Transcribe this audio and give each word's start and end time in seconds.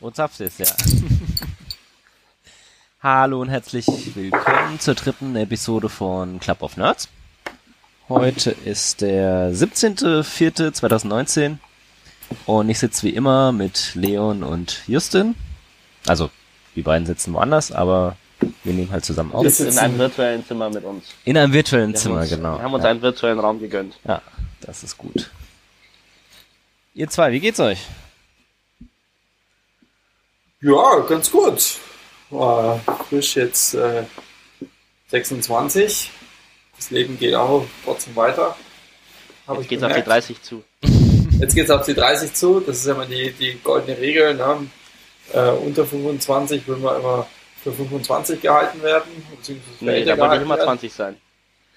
Wo 0.00 0.10
zapft 0.10 0.40
es, 0.40 0.58
ja. 0.58 0.66
Hallo 3.02 3.40
und 3.40 3.48
herzlich 3.48 3.86
willkommen 4.14 4.80
zur 4.80 4.94
dritten 4.94 5.36
Episode 5.36 5.88
von 5.88 6.40
Club 6.40 6.62
of 6.62 6.76
Nerds. 6.76 7.08
Heute 8.08 8.50
ist 8.50 9.00
der 9.00 9.52
17.04.2019 9.52 11.56
und 12.46 12.68
ich 12.68 12.78
sitze 12.78 13.04
wie 13.04 13.10
immer 13.10 13.52
mit 13.52 13.94
Leon 13.94 14.42
und 14.42 14.82
Justin. 14.86 15.34
Also, 16.06 16.30
die 16.74 16.82
beiden 16.82 17.06
sitzen 17.06 17.32
woanders, 17.34 17.72
aber 17.72 18.16
wir 18.64 18.72
nehmen 18.72 18.90
halt 18.90 19.04
zusammen 19.04 19.32
auf. 19.32 19.44
Wir 19.44 19.50
sitzen 19.50 19.72
in 19.72 19.78
einem 19.78 19.98
virtuellen 19.98 20.46
Zimmer 20.46 20.70
mit 20.70 20.84
uns. 20.84 21.04
In 21.24 21.36
einem 21.36 21.52
virtuellen 21.52 21.94
Zimmer, 21.94 22.20
uns, 22.20 22.30
genau. 22.30 22.58
Wir 22.58 22.62
haben 22.62 22.74
uns 22.74 22.84
ja. 22.84 22.90
einen 22.90 23.02
virtuellen 23.02 23.38
Raum 23.38 23.60
gegönnt. 23.60 23.98
Ja, 24.04 24.22
das 24.60 24.82
ist 24.82 24.98
gut. 24.98 25.30
Ihr 26.94 27.08
zwei, 27.08 27.32
wie 27.32 27.40
geht's 27.40 27.60
euch? 27.60 27.86
Ja, 30.62 31.00
ganz 31.08 31.30
gut. 31.30 31.78
War 32.30 32.80
frisch 33.08 33.36
jetzt 33.36 33.74
äh, 33.74 34.04
26. 35.08 36.10
Das 36.76 36.90
Leben 36.90 37.18
geht 37.18 37.34
auch 37.34 37.66
trotzdem 37.84 38.14
weiter. 38.16 38.56
Hab 39.46 39.56
Jetzt 39.56 39.64
ich 39.64 39.68
geht's 39.70 39.82
auf 39.82 39.88
die 39.88 40.02
gemerkt. 40.02 40.08
30 40.08 40.42
zu. 40.42 40.64
Jetzt 41.40 41.54
geht's 41.54 41.70
auf 41.70 41.84
die 41.84 41.94
30 41.94 42.32
zu. 42.32 42.60
Das 42.60 42.78
ist 42.78 42.86
ja 42.86 42.94
immer 42.94 43.06
die, 43.06 43.32
die 43.32 43.58
goldene 43.62 43.98
Regel. 43.98 44.34
Ne? 44.34 44.68
Äh, 45.32 45.50
unter 45.50 45.84
25 45.84 46.66
will 46.68 46.76
man 46.76 47.00
immer 47.00 47.26
für 47.62 47.72
25 47.72 48.40
gehalten 48.40 48.82
werden. 48.82 49.10
Beziehungsweise 49.36 49.84
Nee, 49.84 50.04
da 50.04 50.16
wollte 50.16 50.36
ich 50.36 50.42
immer 50.42 50.56
werden. 50.56 50.66
20 50.66 50.92
sein. 50.92 51.16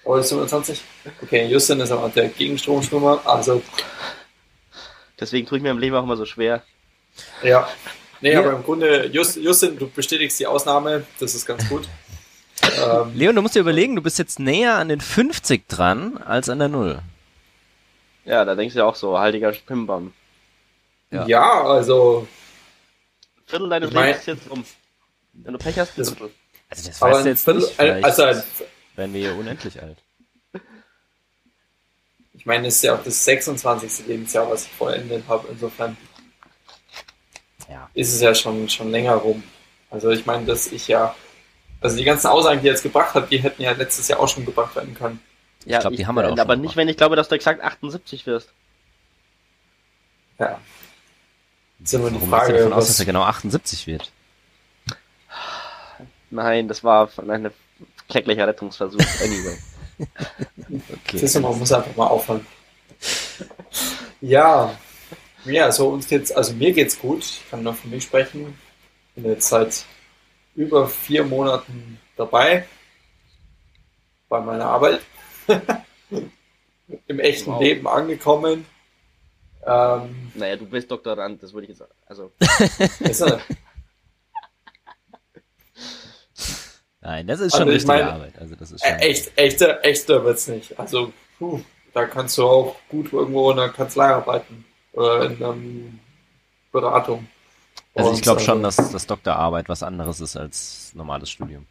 Oder 0.04 0.20
ist 0.20 0.28
25? 0.28 0.80
Okay, 1.22 1.46
Justin 1.46 1.80
ist 1.80 1.90
aber 1.90 2.08
der 2.08 2.28
Gegenstromschwimmer. 2.28 3.20
Also, 3.24 3.60
Deswegen 5.18 5.46
tue 5.46 5.58
ich 5.58 5.62
mir 5.62 5.70
im 5.70 5.78
Leben 5.78 5.96
auch 5.96 6.04
immer 6.04 6.16
so 6.16 6.24
schwer. 6.24 6.62
ja. 7.42 7.68
Nee, 8.20 8.32
Ja. 8.32 8.40
aber 8.40 8.52
im 8.52 8.62
Grunde, 8.62 9.06
Just, 9.06 9.36
Justin, 9.36 9.78
du 9.78 9.88
bestätigst 9.90 10.38
die 10.40 10.46
Ausnahme. 10.46 11.06
Das 11.20 11.34
ist 11.34 11.44
ganz 11.46 11.68
gut. 11.68 11.88
ähm, 12.62 13.12
Leon, 13.14 13.36
du 13.36 13.42
musst 13.42 13.54
dir 13.54 13.60
überlegen, 13.60 13.94
du 13.96 14.02
bist 14.02 14.18
jetzt 14.18 14.38
näher 14.38 14.76
an 14.76 14.88
den 14.88 15.00
50 15.00 15.68
dran 15.68 16.16
als 16.18 16.48
an 16.48 16.58
der 16.58 16.68
Null. 16.68 17.00
Ja, 18.24 18.44
da 18.44 18.54
denkst 18.54 18.72
du 18.74 18.80
ja 18.80 18.86
auch 18.86 18.96
so, 18.96 19.18
haltiger 19.18 19.52
Pimbam. 19.52 20.12
Ja. 21.10 21.26
ja. 21.26 21.62
also, 21.64 22.26
Viertel 23.46 23.68
deines 23.68 23.90
Ich 23.90 23.94
mein- 23.94 24.06
Lebens 24.06 24.20
ist 24.20 24.26
jetzt 24.26 24.50
um. 24.50 24.64
Wenn 25.34 25.52
du 25.52 25.58
Pech 25.58 25.78
hast, 25.78 25.90
ein 25.90 25.94
Das- 25.98 26.08
Viertel. 26.08 26.30
Also 26.68 26.88
das 26.88 27.00
weißt 27.00 27.14
du 27.14 27.20
ein 27.20 27.26
jetzt 27.26 27.44
Viertel, 27.44 27.60
nicht. 27.62 27.74
Vielleicht 27.76 28.04
also 28.04 28.22
ein, 28.24 28.42
werden 28.96 29.14
wir 29.14 29.20
hier 29.20 29.36
unendlich 29.38 29.80
alt. 29.80 29.98
Ich 32.32 32.44
meine, 32.46 32.68
es 32.68 32.76
ist 32.76 32.82
ja 32.82 32.94
auch 32.94 33.02
das 33.04 33.24
26. 33.24 34.06
Lebensjahr, 34.08 34.50
was 34.50 34.64
ich 34.64 34.70
vollendet 34.72 35.24
habe. 35.28 35.46
Insofern 35.50 35.96
Ja. 37.68 37.90
ist 37.94 38.12
es 38.14 38.20
ja 38.20 38.34
schon, 38.34 38.68
schon 38.68 38.90
länger 38.90 39.14
rum. 39.14 39.42
Also 39.90 40.10
ich 40.10 40.24
meine, 40.26 40.44
dass 40.46 40.66
ich 40.68 40.88
ja, 40.88 41.14
also 41.80 41.96
die 41.96 42.04
ganzen 42.04 42.28
Aussagen, 42.28 42.60
die 42.60 42.68
er 42.68 42.72
jetzt 42.72 42.82
gebracht 42.82 43.14
hat, 43.14 43.30
die 43.30 43.38
hätten 43.38 43.62
ja 43.62 43.72
letztes 43.72 44.08
Jahr 44.08 44.20
auch 44.20 44.28
schon 44.28 44.44
gebracht 44.44 44.74
werden 44.76 44.94
können. 44.94 45.20
Ja, 45.64 45.80
glaub, 45.80 45.94
die 45.94 46.06
haben 46.06 46.14
wir 46.14 46.22
da 46.22 46.28
auch 46.28 46.38
Aber 46.38 46.54
schon 46.54 46.60
nicht, 46.60 46.70
gemacht. 46.72 46.76
wenn 46.76 46.88
ich 46.88 46.96
glaube, 46.96 47.16
dass 47.16 47.28
du 47.28 47.34
exakt 47.34 47.62
78 47.62 48.26
wirst. 48.26 48.50
Ja. 50.38 50.60
Jetzt 51.78 51.92
ist 51.92 51.94
immer 51.94 52.10
die 52.10 52.14
Warum 52.16 52.30
gehst 52.30 52.32
du 52.32 52.36
Frage, 52.46 52.52
davon 52.58 52.72
aus, 52.72 52.84
dass 52.86 52.94
was, 52.94 53.00
er 53.00 53.06
genau 53.06 53.22
78 53.22 53.86
wird? 53.86 54.12
Nein, 56.30 56.68
das 56.68 56.82
war 56.84 57.08
einem 57.18 57.50
kläglicher 58.08 58.46
Rettungsversuch. 58.46 59.00
Anyway. 59.22 59.58
Okay. 60.68 61.18
Siehst 61.18 61.36
du, 61.36 61.40
man 61.40 61.58
muss 61.58 61.72
einfach 61.72 61.94
mal 61.96 62.06
aufhören. 62.06 62.46
Ja, 64.20 64.76
ja, 65.46 65.70
so 65.72 65.88
uns 65.88 66.08
geht's, 66.08 66.32
also 66.32 66.52
mir 66.54 66.72
geht's 66.72 66.98
gut. 66.98 67.24
Ich 67.24 67.50
kann 67.50 67.62
nur 67.62 67.74
für 67.74 67.88
mich 67.88 68.04
sprechen. 68.04 68.58
Bin 69.14 69.24
jetzt 69.24 69.48
seit 69.48 69.84
über 70.54 70.88
vier 70.88 71.24
Monaten 71.24 71.98
dabei 72.16 72.66
bei 74.28 74.40
meiner 74.40 74.66
Arbeit. 74.66 75.00
Im 77.08 77.20
echten 77.20 77.52
Wow. 77.52 77.60
Leben 77.60 77.88
angekommen. 77.88 78.66
Ähm, 79.64 80.32
Naja, 80.34 80.56
du 80.56 80.66
bist 80.66 80.90
Doktorand, 80.90 81.42
das 81.42 81.52
würde 81.52 81.64
ich 81.64 81.70
jetzt. 81.70 81.82
Also, 82.06 82.32
ist 83.00 83.20
er, 83.20 83.40
Nein, 87.00 87.26
das 87.26 87.40
ist 87.40 87.54
Also 87.54 87.58
schon 87.58 87.68
ich 87.68 87.74
richtige 87.74 87.98
meine, 87.98 88.12
Arbeit. 88.12 88.38
Also 88.38 88.56
das 88.56 88.72
ist 88.72 88.84
schon 88.84 88.94
echt, 88.98 89.38
echter, 89.38 89.84
echter 89.84 90.24
wird's 90.24 90.48
nicht. 90.48 90.78
Also, 90.78 91.12
puh, 91.38 91.60
da 91.92 92.06
kannst 92.06 92.36
du 92.38 92.44
auch 92.44 92.76
gut 92.88 93.12
irgendwo 93.12 93.50
in 93.50 93.58
einer 93.58 93.72
Kanzlei 93.72 94.06
arbeiten 94.06 94.64
oder 94.96 95.26
in 95.26 95.36
einer 95.36 95.54
Beratung. 96.72 97.28
Also 97.94 98.12
ich 98.12 98.22
glaube 98.22 98.40
schon, 98.40 98.64
also, 98.64 98.82
dass 98.82 98.92
das 98.92 99.06
Doktorarbeit 99.06 99.68
was 99.68 99.82
anderes 99.82 100.20
ist 100.20 100.36
als 100.36 100.92
normales 100.94 101.30
Studium. 101.30 101.66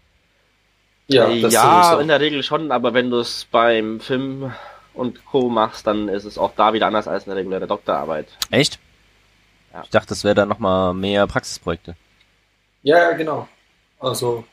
Ja, 1.07 1.27
ja, 1.29 1.41
das 1.41 1.53
ja 1.53 1.99
in 1.99 2.07
der 2.07 2.19
Regel 2.19 2.41
schon, 2.41 2.71
aber 2.71 2.93
wenn 2.93 3.11
du 3.11 3.19
es 3.19 3.45
beim 3.51 3.99
Film 3.99 4.51
und 4.93 5.23
Co. 5.25 5.49
machst, 5.49 5.85
dann 5.85 6.07
ist 6.07 6.23
es 6.23 6.37
auch 6.37 6.53
da 6.55 6.73
wieder 6.73 6.87
anders 6.87 7.07
als 7.07 7.27
eine 7.27 7.35
reguläre 7.35 7.67
Doktorarbeit. 7.67 8.27
Echt? 8.49 8.79
Ja. 9.71 9.83
Ich 9.83 9.89
dachte, 9.89 10.09
das 10.09 10.23
wäre 10.23 10.33
dann 10.33 10.49
nochmal 10.49 10.93
mehr 10.93 11.27
Praxisprojekte. 11.27 11.95
Ja, 12.81 12.97
ja, 12.97 13.11
genau. 13.11 13.47
Also, 13.99 14.45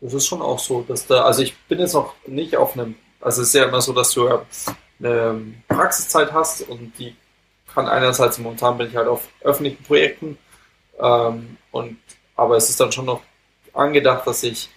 das 0.00 0.12
ist 0.12 0.26
schon 0.26 0.42
auch 0.42 0.58
so, 0.58 0.82
dass 0.82 1.06
da, 1.06 1.22
also 1.24 1.42
ich 1.42 1.56
bin 1.56 1.78
jetzt 1.78 1.94
noch 1.94 2.14
nicht 2.26 2.56
auf 2.56 2.74
einem, 2.74 2.96
also 3.20 3.40
es 3.40 3.48
ist 3.48 3.54
ja 3.54 3.64
immer 3.64 3.80
so, 3.80 3.92
dass 3.92 4.12
du 4.12 4.28
ja 4.28 4.42
eine 4.98 5.54
Praxiszeit 5.68 6.32
hast 6.32 6.62
und 6.62 6.98
die 6.98 7.14
kann 7.74 7.88
einerseits, 7.88 8.38
momentan 8.38 8.78
bin 8.78 8.88
ich 8.88 8.96
halt 8.96 9.08
auf 9.08 9.28
öffentlichen 9.42 9.82
Projekten, 9.84 10.38
ähm, 11.00 11.56
und, 11.70 11.98
aber 12.36 12.56
es 12.56 12.68
ist 12.68 12.80
dann 12.80 12.92
schon 12.92 13.06
noch 13.06 13.22
angedacht, 13.72 14.26
dass 14.26 14.42
ich 14.42 14.68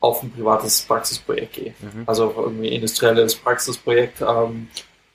auf 0.00 0.22
ein 0.22 0.32
privates 0.32 0.82
Praxisprojekt 0.82 1.52
gehe. 1.52 1.74
Mhm. 1.80 2.04
Also 2.06 2.26
auf 2.26 2.36
irgendwie 2.36 2.68
industrielles 2.68 3.36
Praxisprojekt. 3.36 4.20
Ähm, 4.20 4.68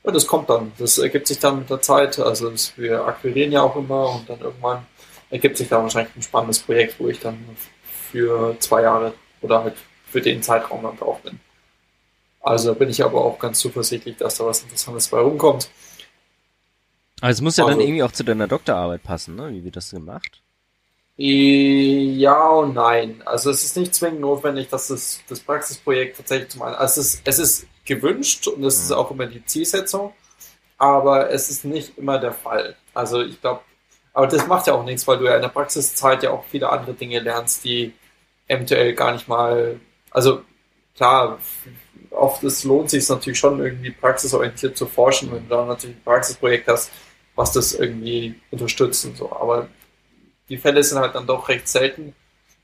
und 0.03 0.15
das 0.15 0.25
kommt 0.25 0.49
dann. 0.49 0.71
Das 0.77 0.97
ergibt 0.97 1.27
sich 1.27 1.39
dann 1.39 1.59
mit 1.59 1.69
der 1.69 1.81
Zeit. 1.81 2.17
Also 2.19 2.49
das, 2.49 2.77
wir 2.77 3.05
akquirieren 3.05 3.51
ja 3.51 3.61
auch 3.61 3.75
immer 3.75 4.15
und 4.15 4.29
dann 4.29 4.39
irgendwann 4.39 4.85
ergibt 5.29 5.57
sich 5.57 5.67
da 5.67 5.81
wahrscheinlich 5.81 6.15
ein 6.15 6.21
spannendes 6.21 6.59
Projekt, 6.59 6.99
wo 6.99 7.09
ich 7.09 7.19
dann 7.19 7.37
für 8.11 8.55
zwei 8.59 8.83
Jahre 8.83 9.13
oder 9.41 9.63
halt 9.63 9.75
für 10.09 10.21
den 10.21 10.41
Zeitraum 10.41 10.83
dann 10.83 10.97
drauf 10.97 11.21
bin. 11.21 11.39
Also 12.39 12.69
da 12.69 12.79
bin 12.79 12.89
ich 12.89 13.03
aber 13.03 13.25
auch 13.25 13.37
ganz 13.39 13.59
zuversichtlich, 13.59 14.15
dass 14.15 14.37
da 14.37 14.45
was 14.45 14.63
Interessantes 14.63 15.09
bei 15.09 15.19
rumkommt. 15.19 15.69
Also 17.21 17.37
es 17.39 17.41
muss 17.41 17.57
ja 17.57 17.63
dann 17.65 17.73
Also- 17.75 17.81
irgendwie 17.87 18.03
auch 18.03 18.11
zu 18.11 18.23
deiner 18.23 18.47
Doktorarbeit 18.47 19.03
passen, 19.03 19.35
ne? 19.35 19.49
Wie 19.51 19.63
wird 19.63 19.75
das 19.75 19.91
gemacht? 19.91 20.41
Ja 21.19 22.47
und 22.49 22.75
nein. 22.75 23.21
Also 23.25 23.49
es 23.49 23.63
ist 23.63 23.75
nicht 23.75 23.95
zwingend 23.95 24.21
notwendig, 24.21 24.69
dass 24.69 24.87
das, 24.89 25.21
das 25.27 25.39
Praxisprojekt 25.39 26.17
tatsächlich 26.17 26.49
zum 26.49 26.61
einen, 26.61 26.75
also 26.75 27.01
es 27.01 27.15
ist, 27.15 27.21
es 27.27 27.39
ist 27.39 27.67
gewünscht 27.85 28.47
und 28.47 28.63
es 28.63 28.77
ist 28.79 28.89
Mhm. 28.91 28.95
auch 28.97 29.09
immer 29.11 29.25
die 29.25 29.43
Zielsetzung, 29.45 30.13
aber 30.77 31.31
es 31.31 31.49
ist 31.49 31.65
nicht 31.65 31.97
immer 31.97 32.19
der 32.19 32.33
Fall. 32.33 32.75
Also 32.93 33.21
ich 33.23 33.41
glaube, 33.41 33.61
aber 34.13 34.27
das 34.27 34.45
macht 34.45 34.67
ja 34.67 34.73
auch 34.73 34.83
nichts, 34.83 35.07
weil 35.07 35.17
du 35.17 35.25
ja 35.25 35.35
in 35.35 35.41
der 35.41 35.49
Praxiszeit 35.49 36.21
ja 36.21 36.29
auch 36.31 36.43
viele 36.51 36.69
andere 36.69 36.93
Dinge 36.93 37.19
lernst, 37.19 37.63
die 37.63 37.93
eventuell 38.47 38.93
gar 38.93 39.11
nicht 39.13 39.27
mal, 39.27 39.79
also 40.11 40.41
klar, 40.95 41.39
oft 42.11 42.43
es 42.43 42.63
lohnt 42.63 42.89
sich 42.91 43.07
natürlich 43.09 43.39
schon 43.39 43.59
irgendwie 43.59 43.91
praxisorientiert 43.91 44.77
zu 44.77 44.85
forschen, 44.85 45.31
wenn 45.31 45.43
du 45.47 45.55
da 45.55 45.65
natürlich 45.65 45.95
ein 45.95 46.03
Praxisprojekt 46.03 46.67
hast, 46.67 46.91
was 47.37 47.51
das 47.53 47.73
irgendwie 47.73 48.35
unterstützt 48.51 49.05
und 49.05 49.15
so. 49.15 49.31
Aber 49.31 49.69
die 50.49 50.57
Fälle 50.57 50.83
sind 50.83 50.99
halt 50.99 51.15
dann 51.15 51.27
doch 51.27 51.47
recht 51.47 51.67
selten 51.67 52.13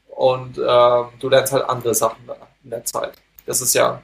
und 0.09 0.57
ähm, 0.57 1.05
du 1.19 1.29
lernst 1.29 1.53
halt 1.53 1.63
andere 1.69 1.93
Sachen 1.93 2.25
da 2.27 2.35
in 2.63 2.71
der 2.71 2.83
Zeit. 2.83 3.13
Das 3.45 3.61
ist 3.61 3.75
ja, 3.75 4.03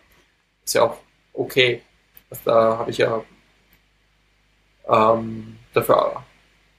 ist 0.63 0.75
ja 0.75 0.83
auch 0.83 0.97
okay. 1.33 1.81
Das, 2.29 2.43
da 2.43 2.77
habe 2.77 2.91
ich 2.91 2.99
ja 2.99 3.23
ähm, 4.87 5.57
dafür 5.73 6.23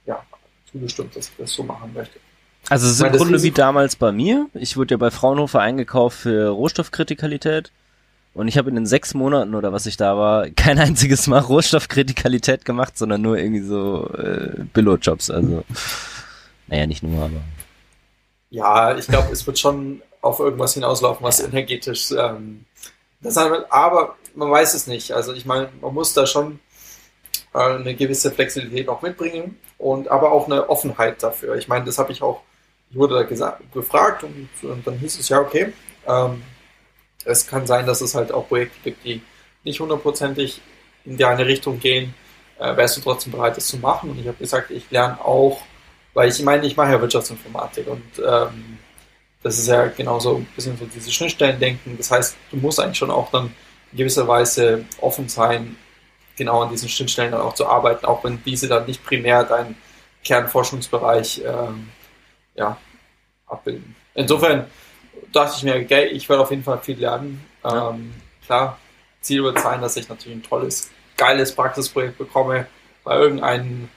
ja, 0.07 0.23
zugestimmt, 0.71 1.17
dass 1.17 1.29
ich 1.29 1.37
das 1.37 1.53
so 1.53 1.65
machen 1.65 1.93
möchte. 1.93 2.21
Also 2.69 2.87
es 2.87 2.93
ist 2.93 3.01
im 3.01 3.13
Grunde 3.13 3.43
wie 3.43 3.51
damals 3.51 3.97
bei 3.97 4.13
mir. 4.13 4.47
Ich 4.55 4.77
wurde 4.77 4.95
ja 4.95 4.99
bei 4.99 5.11
Fraunhofer 5.11 5.61
eingekauft 5.61 6.19
für 6.19 6.51
Rohstoffkritikalität. 6.51 7.73
Und 8.33 8.49
ich 8.49 8.57
habe 8.57 8.69
in 8.69 8.77
den 8.77 8.87
sechs 8.87 9.15
Monaten 9.15 9.55
oder 9.55 9.73
was 9.73 9.87
ich 9.87 9.97
da 9.97 10.17
war, 10.17 10.49
kein 10.57 10.79
einziges 10.79 11.27
Mal 11.27 11.41
Rohstoffkritikalität 11.41 12.65
gemacht, 12.65 12.97
sondern 12.97 13.23
nur 13.23 13.39
irgendwie 13.39 13.63
so 13.63 14.09
äh, 14.15 14.65
Billo-Jobs. 14.73 15.31
Also, 15.31 15.65
naja, 16.67 16.87
nicht 16.87 17.03
nur, 17.03 17.25
aber. 17.25 17.41
Ja, 18.51 18.97
ich 18.97 19.07
glaube, 19.07 19.33
es 19.33 19.47
wird 19.47 19.59
schon 19.59 20.03
auf 20.23 20.41
irgendwas 20.41 20.75
hinauslaufen, 20.75 21.25
was 21.25 21.41
energetisch. 21.41 22.11
Ähm, 22.13 22.65
das 23.21 23.37
heißt, 23.37 23.67
aber 23.71 24.17
man 24.35 24.51
weiß 24.51 24.75
es 24.75 24.87
nicht. 24.87 25.13
Also 25.13 25.33
ich 25.33 25.47
meine, 25.47 25.69
man 25.81 25.95
muss 25.95 26.15
da 26.15 26.27
schon 26.27 26.61
äh, 27.55 27.59
eine 27.59 27.95
gewisse 27.95 28.31
Flexibilität 28.31 28.89
auch 28.89 29.03
mitbringen 29.03 29.59
und 29.79 30.09
aber 30.09 30.33
auch 30.33 30.47
eine 30.47 30.69
Offenheit 30.69 31.23
dafür. 31.23 31.57
Ich 31.57 31.69
meine, 31.69 31.85
das 31.85 31.99
habe 31.99 32.13
ich 32.13 32.23
auch, 32.23 32.43
ich 32.91 32.97
wurde 32.97 33.15
da 33.15 33.23
gesagt, 33.23 33.73
gefragt 33.73 34.25
und, 34.25 34.49
und 34.63 34.87
dann 34.87 34.99
hieß 34.99 35.19
es 35.19 35.29
ja, 35.29 35.41
okay, 35.41 35.73
ähm, 36.07 36.43
es 37.25 37.47
kann 37.47 37.67
sein, 37.67 37.87
dass 37.87 38.01
es 38.01 38.15
halt 38.15 38.33
auch 38.33 38.49
Projekte 38.49 38.79
gibt, 38.83 39.05
die 39.05 39.23
nicht 39.65 39.81
hundertprozentig 39.81 40.61
in 41.05 41.17
deine 41.17 41.47
Richtung 41.47 41.79
gehen. 41.81 42.15
Äh, 42.59 42.77
wärst 42.77 42.97
du 42.97 43.01
trotzdem 43.01 43.33
bereit, 43.33 43.57
das 43.57 43.67
zu 43.67 43.79
machen? 43.79 44.11
Und 44.11 44.19
ich 44.19 44.27
habe 44.27 44.39
gesagt, 44.39 44.71
ich 44.71 44.91
lerne 44.91 45.23
auch 45.25 45.63
Weil 46.15 46.29
ich 46.29 46.43
meine, 46.43 46.67
ich 46.67 46.77
mache 46.77 46.93
ja 46.93 47.01
Wirtschaftsinformatik 47.01 47.87
und 47.87 48.03
ähm, 48.19 48.79
das 49.43 49.59
ist 49.59 49.69
ja 49.69 49.87
genauso 49.87 50.37
ein 50.37 50.49
bisschen 50.57 50.77
so 50.77 50.85
diese 50.87 51.11
Schnittstellendenken. 51.13 51.97
Das 51.97 52.11
heißt, 52.11 52.37
du 52.51 52.57
musst 52.57 52.81
eigentlich 52.81 52.99
schon 52.99 53.11
auch 53.11 53.31
dann 53.31 53.55
in 53.93 53.99
gewisser 53.99 54.27
Weise 54.27 54.85
offen 55.01 55.29
sein, 55.29 55.77
genau 56.37 56.63
an 56.63 56.71
diesen 56.71 56.89
Schnittstellen 56.89 57.33
dann 57.33 57.41
auch 57.41 57.55
zu 57.55 57.67
arbeiten, 57.67 58.07
auch 58.07 58.25
wenn 58.25 58.43
diese 58.45 58.69
dann 58.69 58.87
nicht 58.87 59.05
primär 59.05 59.45
dein 59.45 59.77
Kernforschungsbereich 60.25 61.43
ähm, 61.47 61.89
ja, 62.55 62.77
abbilden. 63.47 63.95
Insofern 64.15 64.67
dachte 65.33 65.55
ich 65.57 65.63
mir, 65.63 65.77
okay, 65.77 66.07
ich 66.07 66.29
werde 66.29 66.43
auf 66.43 66.51
jeden 66.51 66.65
Fall 66.65 66.81
viel 66.81 66.99
lernen. 66.99 67.45
Ja. 67.65 67.91
Ähm, 67.91 68.15
klar, 68.45 68.79
Ziel 69.21 69.43
wird 69.43 69.59
sein, 69.59 69.81
dass 69.81 69.97
ich 69.97 70.09
natürlich 70.09 70.39
ein 70.39 70.43
tolles, 70.43 70.91
geiles 71.17 71.55
Praxisprojekt 71.55 72.19
bekomme 72.19 72.67
bei 73.05 73.17
irgendeinem 73.17 73.89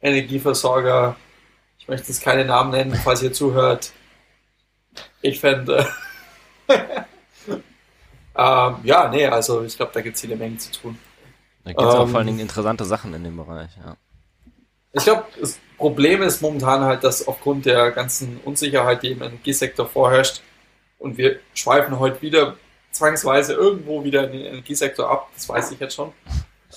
Energieversorger. 0.00 1.16
Ich 1.78 1.88
möchte 1.88 2.08
jetzt 2.08 2.22
keine 2.22 2.44
Namen 2.44 2.70
nennen, 2.70 2.94
falls 2.94 3.22
ihr 3.22 3.32
zuhört. 3.32 3.92
Ich 5.22 5.40
fände. 5.40 5.88
ähm, 6.68 8.76
ja, 8.82 9.08
nee, 9.08 9.26
also 9.26 9.62
ich 9.62 9.76
glaube, 9.76 9.92
da 9.94 10.00
gibt 10.00 10.16
es 10.16 10.22
jede 10.22 10.36
Menge 10.36 10.58
zu 10.58 10.72
tun. 10.72 10.98
Da 11.64 11.70
gibt 11.70 11.82
es 11.82 11.94
ähm, 11.94 12.00
auch 12.00 12.08
vor 12.08 12.18
allen 12.18 12.26
Dingen 12.26 12.40
interessante 12.40 12.84
Sachen 12.84 13.14
in 13.14 13.24
dem 13.24 13.36
Bereich, 13.36 13.70
ja. 13.76 13.96
Ich 14.92 15.04
glaube, 15.04 15.24
das 15.40 15.58
Problem 15.76 16.22
ist 16.22 16.40
momentan 16.40 16.82
halt, 16.82 17.04
dass 17.04 17.28
aufgrund 17.28 17.66
der 17.66 17.90
ganzen 17.90 18.40
Unsicherheit, 18.44 19.02
die 19.02 19.12
im 19.12 19.22
Energiesektor 19.22 19.86
vorherrscht, 19.86 20.42
und 20.98 21.16
wir 21.16 21.38
schweifen 21.54 21.98
heute 21.98 22.20
wieder 22.22 22.56
zwangsweise 22.90 23.54
irgendwo 23.54 24.02
wieder 24.02 24.24
in 24.24 24.32
den 24.32 24.46
Energiesektor 24.46 25.08
ab, 25.08 25.30
das 25.34 25.48
weiß 25.48 25.70
ich 25.72 25.80
jetzt 25.80 25.94
schon. 25.94 26.12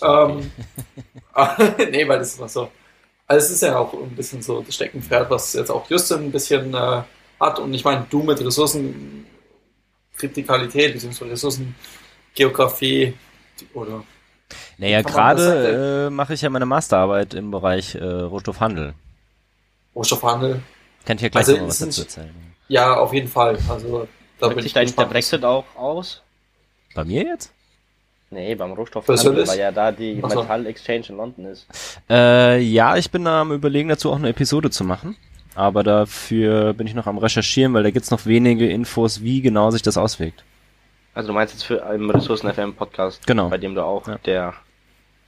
Ähm, 0.02 0.52
nee, 1.92 2.08
weil 2.08 2.20
das 2.20 2.30
ist 2.30 2.38
immer 2.38 2.50
so. 2.50 2.72
Also 3.28 3.46
es 3.46 3.52
ist 3.52 3.64
ja 3.64 3.80
auch 3.80 3.94
ein 3.94 4.16
bisschen 4.16 4.42
so 4.42 4.62
das 4.62 4.76
Steckenpferd, 4.76 5.30
was 5.30 5.54
jetzt 5.54 5.72
auch 5.72 5.90
Justin 5.90 6.26
ein 6.26 6.32
bisschen 6.32 6.74
äh, 6.74 7.02
hat. 7.40 7.60
Und 7.60 7.74
ich 7.74 7.84
meine, 7.84 8.06
du 8.10 8.24
mit 8.24 8.44
Ressourcenkritikalität 8.44 10.94
bzw. 10.94 11.26
Ressourcengeografie 11.26 13.14
oder 13.74 14.04
naja, 14.78 15.02
gerade 15.02 16.08
äh, 16.08 16.10
mache 16.10 16.34
ich 16.34 16.42
ja 16.42 16.50
meine 16.50 16.66
Masterarbeit 16.66 17.34
im 17.34 17.52
Bereich 17.52 17.96
äh, 17.96 18.04
Rohstoffhandel. 18.04 18.94
Rohstoffhandel. 19.96 20.62
Kann 21.06 21.18
ich 21.18 21.24
ja 21.24 21.30
gleich 21.30 21.48
also 21.48 21.58
noch 21.58 21.68
was 21.68 21.80
dazu 21.80 22.02
erzählen. 22.02 22.34
Ja, 22.68 22.96
auf 22.96 23.14
jeden 23.14 23.28
Fall. 23.28 23.58
Also 23.70 24.08
da 24.40 24.48
Wirkt 24.48 24.56
bin 24.56 24.64
sich 24.64 24.74
da 24.74 24.82
nicht 24.82 24.98
der 24.98 25.06
Brexit 25.06 25.44
auch 25.44 25.66
aus? 25.76 26.22
Bei 26.96 27.04
mir 27.04 27.24
jetzt? 27.24 27.52
Nee, 28.30 28.56
beim 28.56 28.72
Rohstoffhandel, 28.72 29.46
weil 29.46 29.60
ja 29.60 29.72
da 29.72 29.92
die 29.92 30.22
so. 30.22 30.28
Metall 30.28 30.66
Exchange 30.66 31.08
in 31.10 31.18
London 31.18 31.46
ist. 31.46 31.68
Äh, 32.10 32.60
ja, 32.62 32.96
ich 32.96 33.12
bin 33.12 33.26
da 33.26 33.42
am 33.42 33.52
überlegen, 33.52 33.90
dazu 33.90 34.10
auch 34.10 34.16
eine 34.16 34.30
Episode 34.30 34.70
zu 34.70 34.86
machen. 34.86 35.18
Aber 35.54 35.84
dafür 35.84 36.74
bin 36.74 36.88
ich 36.88 36.94
noch 36.94 37.08
am 37.08 37.18
recherchieren, 37.18 37.74
weil 37.74 37.84
da 37.84 37.92
gibt's 37.92 38.10
noch 38.10 38.26
wenige 38.26 38.70
Infos, 38.70 39.22
wie 39.22 39.42
genau 39.42 39.70
sich 39.72 39.82
das 39.82 39.98
auswirkt. 39.98 40.46
Also 41.14 41.28
du 41.28 41.34
meinst 41.34 41.54
jetzt 41.54 41.64
für 41.64 41.86
einen 41.86 42.10
Ressourcen 42.10 42.54
FM 42.54 42.74
Podcast, 42.74 43.26
genau. 43.28 43.50
bei 43.50 43.58
dem 43.58 43.76
du 43.76 43.84
auch 43.84 44.08
ja. 44.08 44.18
der 44.26 44.54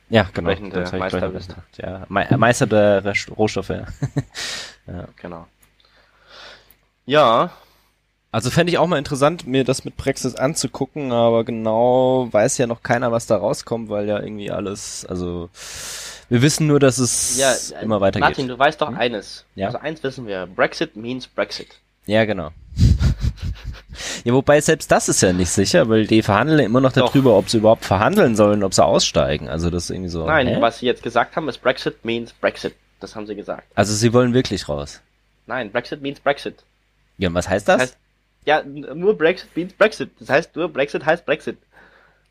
ja, 0.10 0.28
genau. 0.34 0.50
entsprechende 0.50 0.98
Meister 0.98 1.30
bist. 1.30 1.56
Ja, 1.78 2.06
Meister 2.10 2.68
der 2.68 3.14
Rohstoffe. 3.36 3.70
ja. 4.88 5.08
Genau. 5.18 5.48
Ja, 7.06 7.52
also 8.34 8.50
fände 8.50 8.72
ich 8.72 8.80
auch 8.80 8.88
mal 8.88 8.98
interessant, 8.98 9.46
mir 9.46 9.64
das 9.64 9.86
mit 9.86 9.96
Praxis 9.96 10.34
anzugucken, 10.34 11.12
aber 11.12 11.44
genau 11.44 12.30
weiß 12.32 12.58
ja 12.58 12.66
noch 12.66 12.82
keiner, 12.82 13.12
was 13.12 13.28
da 13.28 13.38
rauskommt, 13.38 13.90
weil 13.90 14.08
ja 14.08 14.20
irgendwie 14.20 14.50
alles, 14.50 15.06
also 15.06 15.52
wir 16.30 16.42
wissen 16.42 16.66
nur, 16.66 16.80
dass 16.80 16.98
es 16.98 17.38
ja, 17.38 17.54
immer 17.80 18.02
weitergeht. 18.02 18.22
Martin, 18.22 18.48
du 18.48 18.58
weißt 18.58 18.82
doch 18.82 18.88
hm? 18.88 18.98
eines. 18.98 19.46
Ja? 19.54 19.68
Also 19.68 19.78
eins 19.78 20.02
wissen 20.02 20.26
wir, 20.26 20.48
Brexit 20.48 20.96
means 20.96 21.28
Brexit. 21.28 21.80
Ja, 22.08 22.26
genau. 22.26 22.50
ja, 24.24 24.34
wobei 24.34 24.62
selbst 24.62 24.92
das 24.92 25.10
ist 25.10 25.22
ja 25.22 25.34
nicht 25.34 25.50
sicher, 25.50 25.90
weil 25.90 26.08
die 26.08 26.22
verhandeln 26.22 26.60
immer 26.60 26.82
noch 26.82 26.92
darüber, 26.92 27.38
ob 27.38 27.50
sie 27.50 27.58
überhaupt 27.58 27.86
verhandeln 27.86 28.36
sollen, 28.36 28.64
ob 28.64 28.74
sie 28.74 28.84
aussteigen. 28.84 29.50
Also 29.50 29.70
das 29.70 29.86
ist 29.86 29.90
irgendwie 29.92 30.10
so. 30.10 30.26
Nein, 30.26 30.48
hä? 30.48 30.58
was 30.60 30.80
sie 30.80 30.86
jetzt 30.86 31.04
gesagt 31.04 31.36
haben, 31.36 31.48
ist 31.50 31.62
Brexit 31.62 32.04
means 32.06 32.34
Brexit. 32.34 32.76
Das 33.00 33.16
haben 33.16 33.28
sie 33.28 33.36
gesagt. 33.36 33.68
Also 33.76 33.94
sie 33.94 34.14
wollen 34.14 34.34
wirklich 34.34 34.70
raus. 34.70 35.02
Nein, 35.46 35.72
Brexit 35.72 36.02
means 36.02 36.20
Brexit. 36.20 36.64
Ja, 37.18 37.30
und 37.30 37.36
was 37.36 37.50
heißt 37.50 37.68
das? 37.68 37.78
das 37.78 37.90
heißt, 37.90 37.98
ja, 38.46 38.64
nur 38.64 39.18
Brexit 39.18 39.56
means 39.56 39.74
Brexit. 39.74 40.12
Das 40.20 40.30
heißt, 40.30 40.56
nur 40.56 40.70
Brexit 40.70 41.06
heißt 41.06 41.26
Brexit. 41.26 41.58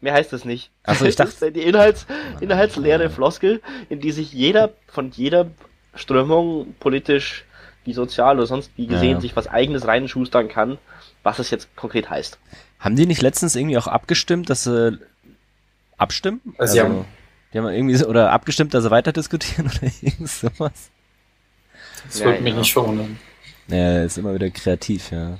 Mehr 0.00 0.14
heißt 0.14 0.32
das 0.32 0.44
nicht. 0.44 0.70
Also 0.82 1.04
ich 1.04 1.16
dachte. 1.16 1.52
die 1.52 1.62
Inhalts, 1.62 2.06
inhaltsleere 2.40 3.08
Floskel, 3.08 3.62
in 3.88 4.00
die 4.00 4.12
sich 4.12 4.32
jeder 4.32 4.72
von 4.88 5.10
jeder 5.10 5.50
Strömung 5.94 6.74
politisch 6.80 7.44
wie 7.84 7.92
sozial 7.92 8.36
oder 8.36 8.46
sonst 8.46 8.70
wie 8.76 8.86
gesehen 8.86 9.12
ja. 9.14 9.20
sich 9.20 9.36
was 9.36 9.48
eigenes 9.48 9.86
reinschustern 9.86 10.48
kann, 10.48 10.78
was 11.22 11.38
es 11.38 11.50
jetzt 11.50 11.74
konkret 11.76 12.10
heißt. 12.10 12.38
Haben 12.78 12.96
die 12.96 13.06
nicht 13.06 13.22
letztens 13.22 13.56
irgendwie 13.56 13.78
auch 13.78 13.86
abgestimmt, 13.86 14.50
dass 14.50 14.64
sie 14.64 14.98
abstimmen? 15.96 16.40
Also, 16.58 16.80
also 16.80 16.82
haben, 16.82 17.04
die 17.52 17.58
haben 17.58 17.68
irgendwie 17.68 17.94
so, 17.94 18.06
oder 18.06 18.30
abgestimmt, 18.30 18.74
dass 18.74 18.84
sie 18.84 18.90
weiter 18.90 19.12
diskutieren 19.12 19.66
oder 19.76 19.90
irgend 20.00 20.28
sowas? 20.28 20.90
Das 22.04 22.18
ja, 22.18 22.26
würde 22.26 22.42
mich 22.42 22.54
ja. 22.54 22.58
nicht 22.58 22.72
verwundern. 22.72 23.18
Ja, 23.68 24.02
ist 24.02 24.18
immer 24.18 24.34
wieder 24.34 24.50
kreativ, 24.50 25.10
ja. 25.12 25.38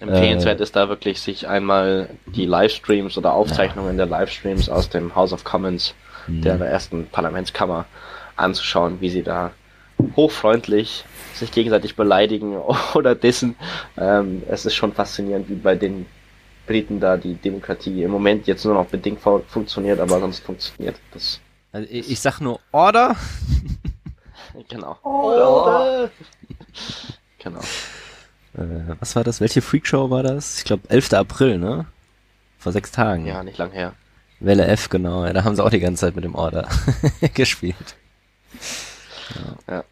Empfehlenswert 0.00 0.60
äh, 0.60 0.62
ist 0.62 0.76
da 0.76 0.88
wirklich, 0.88 1.20
sich 1.20 1.48
einmal 1.48 2.10
die 2.26 2.44
Livestreams 2.44 3.16
oder 3.16 3.32
Aufzeichnungen 3.32 3.96
ja. 3.96 4.04
der 4.04 4.06
Livestreams 4.06 4.68
aus 4.68 4.90
dem 4.90 5.14
House 5.14 5.32
of 5.32 5.44
Commons, 5.44 5.94
mhm. 6.26 6.42
der 6.42 6.60
ersten 6.60 7.06
Parlamentskammer, 7.06 7.86
anzuschauen, 8.36 9.00
wie 9.00 9.10
sie 9.10 9.22
da 9.22 9.52
hochfreundlich 10.16 11.04
sich 11.36 11.52
gegenseitig 11.52 11.96
beleidigen 11.96 12.56
oder 12.94 13.14
dissen. 13.14 13.56
Ähm, 13.96 14.42
es 14.48 14.66
ist 14.66 14.74
schon 14.74 14.92
faszinierend, 14.92 15.48
wie 15.48 15.54
bei 15.54 15.74
den 15.74 16.06
Briten 16.66 17.00
da 17.00 17.16
die 17.16 17.34
Demokratie 17.34 18.02
im 18.02 18.10
Moment 18.10 18.46
jetzt 18.46 18.64
nur 18.64 18.74
noch 18.74 18.86
bedingt 18.86 19.20
funktioniert, 19.20 20.00
aber 20.00 20.20
sonst 20.20 20.40
funktioniert 20.40 20.96
das. 21.12 21.40
Also 21.72 21.88
ich, 21.90 22.10
ich 22.10 22.20
sag 22.20 22.40
nur 22.40 22.60
Order. 22.70 23.16
genau. 24.68 24.98
Order. 25.02 26.10
genau. 27.38 27.60
Äh, 28.54 28.94
was 29.00 29.16
war 29.16 29.24
das? 29.24 29.40
Welche 29.40 29.62
Freakshow 29.62 30.10
war 30.10 30.22
das? 30.22 30.58
Ich 30.58 30.64
glaube 30.64 30.88
11. 30.88 31.14
April, 31.14 31.58
ne? 31.58 31.86
Vor 32.58 32.72
sechs 32.72 32.92
Tagen. 32.92 33.26
Ja, 33.26 33.42
nicht 33.42 33.58
lang 33.58 33.72
her. 33.72 33.94
Welle 34.38 34.66
F, 34.66 34.88
genau. 34.88 35.24
Ja, 35.24 35.32
da 35.32 35.44
haben 35.44 35.56
sie 35.56 35.64
auch 35.64 35.70
die 35.70 35.80
ganze 35.80 36.00
Zeit 36.02 36.14
mit 36.14 36.24
dem 36.24 36.34
Order 36.34 36.68
gespielt. 37.34 37.96
Ja. 39.68 39.74
ja. 39.74 39.84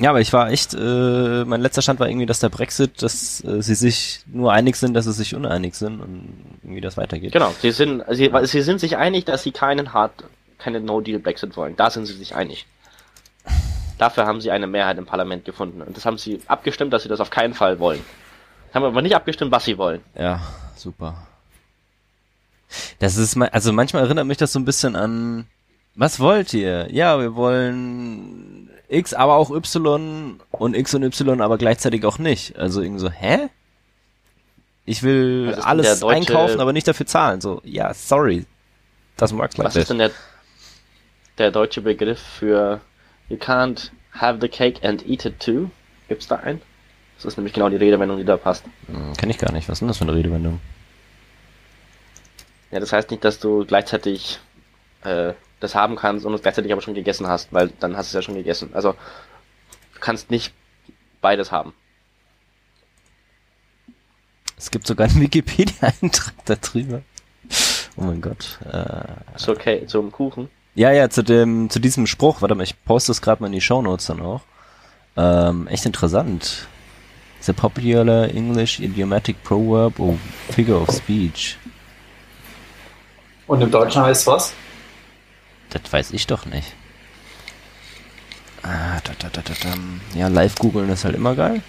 Ja, 0.00 0.10
aber 0.10 0.20
ich 0.20 0.32
war 0.32 0.50
echt, 0.50 0.74
äh, 0.74 1.44
mein 1.44 1.60
letzter 1.60 1.82
Stand 1.82 1.98
war 1.98 2.08
irgendwie, 2.08 2.26
dass 2.26 2.38
der 2.38 2.50
Brexit, 2.50 3.02
dass 3.02 3.42
äh, 3.42 3.60
sie 3.62 3.74
sich 3.74 4.20
nur 4.26 4.52
einig 4.52 4.76
sind, 4.76 4.94
dass 4.94 5.06
sie 5.06 5.12
sich 5.12 5.34
uneinig 5.34 5.74
sind 5.74 6.00
und 6.00 6.44
irgendwie 6.62 6.80
das 6.80 6.96
weitergeht. 6.96 7.32
Genau, 7.32 7.52
sie 7.60 7.72
sind, 7.72 8.04
sie, 8.10 8.30
sie 8.44 8.62
sind 8.62 8.78
sich 8.78 8.96
einig, 8.96 9.24
dass 9.24 9.42
sie 9.42 9.50
keinen 9.50 9.92
Hard, 9.92 10.12
keinen 10.58 10.84
No-Deal-Brexit 10.84 11.56
wollen. 11.56 11.74
Da 11.76 11.90
sind 11.90 12.06
sie 12.06 12.12
sich 12.12 12.36
einig. 12.36 12.66
Dafür 13.98 14.26
haben 14.26 14.40
sie 14.40 14.52
eine 14.52 14.68
Mehrheit 14.68 14.98
im 14.98 15.06
Parlament 15.06 15.44
gefunden. 15.44 15.82
Und 15.82 15.96
das 15.96 16.06
haben 16.06 16.18
sie 16.18 16.40
abgestimmt, 16.46 16.92
dass 16.92 17.02
sie 17.02 17.08
das 17.08 17.20
auf 17.20 17.30
keinen 17.30 17.54
Fall 17.54 17.80
wollen. 17.80 18.00
Haben 18.72 18.84
aber 18.84 19.02
nicht 19.02 19.16
abgestimmt, 19.16 19.50
was 19.50 19.64
sie 19.64 19.78
wollen. 19.78 20.00
Ja, 20.16 20.40
super. 20.76 21.26
Das 23.00 23.16
ist, 23.16 23.36
also 23.36 23.72
manchmal 23.72 24.04
erinnert 24.04 24.26
mich 24.26 24.36
das 24.36 24.52
so 24.52 24.60
ein 24.60 24.64
bisschen 24.64 24.94
an, 24.94 25.46
was 25.96 26.20
wollt 26.20 26.54
ihr? 26.54 26.86
Ja, 26.92 27.18
wir 27.18 27.34
wollen 27.34 28.70
X, 28.88 29.14
aber 29.14 29.36
auch 29.36 29.50
Y 29.50 30.40
und 30.50 30.76
X 30.76 30.94
und 30.94 31.02
Y, 31.02 31.40
aber 31.40 31.58
gleichzeitig 31.58 32.04
auch 32.04 32.18
nicht. 32.18 32.56
Also 32.56 32.80
irgendwie 32.80 33.00
so, 33.00 33.10
hä? 33.10 33.48
Ich 34.86 35.02
will 35.02 35.54
alles 35.62 36.00
deutsche, 36.00 36.16
einkaufen, 36.16 36.60
aber 36.60 36.72
nicht 36.72 36.88
dafür 36.88 37.06
zahlen. 37.06 37.42
So, 37.42 37.60
ja, 37.64 37.92
sorry. 37.92 38.46
Das 39.16 39.32
mag 39.32 39.54
like 39.56 39.66
Was 39.66 39.76
ist 39.76 39.90
denn 39.90 39.98
der, 39.98 40.10
der 41.36 41.50
deutsche 41.50 41.82
Begriff 41.82 42.18
für 42.20 42.80
You 43.28 43.36
can't 43.36 43.90
have 44.12 44.38
the 44.40 44.48
cake 44.48 44.82
and 44.86 45.06
eat 45.06 45.26
it 45.26 45.38
too? 45.40 45.70
Gibt's 46.08 46.26
da 46.26 46.36
einen? 46.36 46.62
Das 47.16 47.26
ist 47.26 47.36
nämlich 47.36 47.52
genau 47.52 47.68
die 47.68 47.76
Redewendung, 47.76 48.16
die 48.16 48.24
da 48.24 48.36
passt. 48.36 48.64
Hm, 48.86 49.12
Kenne 49.16 49.32
ich 49.32 49.38
gar 49.38 49.52
nicht. 49.52 49.68
Was 49.68 49.74
ist 49.74 49.80
denn 49.80 49.88
das 49.88 49.98
für 49.98 50.04
eine 50.04 50.14
Redewendung? 50.14 50.60
Ja, 52.70 52.80
das 52.80 52.92
heißt 52.92 53.10
nicht, 53.10 53.24
dass 53.24 53.38
du 53.40 53.64
gleichzeitig 53.66 54.38
äh, 55.04 55.32
das 55.60 55.74
haben 55.74 55.96
kannst 55.96 56.24
und 56.24 56.34
es 56.34 56.42
gleichzeitig 56.42 56.72
aber 56.72 56.82
schon 56.82 56.94
gegessen 56.94 57.26
hast, 57.26 57.52
weil 57.52 57.70
dann 57.80 57.96
hast 57.96 58.06
du 58.06 58.18
es 58.18 58.22
ja 58.22 58.22
schon 58.22 58.36
gegessen. 58.36 58.70
Also 58.74 58.92
du 58.92 60.00
kannst 60.00 60.30
nicht 60.30 60.52
beides 61.20 61.50
haben. 61.52 61.74
Es 64.56 64.70
gibt 64.70 64.86
sogar 64.86 65.08
einen 65.08 65.20
Wikipedia-Eintrag 65.20 66.34
darüber. 66.44 67.02
Oh 67.96 68.04
mein 68.04 68.20
Gott. 68.20 68.58
Äh, 68.70 69.34
ist 69.36 69.48
okay, 69.48 69.86
zum 69.86 70.12
Kuchen. 70.12 70.48
Ja, 70.74 70.92
ja, 70.92 71.10
zu 71.10 71.22
dem, 71.22 71.70
zu 71.70 71.80
diesem 71.80 72.06
Spruch, 72.06 72.40
warte 72.40 72.54
mal, 72.54 72.62
ich 72.62 72.84
poste 72.84 73.10
es 73.10 73.20
gerade 73.20 73.42
mal 73.42 73.48
in 73.48 73.54
die 73.54 73.60
Show 73.60 73.82
Notes 73.82 74.06
dann 74.06 74.20
auch. 74.20 74.42
Ähm, 75.16 75.66
echt 75.66 75.86
interessant. 75.86 76.68
The 77.40 77.52
popular 77.52 78.28
English 78.28 78.78
idiomatic 78.78 79.42
proverb 79.42 79.98
or 79.98 80.16
figure 80.50 80.80
of 80.80 80.90
speech. 80.90 81.56
Und 83.46 83.62
im 83.62 83.70
Deutschen 83.70 84.02
heißt 84.02 84.26
was? 84.26 84.52
Das 85.70 85.92
weiß 85.92 86.12
ich 86.12 86.26
doch 86.26 86.46
nicht. 86.46 86.74
Ah, 88.62 89.00
da, 89.04 89.12
da, 89.18 89.28
da, 89.30 89.42
da, 89.42 89.54
da. 89.62 90.18
Ja, 90.18 90.28
live 90.28 90.56
googeln 90.56 90.88
ist 90.90 91.04
halt 91.04 91.14
immer 91.14 91.34
geil. 91.34 91.62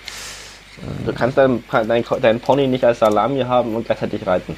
Du 1.06 1.14
kannst 1.14 1.38
deinen 1.38 1.64
dein, 1.72 2.06
dein 2.22 2.40
Pony 2.40 2.68
nicht 2.68 2.84
als 2.84 3.00
Salami 3.00 3.42
haben 3.42 3.76
und 3.76 3.86
gleichzeitig 3.86 4.26
reiten. 4.26 4.56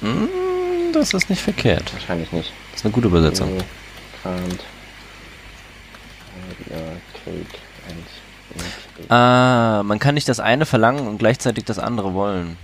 Mm, 0.00 0.92
das 0.92 1.12
ist 1.12 1.28
nicht 1.28 1.42
verkehrt. 1.42 1.92
Wahrscheinlich 1.92 2.32
nicht. 2.32 2.52
Das 2.70 2.80
ist 2.80 2.86
eine 2.86 2.92
gute 2.92 3.08
Übersetzung. 3.08 3.56
You 3.56 3.62
can't 4.22 4.60
cake 7.24 7.58
and 7.88 7.98
it. 7.98 9.10
Ah, 9.10 9.82
man 9.84 9.98
kann 9.98 10.14
nicht 10.14 10.28
das 10.28 10.40
eine 10.40 10.66
verlangen 10.66 11.06
und 11.06 11.18
gleichzeitig 11.18 11.64
das 11.64 11.78
andere 11.78 12.14
wollen. 12.14 12.56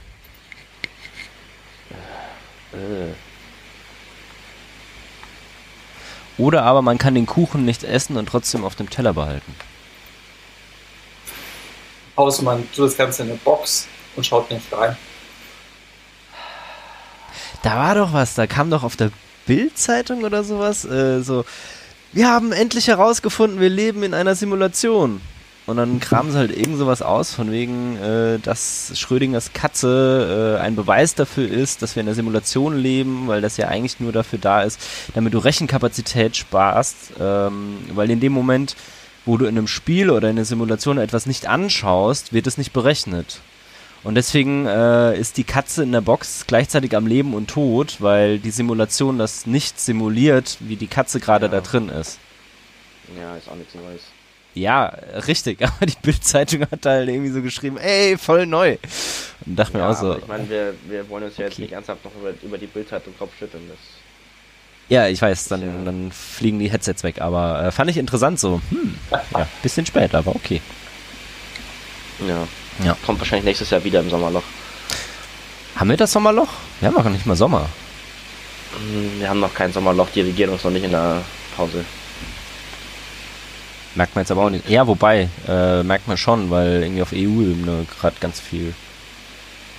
Äh. 2.72 3.25
Oder 6.38 6.64
aber 6.64 6.83
man 6.83 6.99
kann 6.99 7.14
den 7.14 7.26
Kuchen 7.26 7.64
nicht 7.64 7.83
essen 7.83 8.16
und 8.16 8.28
trotzdem 8.28 8.64
auf 8.64 8.75
dem 8.75 8.90
Teller 8.90 9.14
behalten. 9.14 9.55
Außer 12.16 12.43
man 12.43 12.71
tut 12.73 12.87
das 12.87 12.97
Ganze 12.97 13.23
in 13.23 13.31
eine 13.31 13.38
Box 13.38 13.87
und 14.16 14.25
schaut 14.25 14.50
nicht 14.50 14.73
rein. 14.73 14.97
Da 17.62 17.76
war 17.76 17.95
doch 17.95 18.12
was, 18.12 18.35
da 18.35 18.47
kam 18.47 18.71
doch 18.71 18.83
auf 18.83 18.97
der 18.97 19.11
Bild-Zeitung 19.47 20.25
oder 20.25 20.45
sowas, 20.45 20.85
äh, 20.85 21.23
so, 21.23 21.45
wir 22.12 22.28
haben 22.28 22.52
endlich 22.52 22.88
herausgefunden, 22.88 23.61
wir 23.61 23.69
leben 23.69 24.02
in 24.02 24.14
einer 24.14 24.35
Simulation. 24.35 25.21
Und 25.66 25.78
dann 25.78 25.99
kramen 25.99 26.30
sie 26.30 26.38
halt 26.38 26.56
irgend 26.56 26.78
sowas 26.78 27.02
aus, 27.02 27.35
von 27.35 27.50
wegen, 27.50 27.96
äh, 28.00 28.38
dass 28.38 28.92
Schrödingers 28.94 29.52
Katze 29.52 30.56
äh, 30.58 30.62
ein 30.62 30.76
Beweis 30.76 31.16
dafür 31.16 31.49
ist, 31.50 31.82
dass 31.82 31.96
wir 31.96 32.02
in 32.02 32.08
einer 32.08 32.14
Simulation 32.14 32.76
leben, 32.78 33.26
weil 33.26 33.40
das 33.40 33.56
ja 33.56 33.66
eigentlich 33.66 33.99
nur 33.99 34.12
dafür 34.12 34.38
da 34.38 34.62
ist, 34.62 34.80
damit 35.14 35.35
du 35.35 35.38
Rechenkapazität 35.38 36.37
sparst, 36.37 37.14
ähm, 37.20 37.78
weil 37.94 38.11
in 38.12 38.20
dem 38.20 38.32
Moment, 38.32 38.76
wo 39.25 39.37
du 39.37 39.46
in 39.46 39.58
einem 39.58 39.66
Spiel 39.66 40.11
oder 40.11 40.30
in 40.30 40.37
einer 40.37 40.44
Simulation 40.44 40.99
etwas 40.99 41.26
nicht 41.26 41.49
anschaust, 41.49 42.32
wird 42.32 42.46
es 42.46 42.58
nicht 42.58 42.73
berechnet. 42.73 43.40
Und 44.04 44.14
deswegen 44.14 44.66
äh, 44.66 45.18
ist 45.18 45.37
die 45.37 45.42
Katze 45.42 45.82
in 45.82 45.90
der 45.90 46.00
Box 46.00 46.44
gleichzeitig 46.46 46.94
am 46.96 47.08
Leben 47.08 47.35
und 47.35 47.49
Tod, 47.50 47.96
weil 47.99 48.38
die 48.38 48.52
Simulation 48.52 49.18
das 49.18 49.46
nicht 49.46 49.80
simuliert, 49.80 50.58
wie 50.61 50.76
die 50.76 50.87
Katze 50.87 51.18
gerade 51.18 51.46
Ja. 51.46 51.50
da 51.52 51.61
drin 51.61 51.88
ist. 51.88 52.20
Ja, 53.18 53.37
ist 53.37 53.49
auch 53.49 53.56
nichts 53.56 53.75
Neues. 53.75 54.02
Ja, 54.56 54.86
richtig, 55.26 55.60
aber 55.62 55.84
die 55.86 55.96
Bildzeitung 56.02 56.62
hat 56.62 56.86
halt 56.86 57.08
irgendwie 57.08 57.30
so 57.30 57.42
geschrieben, 57.42 57.76
ey, 57.76 58.16
voll 58.16 58.46
neu. 58.46 58.78
Und 59.44 59.54
dachte 59.56 59.76
mir 59.76 59.82
Ja, 59.82 59.90
auch 59.90 59.96
so, 60.00 60.16
ich 60.16 60.26
meine, 60.26 60.48
wir, 60.48 60.75
wir 60.88 61.08
wollen 61.10 61.25
uns 61.25 61.36
ja 61.36 61.44
jetzt 61.44 61.54
Okay. 61.54 61.62
nicht 61.62 61.72
ernsthaft 61.72 62.02
noch 62.04 62.12
über, 62.14 62.32
über 62.42 62.56
die 62.56 62.66
Bildzeitung 62.66 63.12
Kopfschütteln. 63.18 63.62
Das 63.68 63.76
ja, 64.88 65.08
ich 65.08 65.20
weiß, 65.20 65.48
dann, 65.48 65.60
Ja. 65.62 65.84
dann 65.84 66.10
fliegen 66.12 66.58
die 66.58 66.70
Headsets 66.70 67.02
weg, 67.02 67.20
aber 67.20 67.64
äh, 67.66 67.70
fand 67.72 67.90
ich 67.90 67.98
interessant 67.98 68.38
so, 68.40 68.60
hm, 68.70 68.96
ja, 69.34 69.46
bisschen 69.62 69.84
spät, 69.84 70.14
aber 70.14 70.34
okay. 70.34 70.62
ja. 72.26 72.46
Ja. 72.84 72.96
kommt 73.04 73.18
wahrscheinlich 73.18 73.44
nächstes 73.44 73.70
Jahr 73.70 73.82
wieder 73.84 74.00
im 74.00 74.08
Sommerloch. 74.10 74.42
Haben 75.76 75.90
wir 75.90 75.96
das 75.96 76.12
Sommerloch? 76.12 76.48
Wir 76.80 76.88
haben 76.88 76.94
noch 76.94 77.04
nicht 77.10 77.26
mal 77.26 77.36
Sommer. 77.36 77.68
Hm, 78.76 79.20
Wir 79.20 79.28
haben 79.28 79.40
noch 79.40 79.52
kein 79.54 79.72
Sommerloch, 79.72 80.08
die 80.14 80.20
Regierung 80.22 80.56
ist 80.56 80.64
noch 80.64 80.70
nicht 80.70 80.84
in 80.84 80.92
der 80.92 81.22
Pause. 81.56 81.84
Merkt 83.96 84.14
man 84.14 84.22
jetzt 84.22 84.30
aber 84.30 84.44
auch 84.44 84.50
nicht. 84.50 84.68
Ja, 84.68 84.86
wobei, 84.86 85.30
äh, 85.48 85.82
merkt 85.82 86.06
man 86.06 86.18
schon, 86.18 86.50
weil 86.50 86.82
irgendwie 86.82 87.02
auf 87.02 87.12
EU-Ebene 87.12 87.86
gerade 87.98 88.16
ganz 88.20 88.38
viel 88.38 88.74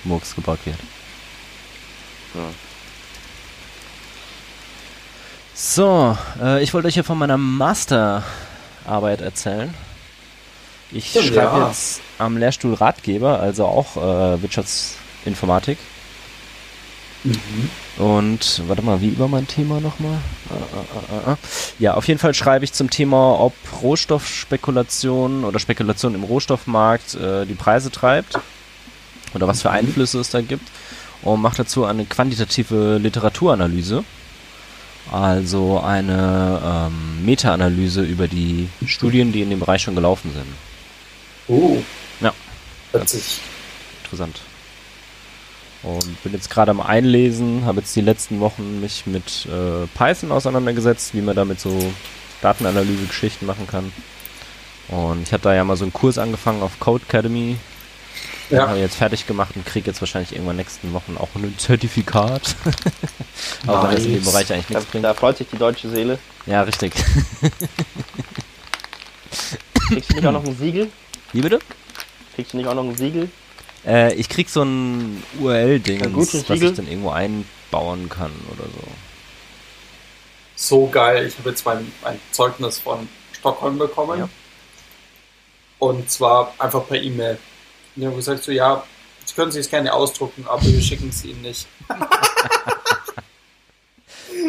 Murks 0.02 0.34
gebaut 0.34 0.58
wird. 0.64 0.78
Ja. 2.34 2.40
So, 5.54 6.18
äh, 6.42 6.62
ich 6.62 6.74
wollte 6.74 6.88
euch 6.88 6.94
hier 6.94 7.04
von 7.04 7.18
meiner 7.18 7.38
Masterarbeit 7.38 9.20
erzählen. 9.20 9.72
Ich 10.90 11.10
Stimmt, 11.10 11.26
schreibe 11.26 11.58
ja. 11.58 11.68
jetzt 11.68 12.00
am 12.18 12.36
Lehrstuhl 12.36 12.74
Ratgeber, 12.74 13.38
also 13.40 13.66
auch 13.66 13.96
äh, 13.96 14.42
Wirtschaftsinformatik. 14.42 15.78
Und 17.98 18.62
warte 18.68 18.82
mal, 18.82 19.00
wie 19.00 19.08
über 19.08 19.28
mein 19.28 19.46
Thema 19.46 19.80
nochmal? 19.80 20.18
Äh, 20.50 20.54
äh, 20.54 21.30
äh, 21.30 21.32
äh. 21.32 21.36
Ja, 21.78 21.94
auf 21.94 22.06
jeden 22.06 22.20
Fall 22.20 22.34
schreibe 22.34 22.64
ich 22.64 22.72
zum 22.72 22.90
Thema, 22.90 23.40
ob 23.40 23.54
Rohstoffspekulation 23.82 25.44
oder 25.44 25.58
Spekulation 25.58 26.14
im 26.14 26.24
Rohstoffmarkt 26.24 27.14
äh, 27.14 27.46
die 27.46 27.54
Preise 27.54 27.90
treibt 27.90 28.38
oder 29.34 29.48
was 29.48 29.62
für 29.62 29.70
Einflüsse 29.70 30.20
es 30.20 30.30
da 30.30 30.40
gibt 30.40 30.68
und 31.22 31.40
mache 31.40 31.58
dazu 31.58 31.84
eine 31.84 32.04
quantitative 32.04 32.98
Literaturanalyse. 32.98 34.04
Also 35.10 35.80
eine 35.80 36.60
ähm, 36.62 37.24
Meta-Analyse 37.24 38.02
über 38.02 38.28
die 38.28 38.68
Studien, 38.86 39.32
die 39.32 39.40
in 39.40 39.48
dem 39.48 39.60
Bereich 39.60 39.82
schon 39.82 39.94
gelaufen 39.94 40.32
sind. 40.34 40.46
Uh. 41.48 41.82
Ja. 42.20 42.34
Hört 42.92 43.08
sich. 43.08 43.40
Interessant. 44.04 44.40
Und 45.82 46.22
bin 46.24 46.32
jetzt 46.32 46.50
gerade 46.50 46.70
am 46.72 46.80
Einlesen, 46.80 47.64
habe 47.64 47.80
jetzt 47.80 47.94
die 47.94 48.00
letzten 48.00 48.40
Wochen 48.40 48.80
mich 48.80 49.06
mit 49.06 49.46
äh, 49.46 49.86
Python 49.96 50.32
auseinandergesetzt, 50.32 51.14
wie 51.14 51.20
man 51.20 51.36
damit 51.36 51.60
so 51.60 51.92
Datenanalyse-Geschichten 52.42 53.46
machen 53.46 53.66
kann. 53.68 53.92
Und 54.88 55.22
ich 55.22 55.32
habe 55.32 55.42
da 55.42 55.54
ja 55.54 55.62
mal 55.64 55.76
so 55.76 55.84
einen 55.84 55.92
Kurs 55.92 56.18
angefangen 56.18 56.62
auf 56.62 56.80
Code 56.80 57.04
Academy. 57.08 57.56
Den 58.50 58.58
habe 58.60 58.70
Ja. 58.70 58.76
ich 58.76 58.82
jetzt 58.82 58.96
fertig 58.96 59.26
gemacht 59.26 59.50
und 59.54 59.66
kriege 59.66 59.86
jetzt 59.88 60.00
wahrscheinlich 60.00 60.32
irgendwann 60.32 60.56
nächsten 60.56 60.92
Wochen 60.94 61.16
auch 61.18 61.28
ein 61.36 61.54
Zertifikat. 61.58 62.56
Auch 63.66 63.84
wenn 63.88 63.94
das 63.96 64.04
in 64.06 64.14
dem. 64.14 64.24
Bereich 64.24 64.52
eigentlich 64.52 64.66
Da, 64.66 64.74
nichts 64.78 64.90
bringt. 64.90 65.04
da 65.04 65.14
freut 65.14 65.36
sich 65.38 65.46
die 65.52 65.58
deutsche 65.58 65.88
Seele. 65.90 66.18
Ja, 66.46 66.62
richtig. 66.62 66.92
Kriegst 69.88 70.10
du 70.10 70.14
nicht 70.16 70.26
auch 70.26 70.32
noch 70.32 70.44
ein 70.44 70.56
Siegel? 70.56 70.90
Wie 71.32 71.40
bitte? 71.40 71.58
Kriegst 72.34 72.52
du 72.52 72.56
nicht 72.56 72.66
auch 72.66 72.74
noch 72.74 72.84
ein 72.84 72.96
Siegel? 72.96 73.30
Äh, 73.88 74.14
ich 74.14 74.28
krieg 74.28 74.50
so 74.50 74.62
ein 74.62 75.22
URL-Ding, 75.40 76.14
was 76.14 76.34
ich 76.34 76.44
dann 76.44 76.86
irgendwo 76.86 77.10
einbauen 77.10 78.08
kann 78.10 78.32
oder 78.52 78.64
so. 78.68 78.88
So 80.56 80.88
geil. 80.88 81.26
Ich 81.26 81.38
habe 81.38 81.50
jetzt 81.50 81.64
mein, 81.64 81.90
mein 82.02 82.20
Zeugnis 82.30 82.78
von 82.78 83.08
Stockholm 83.32 83.78
bekommen. 83.78 84.18
Ja. 84.18 84.28
Und 85.78 86.10
zwar 86.10 86.54
einfach 86.58 86.86
per 86.86 87.00
E-Mail. 87.00 87.38
Die 87.96 88.06
haben 88.06 88.16
gesagt, 88.16 88.44
so 88.44 88.52
ja, 88.52 88.84
Sie 89.24 89.34
können 89.34 89.52
sich 89.52 89.60
es 89.60 89.70
gerne 89.70 89.92
ausdrucken, 89.92 90.46
aber 90.48 90.62
wir 90.64 90.80
schicken 90.80 91.08
es 91.08 91.24
Ihnen 91.24 91.42
nicht. 91.42 91.66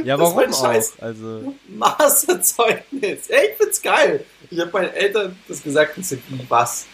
Ja, 0.05 0.15
Das 0.15 0.33
warum 0.33 0.53
auch? 0.53 0.83
Also, 1.01 1.53
Masterzeugnis. 1.67 3.27
Ja, 3.27 3.37
ich 3.37 3.57
find's 3.57 3.81
geil. 3.81 4.23
Ich 4.49 4.57
habe 4.59 4.71
meinen 4.71 4.93
Eltern 4.93 5.37
das 5.47 5.61
gesagt 5.61 5.97
und 5.97 6.05
so, 6.05 6.15
wie, 6.29 6.45
was? 6.47 6.85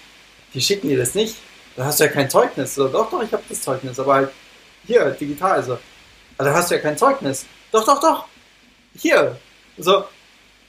Die 0.54 0.62
schicken 0.62 0.90
dir 0.90 0.98
das 0.98 1.14
nicht? 1.14 1.36
Dann 1.76 1.88
hast 1.88 2.00
du 2.00 2.06
ja 2.06 2.10
kein 2.10 2.30
Zeugnis. 2.30 2.76
So, 2.76 2.88
doch, 2.88 3.10
doch, 3.10 3.22
ich 3.22 3.32
habe 3.32 3.44
das 3.50 3.62
Zeugnis, 3.62 4.00
aber 4.00 4.14
halt 4.16 4.30
hier, 4.86 5.12
digital. 5.12 5.54
Also, 5.54 5.78
also 6.38 6.52
hast 6.52 6.72
du 6.72 6.76
ja 6.76 6.82
kein 6.82 6.98
Zeugnis. 6.98 7.46
Doch, 7.72 7.86
doch, 7.86 8.00
doch. 8.00 8.26
Hier. 8.98 9.38
So, 9.78 10.06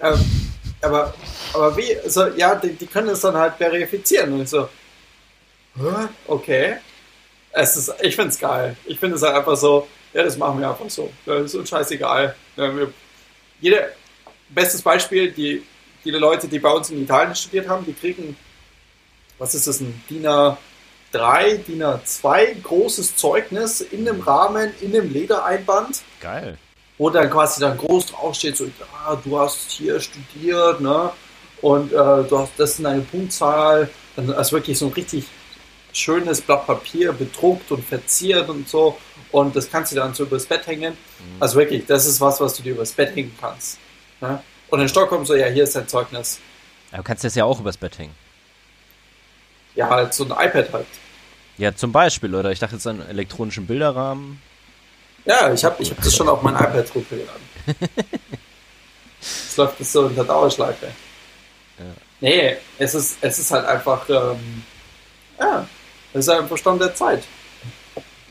ähm, 0.00 0.52
aber, 0.82 1.14
aber 1.52 1.76
wie? 1.76 1.96
So, 2.06 2.26
ja, 2.28 2.54
die, 2.54 2.72
die 2.72 2.86
können 2.86 3.08
es 3.08 3.20
dann 3.20 3.36
halt 3.36 3.54
verifizieren. 3.56 4.32
Und 4.32 4.42
ich 4.42 4.50
so, 4.50 4.68
Hä? 5.76 6.08
okay. 6.26 6.76
Es 7.52 7.76
ist, 7.76 7.94
ich 8.02 8.16
find's 8.16 8.38
geil. 8.38 8.76
Ich 8.84 8.98
finde 8.98 9.16
es 9.16 9.22
halt 9.22 9.34
einfach 9.34 9.56
so, 9.56 9.88
ja, 10.12 10.22
das 10.22 10.36
machen 10.36 10.60
wir 10.60 10.68
einfach 10.68 10.90
so. 10.90 11.10
Das 11.24 11.44
ist 11.44 11.54
uns 11.54 11.68
scheißegal. 11.68 12.34
Ja, 12.56 12.72
jeder, 13.60 13.88
bestes 14.48 14.82
Beispiel, 14.82 15.30
die, 15.30 15.62
die 16.04 16.10
Leute, 16.10 16.48
die 16.48 16.58
bei 16.58 16.70
uns 16.70 16.90
in 16.90 17.02
Italien 17.02 17.34
studiert 17.34 17.68
haben, 17.68 17.84
die 17.84 17.94
kriegen, 17.94 18.36
was 19.38 19.54
ist 19.54 19.66
das, 19.66 19.80
ein 19.80 20.02
DIN 20.10 20.26
A3, 21.16 21.58
DIN 21.58 21.82
A2 21.82 22.62
großes 22.62 23.16
Zeugnis 23.16 23.80
in 23.80 24.04
dem 24.04 24.20
Rahmen, 24.20 24.72
in 24.80 24.92
dem 24.92 25.12
Ledereinband, 25.12 26.02
geil. 26.20 26.58
wo 26.98 27.10
dann 27.10 27.30
quasi 27.30 27.60
dann 27.60 27.76
groß 27.76 28.06
draufsteht, 28.06 28.56
so, 28.56 28.64
ja, 28.64 29.20
du 29.22 29.38
hast 29.38 29.70
hier 29.70 30.00
studiert, 30.00 30.80
ne, 30.80 31.10
und 31.62 31.92
äh, 31.92 31.94
du 31.94 32.38
hast, 32.38 32.52
das 32.58 32.70
ist 32.70 32.84
deine 32.84 33.02
Punktzahl, 33.02 33.88
dann 34.14 34.28
ist 34.28 34.52
wirklich 34.52 34.78
so 34.78 34.86
ein 34.86 34.92
richtig 34.92 35.26
schönes 35.92 36.40
Blatt 36.40 36.66
Papier 36.66 37.12
bedruckt 37.12 37.70
und 37.72 37.84
verziert 37.84 38.48
und 38.48 38.68
so, 38.68 38.98
und 39.32 39.56
das 39.56 39.70
kannst 39.70 39.92
du 39.92 39.96
dann 39.96 40.14
so 40.14 40.24
übers 40.24 40.46
Bett 40.46 40.66
hängen. 40.66 40.96
Also 41.40 41.58
wirklich, 41.58 41.84
das 41.86 42.06
ist 42.06 42.20
was, 42.20 42.40
was 42.40 42.56
du 42.56 42.62
dir 42.62 42.72
übers 42.72 42.92
Bett 42.92 43.14
hängen 43.14 43.36
kannst. 43.40 43.78
Ne? 44.20 44.42
Und 44.68 44.80
in 44.80 44.88
Stockholm 44.88 45.24
so, 45.26 45.34
ja, 45.34 45.46
hier 45.46 45.64
ist 45.64 45.76
dein 45.76 45.88
Zeugnis. 45.88 46.40
Aber 46.90 46.98
du 46.98 47.02
kannst 47.04 47.24
das 47.24 47.34
ja 47.34 47.44
auch 47.44 47.60
übers 47.60 47.76
Bett 47.76 47.98
hängen. 47.98 48.14
Ja, 49.74 49.90
halt 49.90 50.14
so 50.14 50.24
ein 50.24 50.30
iPad 50.30 50.72
halt. 50.72 50.86
Ja, 51.58 51.74
zum 51.74 51.92
Beispiel, 51.92 52.34
oder? 52.34 52.50
Ich 52.52 52.58
dachte 52.58 52.74
jetzt 52.74 52.86
an 52.86 53.02
elektronischen 53.08 53.66
Bilderrahmen. 53.66 54.40
Ja, 55.24 55.52
ich 55.52 55.64
habe 55.64 55.82
ich 55.82 55.90
hab 55.90 56.00
das 56.02 56.14
schon 56.14 56.28
auf 56.28 56.42
mein 56.42 56.54
iPad 56.54 56.86
hochgeladen. 56.94 57.42
Es 59.20 59.56
läuft 59.56 59.80
das 59.80 59.92
so 59.92 60.06
in 60.06 60.14
der 60.14 60.24
Dauerschleife. 60.24 60.86
Ja. 61.78 61.84
Nee, 62.20 62.56
es 62.78 62.94
ist, 62.94 63.18
es 63.20 63.38
ist 63.38 63.50
halt 63.50 63.66
einfach, 63.66 64.08
ähm, 64.08 64.62
ja, 65.40 65.66
es 66.12 66.20
ist 66.20 66.28
einfach 66.28 66.56
Stand 66.56 66.80
der 66.80 66.94
Zeit. 66.94 67.24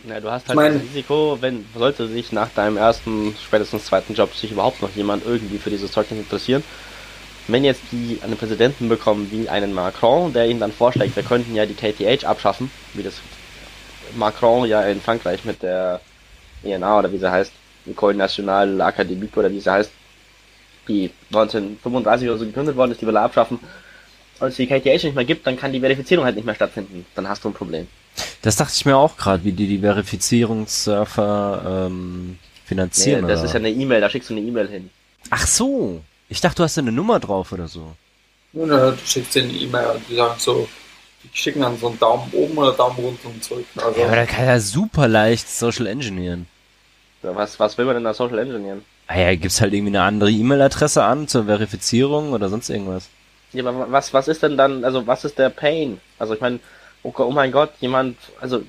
Ja, 0.08 0.20
du 0.20 0.30
hast 0.32 0.48
halt 0.48 0.56
meine- 0.56 0.76
das 0.80 0.84
Risiko, 0.84 1.38
wenn 1.42 1.66
sollte 1.76 2.08
sich 2.08 2.32
nach 2.32 2.50
deinem 2.56 2.78
ersten, 2.78 3.36
spätestens 3.44 3.86
zweiten 3.86 4.14
Job 4.14 4.34
sich 4.36 4.52
überhaupt 4.52 4.82
noch 4.82 4.92
jemand 4.96 5.26
irgendwie 5.26 5.58
für 5.58 5.70
dieses 5.72 5.92
Zeugnis 5.92 6.20
interessieren, 6.20 6.64
wenn 7.48 7.64
jetzt 7.64 7.82
die 7.92 8.20
einen 8.24 8.38
Präsidenten 8.38 8.90
bekommen 8.90 9.30
wie 9.32 9.50
einen 9.50 9.74
Macron, 9.74 10.34
der 10.34 10.48
ihnen 10.48 10.60
dann 10.60 10.72
vorschlägt, 10.72 11.16
wir 11.16 11.24
könnten 11.24 11.56
ja 11.56 11.66
die 11.66 11.76
KTH 11.76 12.26
abschaffen, 12.26 12.72
wie 12.94 13.04
das 13.04 13.16
Macron 14.16 14.68
ja 14.68 14.82
in 14.82 15.02
Frankreich 15.02 15.46
mit 15.46 15.62
der 15.62 16.02
ENA 16.64 17.00
oder 17.00 17.12
wie 17.12 17.18
sie 17.18 17.32
heißt, 17.32 17.52
École 17.88 18.16
Nationale 18.16 18.84
Académique 18.84 19.38
oder 19.38 19.52
wie 19.52 19.60
sie 19.60 19.72
heißt, 19.72 19.92
die 20.88 21.12
1935 21.28 22.30
oder 22.30 22.38
so 22.38 22.46
gegründet 22.46 22.76
worden 22.76 22.92
ist, 22.92 23.02
die 23.02 23.08
will 23.08 23.16
er 23.16 23.24
abschaffen. 23.24 23.60
Und 24.40 24.50
es 24.50 24.56
die 24.56 24.68
KTH 24.68 25.04
nicht 25.04 25.16
mehr 25.16 25.26
gibt, 25.26 25.48
dann 25.48 25.58
kann 25.58 25.72
die 25.72 25.80
Verifizierung 25.80 26.26
halt 26.26 26.36
nicht 26.36 26.46
mehr 26.46 26.56
stattfinden. 26.56 27.06
Dann 27.16 27.30
hast 27.30 27.44
du 27.44 27.50
ein 27.50 27.54
Problem. 27.54 27.88
Das 28.42 28.58
dachte 28.58 28.74
ich 28.76 28.86
mir 28.86 28.98
auch 28.98 29.18
gerade, 29.18 29.44
wie 29.44 29.52
die 29.52 29.68
die 29.68 29.80
Verifizierungssurfer 29.80 31.88
ähm, 31.88 32.38
finanzieren. 32.66 33.22
Nee, 33.22 33.28
das 33.28 33.40
oder? 33.40 33.48
ist 33.48 33.54
ja 33.54 33.60
eine 33.60 33.70
E-Mail, 33.70 34.02
da 34.02 34.10
schickst 34.10 34.30
du 34.30 34.36
eine 34.36 34.46
E-Mail 34.46 34.68
hin. 34.68 34.90
Ach 35.30 35.48
so. 35.48 36.02
Ich 36.30 36.42
dachte, 36.42 36.58
du 36.58 36.64
hast 36.64 36.78
da 36.78 36.82
eine 36.82 36.92
Nummer 36.92 37.20
drauf 37.20 37.52
oder 37.52 37.68
so. 37.68 37.94
Nur 38.54 38.68
ne, 38.68 38.98
du 39.00 39.06
schickst 39.08 39.36
denen 39.36 39.50
eine 39.50 39.58
E-Mail 39.60 39.88
und 39.96 40.10
die 40.10 40.16
sagen 40.16 40.36
so, 40.38 40.68
die 41.24 41.30
schicken 41.38 41.62
dann 41.62 41.78
so 41.78 41.88
einen 41.88 42.00
Daumen 42.00 42.32
oben 42.34 42.58
oder 42.58 42.72
Daumen 42.72 42.96
runter 42.98 43.28
und 43.28 43.44
zurück. 43.44 43.66
Also, 43.76 44.00
Ja, 44.00 44.08
aber 44.08 44.16
da 44.16 44.26
kann 44.26 44.46
ja 44.46 44.60
super 44.60 45.08
leicht 45.08 45.50
Social 45.50 45.88
Engineeren. 45.88 46.48
So, 47.22 47.36
Was, 47.36 47.60
was 47.60 47.78
will 47.78 47.86
man 47.86 47.96
denn 47.96 48.04
da 48.04 48.14
Social 48.14 48.40
Engineeren? 48.40 48.84
Ah 49.08 49.20
ja, 49.20 49.36
gibt's 49.36 49.62
halt 49.62 49.74
irgendwie 49.74 49.92
eine 49.96 50.02
andere 50.04 50.32
E-Mail-Adresse 50.32 51.04
an 51.04 51.28
zur 51.28 51.46
Verifizierung 51.46 52.34
oder 52.34 52.50
sonst 52.50 52.70
irgendwas. 52.70 53.10
Ja, 53.54 53.66
aber 53.66 53.92
was, 53.92 54.14
was 54.14 54.28
ist 54.28 54.42
denn 54.42 54.58
dann, 54.58 54.84
also 54.84 55.06
was 55.06 55.26
ist 55.26 55.38
der 55.38 55.50
Pain? 55.50 56.00
Also 56.18 56.34
ich 56.34 56.42
meine, 56.42 56.60
oh, 57.04 57.14
oh 57.18 57.32
mein 57.32 57.52
Gott, 57.52 57.72
jemand, 57.82 58.18
also 58.42 58.64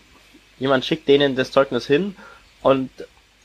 jemand 0.59 0.85
schickt 0.85 1.09
denen 1.09 1.37
das 1.37 1.51
Zeugnis 1.53 1.87
hin 1.87 2.17
und 2.63 2.91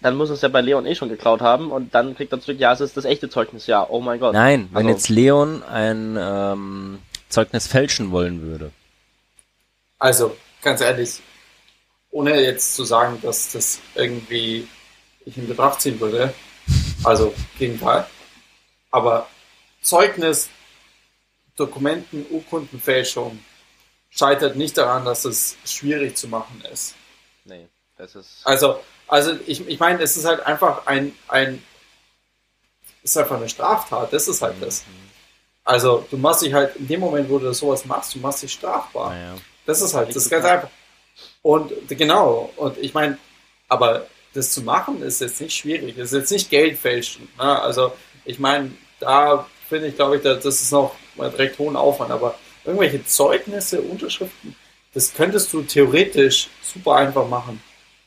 dann 0.02 0.16
muss 0.16 0.30
es 0.30 0.42
ja 0.42 0.48
bei 0.50 0.62
Leon 0.62 0.86
eh 0.86 0.96
schon 0.96 1.10
geklaut 1.10 1.42
haben 1.42 1.72
und 1.72 1.94
dann 1.94 2.16
kriegt 2.16 2.32
er 2.34 2.42
zurück, 2.42 2.60
ja, 2.60 2.74
es 2.74 2.82
ist 2.82 2.98
das 2.98 3.06
echte 3.06 3.30
Zeugnis, 3.30 3.68
ja, 3.68 3.86
oh 3.88 4.00
mein 4.02 4.20
Gott. 4.20 4.34
Nein, 4.34 4.68
wenn 4.72 4.88
Also- 4.88 4.90
jetzt 4.90 5.10
Leon 5.10 5.64
ein 5.64 6.18
ähm, 6.20 7.00
Zeugnis 7.30 7.68
fälschen 7.68 8.12
wollen 8.12 8.42
würde. 8.42 8.72
also 10.00 10.36
ganz 10.62 10.82
ehrlich, 10.82 11.20
ohne 12.10 12.40
jetzt 12.42 12.76
zu 12.76 12.84
sagen, 12.84 13.20
dass 13.22 13.52
das 13.52 13.80
irgendwie 13.96 14.68
ich 15.26 15.38
in 15.38 15.48
Betracht 15.48 15.82
ziehen 15.82 16.00
würde, 16.00 16.34
also 17.04 17.34
Gegenteil, 17.58 18.06
aber 18.92 19.28
Zeugnis, 19.82 20.50
Dokumenten, 21.56 22.26
Urkundenfälschung 22.30 23.40
scheitert 24.10 24.56
nicht 24.56 24.78
daran, 24.78 25.06
dass 25.06 25.26
es 25.26 25.56
schwierig 25.66 26.18
zu 26.18 26.28
machen 26.28 26.64
ist. 26.72 26.96
Nee, 27.46 27.68
das 27.98 28.16
ist, 28.16 28.42
Also, 28.46 28.80
also 29.12 29.34
ich, 29.46 29.68
ich 29.68 29.80
meine, 29.80 30.02
es 30.02 30.18
ist 30.18 30.26
halt 30.26 30.44
einfach 30.46 30.88
ein, 30.88 31.14
ein, 31.28 31.62
es 33.04 33.12
ist 33.12 33.18
einfach 33.18 33.38
eine 33.38 33.50
Straftat, 33.50 34.12
das 34.14 34.28
ist 34.28 34.42
halt 34.42 34.56
das. 34.62 34.84
Also, 35.64 36.06
du 36.10 36.18
machst 36.18 36.42
dich 36.42 36.54
halt, 36.54 36.76
in 36.78 36.88
dem 36.88 37.00
Moment, 37.00 37.30
wo 37.30 37.38
du 37.38 37.54
sowas 37.54 37.86
machst, 37.86 38.16
du 38.16 38.20
machst 38.20 38.42
dich 38.42 38.52
strafbar. 38.52 39.12
Naja. 39.12 39.36
Das 39.66 39.82
ist 39.82 39.94
halt, 39.94 40.10
das 40.10 40.24
ist 40.24 40.30
ganz 40.30 40.46
einfach. 40.46 40.70
Und 41.44 41.72
genau, 41.88 42.52
und 42.58 42.78
ich 42.80 42.94
meine, 42.94 43.18
aber 43.68 44.08
das 44.34 44.52
zu 44.52 44.62
machen 44.62 45.02
ist 45.04 45.22
jetzt 45.22 45.40
nicht 45.42 45.56
schwierig. 45.56 45.96
Das 45.98 46.12
ist 46.12 46.18
jetzt 46.20 46.32
nicht 46.32 46.50
Geld 46.50 46.80
fälschen. 46.80 47.28
Ne? 47.38 47.62
Also, 47.62 47.92
ich 48.26 48.40
meine, 48.40 48.72
da 49.00 49.46
finde 49.70 49.88
ich, 49.88 49.96
glaube 49.96 50.18
ich, 50.18 50.24
da- 50.24 50.34
das 50.36 50.62
ist 50.62 50.72
noch 50.72 50.96
mal 51.16 51.30
direkt 51.30 51.60
hohen 51.60 51.76
Aufwand. 51.76 52.12
Aber 52.12 52.36
irgendwelche 52.66 53.06
Zeugnisse, 53.06 53.82
Unterschriften, 53.82 54.56
das 54.94 55.14
könntest 55.14 55.52
du 55.54 55.62
theoretisch 55.62 56.50
super 56.64 56.96
einfach 56.96 57.28
machen. 57.28 57.62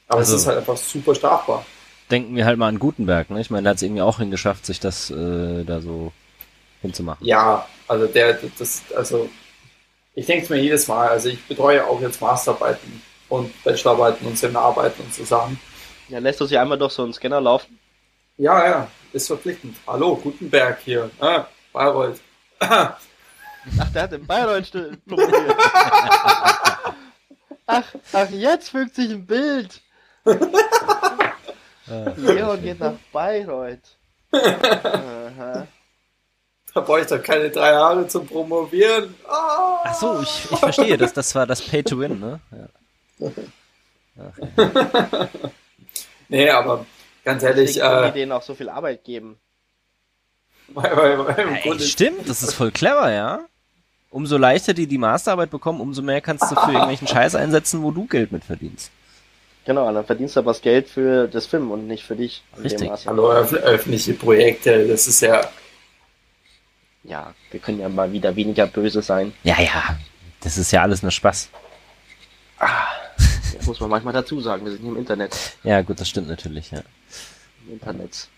Aber 0.08 0.18
Also- 0.20 0.34
es 0.36 0.42
ist 0.42 0.46
halt 0.46 0.58
einfach 0.58 0.76
super 0.76 1.14
strafbar. 1.14 1.64
Denken 2.10 2.36
wir 2.36 2.44
halt 2.44 2.58
mal 2.58 2.68
an 2.68 2.78
Gutenberg, 2.78 3.30
ne? 3.30 3.40
Ich 3.40 3.48
meine, 3.50 3.62
der 3.62 3.70
hat 3.70 3.76
es 3.76 3.82
irgendwie 3.82 4.02
auch 4.02 4.18
hingeschafft, 4.18 4.66
sich 4.66 4.78
das 4.78 5.10
äh, 5.10 5.64
da 5.64 5.80
so 5.80 6.12
hinzumachen. 6.82 7.26
Ja, 7.26 7.66
also 7.88 8.06
der, 8.06 8.38
das, 8.58 8.82
also 8.94 9.30
ich 10.14 10.26
denke 10.26 10.44
es 10.44 10.50
mir 10.50 10.58
jedes 10.60 10.86
Mal, 10.86 11.08
also 11.08 11.30
ich 11.30 11.42
betreue 11.46 11.84
auch 11.86 12.00
jetzt 12.02 12.20
Masterarbeiten 12.20 13.02
und 13.30 13.64
Bachelorarbeiten 13.64 14.26
und 14.26 14.38
Seminararbeiten 14.38 15.02
und 15.02 15.14
so 15.14 15.24
Sachen. 15.24 15.58
ja, 16.08 16.18
lässt 16.18 16.40
du 16.42 16.44
sie 16.44 16.58
einmal 16.58 16.76
durch 16.78 16.92
so 16.92 17.02
einen 17.04 17.14
Scanner 17.14 17.40
laufen? 17.40 17.78
Ja, 18.36 18.64
ja, 18.68 18.88
ist 19.14 19.26
verpflichtend. 19.28 19.76
Hallo, 19.86 20.14
Gutenberg 20.16 20.78
hier, 20.84 21.10
ah, 21.20 21.46
Bayreuth. 21.72 22.20
Ach, 22.60 22.98
der 23.94 24.02
hat 24.02 24.12
in 24.12 24.26
Bayreuth 24.26 24.70
promoviert. 25.08 25.56
ach, 27.66 27.84
ach, 28.12 28.30
jetzt 28.30 28.68
fügt 28.70 28.94
sich 28.94 29.10
ein 29.10 29.24
Bild. 29.26 29.80
Leon 32.16 32.62
geht 32.62 32.80
nach 32.80 32.94
Bayreuth. 33.12 33.96
Aha. 34.32 35.66
Da 36.72 36.80
brauche 36.80 37.00
ich 37.02 37.06
doch 37.06 37.22
keine 37.22 37.50
drei 37.50 37.70
Jahre 37.72 38.08
zum 38.08 38.26
Promovieren. 38.26 39.14
Ah. 39.28 39.80
Ach 39.84 39.94
so, 39.94 40.20
ich, 40.20 40.50
ich 40.50 40.58
verstehe, 40.58 40.96
das, 40.96 41.12
das 41.12 41.34
war 41.34 41.46
das 41.46 41.62
Pay 41.62 41.84
to 41.84 41.98
Win, 42.00 42.18
ne? 42.18 42.40
Ja. 43.18 43.30
Nee, 46.28 46.48
aber 46.50 46.86
ganz 47.24 47.42
ehrlich, 47.42 47.74
Deswegen 47.74 48.04
äh, 48.04 48.06
die 48.12 48.18
denen 48.20 48.32
auch 48.32 48.42
so 48.42 48.54
viel 48.54 48.68
Arbeit 48.68 49.04
geben. 49.04 49.38
weil, 50.68 50.96
weil, 50.96 51.18
weil 51.26 51.38
im 51.38 51.54
Ey, 51.54 51.80
stimmt, 51.80 52.28
das 52.28 52.42
ist 52.42 52.54
voll 52.54 52.70
clever, 52.70 53.12
ja? 53.12 53.40
Umso 54.10 54.36
leichter 54.38 54.72
die 54.74 54.86
die 54.86 54.98
Masterarbeit 54.98 55.50
bekommen, 55.50 55.80
umso 55.80 56.00
mehr 56.02 56.20
kannst 56.20 56.50
du 56.50 56.56
für 56.56 56.70
irgendwelchen 56.72 57.06
Scheiß 57.06 57.34
einsetzen, 57.34 57.82
wo 57.82 57.90
du 57.90 58.06
Geld 58.06 58.32
mit 58.32 58.42
verdienst. 58.42 58.90
Genau, 59.64 59.90
dann 59.92 60.04
verdienst 60.04 60.36
du 60.36 60.40
aber 60.40 60.50
das 60.52 60.60
Geld 60.60 60.88
für 60.88 61.26
das 61.26 61.46
Film 61.46 61.70
und 61.70 61.86
nicht 61.86 62.04
für 62.04 62.16
dich. 62.16 62.42
Richtig. 62.62 62.90
Hallo, 63.06 63.32
öff 63.32 63.52
öffentliche 63.54 64.12
Projekte, 64.12 64.86
das 64.86 65.06
ist 65.06 65.22
ja, 65.22 65.40
Ja, 67.02 67.34
wir 67.50 67.60
können 67.60 67.80
ja 67.80 67.88
mal 67.88 68.12
wieder 68.12 68.34
weniger 68.36 68.66
böse 68.66 69.00
sein. 69.02 69.32
Ja, 69.42 69.60
ja. 69.60 69.96
Das 70.40 70.58
ist 70.58 70.70
ja 70.72 70.82
alles 70.82 71.02
nur 71.02 71.10
Spaß. 71.10 71.48
Das 73.56 73.66
muss 73.66 73.80
man 73.80 73.88
manchmal 73.90 74.12
dazu 74.12 74.40
sagen. 74.40 74.64
Wir 74.64 74.72
sind 74.72 74.82
hier 74.82 74.90
im 74.90 74.98
Internet. 74.98 75.34
Ja, 75.62 75.80
gut, 75.82 75.98
das 76.00 76.08
stimmt 76.08 76.28
natürlich, 76.28 76.70
ja. 76.70 76.82
Im 77.66 77.74
Internet. 77.74 78.28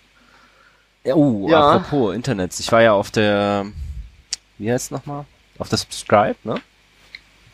Ja, 1.05 1.15
uh, 1.17 1.49
Ja. 1.51 1.73
apropos 1.73 2.15
Internet. 2.15 2.59
Ich 2.59 2.71
war 2.71 2.83
ja 2.83 2.93
auf 2.93 3.11
der, 3.11 3.67
wie 4.59 4.71
heißt 4.71 4.87
es 4.87 4.91
nochmal? 4.93 5.25
Auf 5.59 5.69
der 5.69 5.79
Subscribe, 5.79 6.37
ne? 6.45 6.61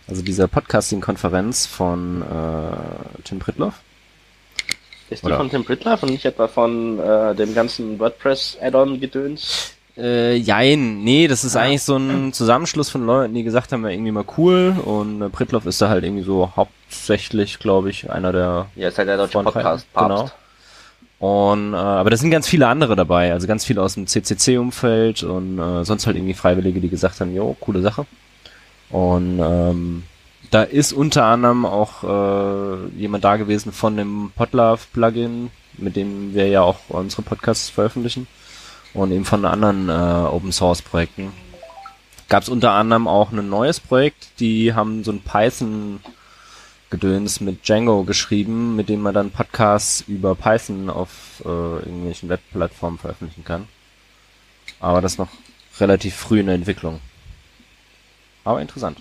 Also 0.08 0.22
dieser 0.22 0.48
Podcasting-Konferenz 0.48 1.66
von 1.66 2.22
äh, 2.22 3.22
Tim 3.24 3.38
Pritloff. 3.38 3.74
Ist 5.10 5.22
die 5.22 5.26
Oder- 5.26 5.36
von 5.36 5.50
Tim 5.50 5.64
Pritloff 5.64 6.02
und 6.02 6.10
nicht 6.10 6.24
etwa 6.24 6.48
von 6.48 6.98
äh, 6.98 7.34
dem 7.34 7.54
ganzen 7.54 7.98
WordPress-Add-on-Gedöns? 7.98 9.74
Äh, 9.96 10.36
jein, 10.36 11.04
nee, 11.04 11.28
das 11.28 11.44
ist 11.44 11.54
eigentlich 11.54 11.82
so 11.82 11.96
ein 11.96 12.32
Zusammenschluss 12.32 12.88
von 12.88 13.04
Leuten, 13.04 13.34
die 13.34 13.42
gesagt 13.42 13.72
haben, 13.72 13.84
ja, 13.84 13.90
irgendwie 13.90 14.10
mal 14.10 14.24
cool. 14.38 14.74
Und 14.84 15.20
äh, 15.20 15.28
Pritloff 15.28 15.66
ist 15.66 15.82
da 15.82 15.90
halt 15.90 16.04
irgendwie 16.04 16.24
so 16.24 16.50
hauptsächlich, 16.56 17.58
glaube 17.58 17.90
ich, 17.90 18.10
einer 18.10 18.32
der 18.32 18.66
Ja, 18.74 18.88
ist 18.88 18.96
halt 18.96 19.08
der 19.08 19.18
deutsche 19.18 19.32
Vorträge, 19.32 19.52
Podcast, 19.64 19.86
genau. 19.94 20.30
Und 21.18 21.74
äh, 21.74 21.76
aber 21.76 22.10
da 22.10 22.16
sind 22.16 22.30
ganz 22.30 22.48
viele 22.48 22.66
andere 22.66 22.96
dabei, 22.96 23.32
also 23.32 23.46
ganz 23.46 23.64
viele 23.64 23.80
aus 23.82 23.94
dem 23.94 24.06
CCC-Umfeld 24.08 25.22
und 25.22 25.58
äh, 25.58 25.84
sonst 25.84 26.06
halt 26.06 26.16
irgendwie 26.16 26.34
Freiwillige, 26.34 26.80
die 26.80 26.88
gesagt 26.88 27.20
haben, 27.20 27.32
jo, 27.34 27.54
coole 27.60 27.80
Sache. 27.82 28.06
Und 28.92 29.40
ähm, 29.40 30.04
da 30.50 30.62
ist 30.62 30.92
unter 30.92 31.24
anderem 31.24 31.64
auch 31.64 32.04
äh, 32.04 32.86
jemand 32.98 33.24
da 33.24 33.36
gewesen 33.36 33.72
von 33.72 33.96
dem 33.96 34.32
Podlove-Plugin, 34.36 35.50
mit 35.78 35.96
dem 35.96 36.34
wir 36.34 36.46
ja 36.48 36.60
auch 36.60 36.78
unsere 36.88 37.22
Podcasts 37.22 37.70
veröffentlichen 37.70 38.26
und 38.92 39.10
eben 39.10 39.24
von 39.24 39.46
anderen 39.46 39.88
äh, 39.88 39.92
Open-Source-Projekten. 39.92 41.32
Gab 42.28 42.42
es 42.42 42.50
unter 42.50 42.72
anderem 42.72 43.08
auch 43.08 43.32
ein 43.32 43.48
neues 43.48 43.80
Projekt, 43.80 44.40
die 44.40 44.74
haben 44.74 45.04
so 45.04 45.12
ein 45.12 45.22
Python 45.22 46.00
Gedöns 46.90 47.40
mit 47.40 47.66
Django 47.66 48.04
geschrieben, 48.04 48.76
mit 48.76 48.90
dem 48.90 49.00
man 49.00 49.14
dann 49.14 49.30
Podcasts 49.30 50.04
über 50.06 50.34
Python 50.34 50.90
auf 50.90 51.42
äh, 51.42 51.48
irgendwelchen 51.48 52.28
Webplattformen 52.28 52.98
veröffentlichen 52.98 53.44
kann. 53.44 53.66
Aber 54.78 55.00
das 55.00 55.16
noch 55.16 55.28
relativ 55.80 56.14
früh 56.14 56.40
in 56.40 56.46
der 56.46 56.56
Entwicklung. 56.56 57.00
Aber 58.44 58.60
interessant. 58.60 58.98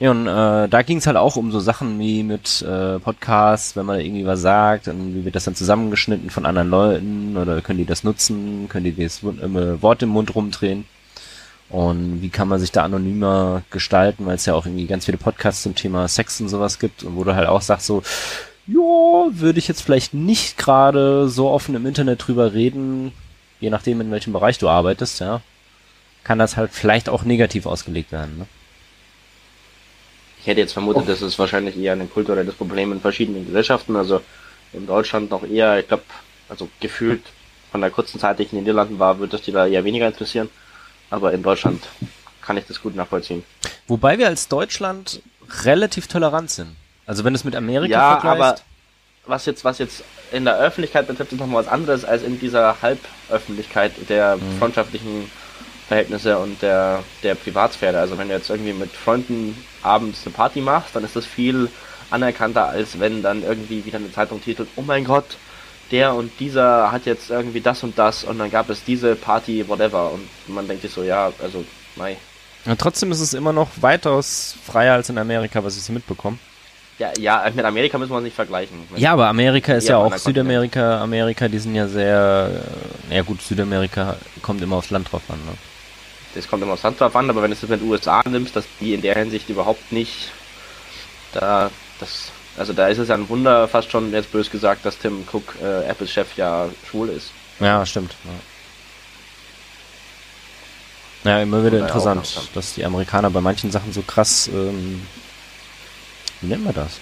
Ja, 0.00 0.10
und 0.10 0.26
äh, 0.26 0.68
da 0.68 0.82
ging 0.82 0.98
es 0.98 1.06
halt 1.06 1.16
auch 1.16 1.36
um 1.36 1.52
so 1.52 1.60
Sachen 1.60 1.98
wie 1.98 2.22
mit 2.22 2.62
äh, 2.62 2.98
Podcasts, 2.98 3.76
wenn 3.76 3.86
man 3.86 4.00
irgendwie 4.00 4.26
was 4.26 4.40
sagt, 4.40 4.88
und 4.88 5.14
wie 5.14 5.24
wird 5.24 5.34
das 5.34 5.44
dann 5.44 5.54
zusammengeschnitten 5.54 6.30
von 6.30 6.46
anderen 6.46 6.70
Leuten 6.70 7.36
oder 7.36 7.60
können 7.60 7.78
die 7.78 7.84
das 7.84 8.02
nutzen, 8.02 8.68
können 8.68 8.84
die 8.84 8.96
das 8.96 9.22
äh, 9.22 9.82
Wort 9.82 10.02
im 10.02 10.08
Mund 10.10 10.34
rumdrehen 10.34 10.86
und 11.68 12.20
wie 12.20 12.28
kann 12.28 12.48
man 12.48 12.60
sich 12.60 12.72
da 12.72 12.84
anonymer 12.84 13.62
gestalten, 13.70 14.26
weil 14.26 14.36
es 14.36 14.46
ja 14.46 14.54
auch 14.54 14.66
irgendwie 14.66 14.86
ganz 14.86 15.06
viele 15.06 15.18
Podcasts 15.18 15.62
zum 15.62 15.74
Thema 15.74 16.08
Sex 16.08 16.40
und 16.40 16.48
sowas 16.48 16.78
gibt 16.78 17.02
und 17.02 17.16
wo 17.16 17.24
du 17.24 17.34
halt 17.34 17.48
auch 17.48 17.62
sagst 17.62 17.86
so, 17.86 18.02
ja, 18.66 18.74
würde 18.76 19.58
ich 19.58 19.68
jetzt 19.68 19.82
vielleicht 19.82 20.14
nicht 20.14 20.58
gerade 20.58 21.28
so 21.28 21.48
offen 21.48 21.74
im 21.74 21.86
Internet 21.86 22.26
drüber 22.26 22.52
reden, 22.52 23.12
je 23.60 23.70
nachdem 23.70 24.00
in 24.00 24.10
welchem 24.10 24.32
Bereich 24.32 24.58
du 24.58 24.68
arbeitest, 24.68 25.20
ja, 25.20 25.40
kann 26.24 26.38
das 26.38 26.56
halt 26.56 26.72
vielleicht 26.72 27.08
auch 27.08 27.24
negativ 27.24 27.66
ausgelegt 27.66 28.12
werden. 28.12 28.38
Ne? 28.38 28.46
Ich 30.42 30.46
hätte 30.48 30.60
jetzt 30.60 30.72
vermutet, 30.72 31.08
das 31.08 31.22
ist 31.22 31.38
wahrscheinlich 31.38 31.76
eher 31.78 31.92
ein 31.92 32.10
kulturelles 32.10 32.54
Problem 32.54 32.92
in 32.92 33.00
verschiedenen 33.00 33.46
Gesellschaften. 33.46 33.94
Also 33.96 34.20
in 34.72 34.86
Deutschland 34.86 35.30
noch 35.30 35.44
eher, 35.44 35.78
ich 35.78 35.88
glaube, 35.88 36.02
also 36.48 36.68
gefühlt 36.80 37.22
von 37.70 37.80
der 37.80 37.90
kurzen 37.90 38.18
Zeit, 38.20 38.38
die 38.38 38.42
ich 38.44 38.52
in 38.52 38.58
den 38.58 38.64
Niederlanden 38.64 38.98
war, 38.98 39.18
wird 39.18 39.32
das 39.32 39.42
die 39.42 39.52
da 39.52 39.66
eher 39.66 39.84
weniger 39.84 40.06
interessieren. 40.06 40.50
Aber 41.10 41.32
in 41.32 41.42
Deutschland 41.42 41.82
kann 42.40 42.56
ich 42.56 42.64
das 42.66 42.82
gut 42.82 42.96
nachvollziehen. 42.96 43.44
Wobei 43.86 44.18
wir 44.18 44.26
als 44.26 44.48
Deutschland 44.48 45.22
relativ 45.64 46.08
tolerant 46.08 46.50
sind. 46.50 46.74
Also 47.06 47.24
wenn 47.24 47.32
du 47.34 47.38
es 47.38 47.44
mit 47.44 47.54
Amerika 47.54 47.92
ja, 47.92 48.20
vergleichst. 48.20 48.42
aber 48.42 48.60
was 49.26 49.46
jetzt, 49.46 49.64
was 49.64 49.78
jetzt 49.78 50.02
in 50.32 50.44
der 50.44 50.58
Öffentlichkeit 50.58 51.06
betrifft, 51.06 51.32
ist 51.32 51.38
nochmal 51.38 51.64
was 51.64 51.70
anderes 51.70 52.04
als 52.04 52.22
in 52.22 52.40
dieser 52.40 52.76
Halböffentlichkeit 52.82 53.92
der 54.08 54.36
Mhm. 54.36 54.58
freundschaftlichen 54.58 55.30
Verhältnisse 55.92 56.38
und 56.38 56.62
der, 56.62 57.04
der 57.22 57.34
Privatsphäre. 57.34 57.98
Also 57.98 58.16
wenn 58.16 58.28
du 58.28 58.34
jetzt 58.34 58.48
irgendwie 58.48 58.72
mit 58.72 58.90
Freunden 58.92 59.54
abends 59.82 60.20
eine 60.24 60.34
Party 60.34 60.62
machst, 60.62 60.96
dann 60.96 61.04
ist 61.04 61.14
das 61.14 61.26
viel 61.26 61.68
anerkannter, 62.08 62.68
als 62.68 62.98
wenn 62.98 63.22
dann 63.22 63.42
irgendwie 63.42 63.84
wieder 63.84 63.98
eine 63.98 64.10
Zeitung 64.10 64.42
titelt, 64.42 64.70
oh 64.76 64.82
mein 64.82 65.04
Gott, 65.04 65.36
der 65.90 66.14
und 66.14 66.32
dieser 66.40 66.90
hat 66.90 67.04
jetzt 67.04 67.28
irgendwie 67.28 67.60
das 67.60 67.82
und 67.82 67.98
das 67.98 68.24
und 68.24 68.38
dann 68.38 68.50
gab 68.50 68.70
es 68.70 68.82
diese 68.84 69.14
Party, 69.16 69.68
whatever. 69.68 70.12
Und 70.12 70.26
man 70.48 70.66
denkt 70.66 70.80
sich 70.80 70.92
so, 70.92 71.02
ja, 71.02 71.30
also, 71.42 71.62
mei. 71.96 72.16
Ja, 72.64 72.74
trotzdem 72.74 73.12
ist 73.12 73.20
es 73.20 73.34
immer 73.34 73.52
noch 73.52 73.68
weitaus 73.82 74.54
freier 74.64 74.94
als 74.94 75.10
in 75.10 75.18
Amerika, 75.18 75.62
was 75.62 75.76
ich 75.76 75.82
so 75.82 75.92
mitbekomme. 75.92 76.38
Ja, 76.98 77.10
ja, 77.18 77.50
mit 77.54 77.64
Amerika 77.66 77.98
müssen 77.98 78.12
wir 78.12 78.16
uns 78.16 78.24
nicht 78.24 78.36
vergleichen. 78.36 78.78
Ja, 78.96 79.12
aber 79.12 79.26
Amerika 79.26 79.74
ist 79.74 79.88
Ja, 79.88 79.98
ja, 79.98 80.04
auch 80.06 80.16
Südamerika. 80.16 81.02
Amerika, 81.02 81.48
die 81.48 81.58
sind 81.58 81.74
ja 81.74 81.86
sehr. 81.86 82.62
äh, 83.10 83.16
Ja, 83.16 83.22
gut, 83.22 83.42
Südamerika 83.42 84.16
kommt 84.40 84.62
immer 84.62 84.76
aufs 84.76 84.90
Land 84.90 85.12
drauf 85.12 85.22
an. 85.28 85.38
Ne? 85.44 85.52
Das 86.34 86.48
kommt 86.48 86.62
immer 86.62 86.72
aufs 86.72 86.82
Land 86.82 87.00
drauf 87.00 87.14
an, 87.16 87.28
aber 87.30 87.42
wenn 87.42 87.50
du 87.50 87.56
es 87.56 87.68
mit 87.68 87.80
den 87.80 87.90
USA 87.90 88.22
nimmst, 88.28 88.56
dass 88.56 88.64
die 88.80 88.94
in 88.94 89.02
der 89.02 89.16
Hinsicht 89.16 89.48
überhaupt 89.48 89.92
nicht 89.92 90.30
da 91.32 91.70
das 91.98 92.32
also 92.56 92.72
da 92.72 92.88
ist 92.88 92.98
es 92.98 93.08
ja 93.08 93.14
ein 93.14 93.28
Wunder, 93.28 93.66
fast 93.66 93.90
schon 93.90 94.12
jetzt 94.12 94.30
bös 94.30 94.50
gesagt, 94.50 94.84
dass 94.84 94.98
Tim 94.98 95.24
Cook 95.30 95.54
äh, 95.62 95.88
Apple-Chef 95.88 96.36
ja 96.36 96.68
schwul 96.88 97.08
ist. 97.08 97.30
Ja, 97.60 97.86
stimmt. 97.86 98.14
Ja, 101.24 101.30
ja 101.30 101.42
immer 101.42 101.64
wieder 101.64 101.78
auch 101.78 101.82
interessant, 101.82 102.50
dass 102.54 102.74
die 102.74 102.84
Amerikaner 102.84 103.30
bei 103.30 103.40
manchen 103.40 103.70
Sachen 103.70 103.92
so 103.92 104.02
krass. 104.02 104.50
Ähm, 104.52 105.06
wie 106.42 106.48
nennt 106.48 106.64
man 106.64 106.74
das? 106.74 106.98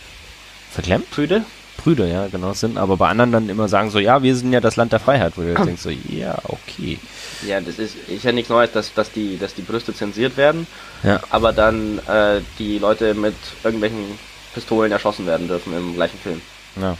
Verklemmt? 0.70 1.10
Prüde? 1.10 1.44
Brüder, 1.82 2.06
ja, 2.06 2.28
genau, 2.28 2.52
sind, 2.52 2.76
aber 2.76 2.96
bei 2.96 3.08
anderen 3.08 3.32
dann 3.32 3.48
immer 3.48 3.68
sagen 3.68 3.90
so, 3.90 3.98
ja, 3.98 4.22
wir 4.22 4.36
sind 4.36 4.52
ja 4.52 4.60
das 4.60 4.76
Land 4.76 4.92
der 4.92 5.00
Freiheit, 5.00 5.32
wo 5.36 5.42
du 5.42 5.48
jetzt 5.52 5.64
denkst 5.64 5.82
so, 5.82 5.90
ja, 5.90 6.38
okay. 6.44 6.98
Ja, 7.46 7.60
das 7.60 7.78
ist, 7.78 7.96
ist 8.08 8.24
ja 8.24 8.32
nichts 8.32 8.50
Neues, 8.50 8.72
dass, 8.72 8.92
dass, 8.92 9.10
die, 9.12 9.38
dass 9.38 9.54
die 9.54 9.62
Brüste 9.62 9.94
zensiert 9.94 10.36
werden, 10.36 10.66
Ja, 11.02 11.20
aber 11.30 11.52
dann 11.52 11.98
äh, 12.06 12.40
die 12.58 12.78
Leute 12.78 13.14
mit 13.14 13.34
irgendwelchen 13.64 14.18
Pistolen 14.52 14.92
erschossen 14.92 15.26
werden 15.26 15.48
dürfen 15.48 15.74
im 15.76 15.94
gleichen 15.94 16.18
Film. 16.18 16.40
ja. 16.80 16.96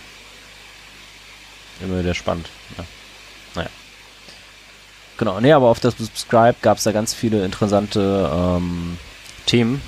Immer 1.82 2.00
wieder 2.00 2.12
spannend. 2.12 2.46
Ja. 2.76 2.84
Naja. 3.54 3.68
Genau, 5.16 5.40
nee, 5.40 5.52
aber 5.52 5.68
auf 5.68 5.80
das 5.80 5.94
Subscribe 5.96 6.56
gab 6.60 6.76
es 6.78 6.84
da 6.84 6.92
ganz 6.92 7.14
viele 7.14 7.44
interessante 7.44 8.30
ähm, 8.32 8.98
Themen. 9.46 9.80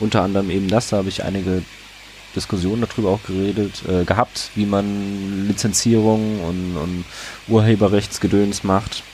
Unter 0.00 0.22
anderem 0.22 0.50
eben 0.50 0.68
das, 0.68 0.88
da 0.88 0.98
habe 0.98 1.08
ich 1.08 1.24
einige 1.24 1.62
Diskussionen 2.36 2.82
darüber 2.82 3.10
auch 3.10 3.24
geredet, 3.24 3.84
äh, 3.88 4.04
gehabt, 4.06 4.52
wie 4.54 4.66
man 4.66 5.48
Lizenzierung 5.48 6.42
und, 6.44 6.76
und 6.78 7.06
Urheberrechtsgedöns 7.48 8.64
macht, 8.64 9.04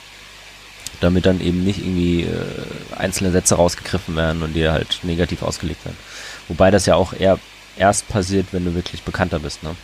damit 0.99 1.25
dann 1.25 1.41
eben 1.41 1.63
nicht 1.63 1.79
irgendwie 1.79 2.23
äh, 2.23 2.95
einzelne 2.95 3.31
Sätze 3.31 3.55
rausgegriffen 3.55 4.15
werden 4.15 4.43
und 4.43 4.53
die 4.53 4.69
halt 4.69 4.99
negativ 5.03 5.43
ausgelegt 5.43 5.85
werden. 5.85 5.99
Wobei 6.47 6.71
das 6.71 6.85
ja 6.85 6.95
auch 6.95 7.13
eher 7.13 7.41
erst 7.75 8.07
passiert, 8.09 8.53
wenn 8.53 8.65
du 8.65 8.75
wirklich 8.75 9.03
bekannter 9.03 9.39
bist, 9.39 9.63
ne? 9.63 9.77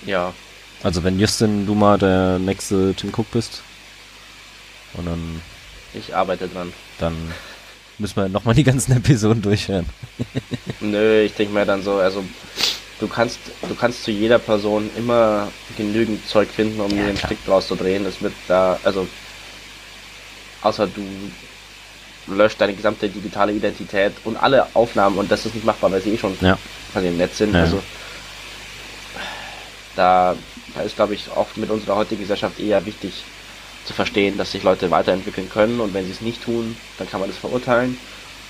Ja, 0.00 0.36
Also 0.82 1.02
wenn 1.02 1.18
Justin, 1.18 1.66
du 1.66 1.74
mal 1.74 1.98
der 1.98 2.38
nächste 2.38 2.94
Tim 2.94 3.12
Cook 3.12 3.30
bist 3.32 3.64
und 4.92 5.06
dann, 5.06 5.42
ich 5.92 6.14
arbeite 6.14 6.48
dran. 6.48 6.74
dann 6.98 7.36
müssen 7.98 8.16
wir 8.16 8.28
nochmal 8.28 8.54
die 8.54 8.64
ganzen 8.64 8.92
Episoden 8.96 9.42
durchhören. 9.42 9.86
Nö, 10.80 11.20
ich 11.22 11.34
denke 11.34 11.54
mir 11.54 11.64
dann 11.66 11.82
so, 11.82 11.94
also 11.94 12.24
du 13.00 13.08
kannst, 13.08 13.38
du 13.68 13.74
kannst 13.74 14.04
zu 14.04 14.10
jeder 14.10 14.38
Person 14.38 14.90
immer 14.96 15.50
genügend 15.76 16.26
Zeug 16.28 16.48
finden, 16.50 16.80
um 16.80 16.90
Ja, 16.90 16.96
dir 16.96 17.04
einen 17.08 17.14
klar. 17.16 17.28
Strick 17.30 17.44
draus 17.46 17.68
zu 17.68 17.76
drehen. 17.76 18.04
Es 18.06 18.20
wird 18.22 18.34
da, 18.48 18.78
also 18.84 19.06
außer 20.62 20.86
du 20.86 21.02
löscht 22.26 22.58
deine 22.60 22.72
gesamte 22.72 23.08
digitale 23.08 23.52
Identität 23.52 24.12
und 24.24 24.36
alle 24.36 24.66
Aufnahmen 24.74 25.18
und 25.18 25.30
das 25.30 25.44
ist 25.44 25.54
nicht 25.54 25.66
machbar, 25.66 25.92
weil 25.92 26.00
sie 26.00 26.14
eh 26.14 26.18
schon 26.18 26.36
Ja. 26.40 26.58
quasi 26.92 27.08
im 27.08 27.18
Netz 27.18 27.36
sind. 27.38 27.52
Ja. 27.54 27.60
Also 27.60 27.82
da, 29.94 30.34
da 30.74 30.80
ist, 30.82 30.96
glaube 30.96 31.14
ich, 31.14 31.30
auch 31.30 31.46
mit 31.56 31.70
unserer 31.70 31.96
heutigen 31.96 32.22
Gesellschaft 32.22 32.58
eher 32.58 32.84
wichtig 32.86 33.12
zu 33.84 33.92
verstehen, 33.92 34.38
dass 34.38 34.52
sich 34.52 34.62
Leute 34.62 34.90
weiterentwickeln 34.90 35.50
können 35.50 35.80
und 35.80 35.92
wenn 35.94 36.04
sie 36.06 36.12
es 36.12 36.20
nicht 36.20 36.42
tun, 36.42 36.76
dann 36.98 37.08
kann 37.08 37.20
man 37.20 37.28
das 37.28 37.38
verurteilen. 37.38 37.98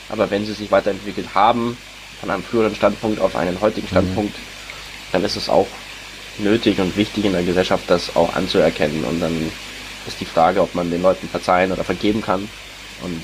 Aber 0.09 0.31
wenn 0.31 0.45
sie 0.47 0.53
sich 0.53 0.71
weiterentwickelt 0.71 1.35
haben, 1.35 1.77
von 2.21 2.31
einem 2.31 2.43
früheren 2.43 2.75
Standpunkt 2.75 3.21
auf 3.21 3.37
einen 3.37 3.61
heutigen 3.61 3.89
Standpunkt, 3.89 4.35
dann 5.13 5.25
ist 5.25 5.37
es 5.37 5.49
auch 5.49 5.67
nötig 6.39 6.79
und 6.79 6.97
wichtig 6.97 7.25
in 7.25 7.33
der 7.33 7.43
Gesellschaft, 7.43 7.85
das 7.89 8.15
auch 8.17 8.35
anzuerkennen. 8.35 9.05
Und 9.05 9.21
dann 9.21 9.51
ist 10.07 10.21
die 10.21 10.25
Frage, 10.25 10.61
ob 10.61 10.75
man 10.75 10.91
den 10.91 11.03
Leuten 11.03 11.29
verzeihen 11.29 11.73
oder 11.73 11.85
vergeben 11.85 12.23
kann 12.23 12.49
und 13.03 13.23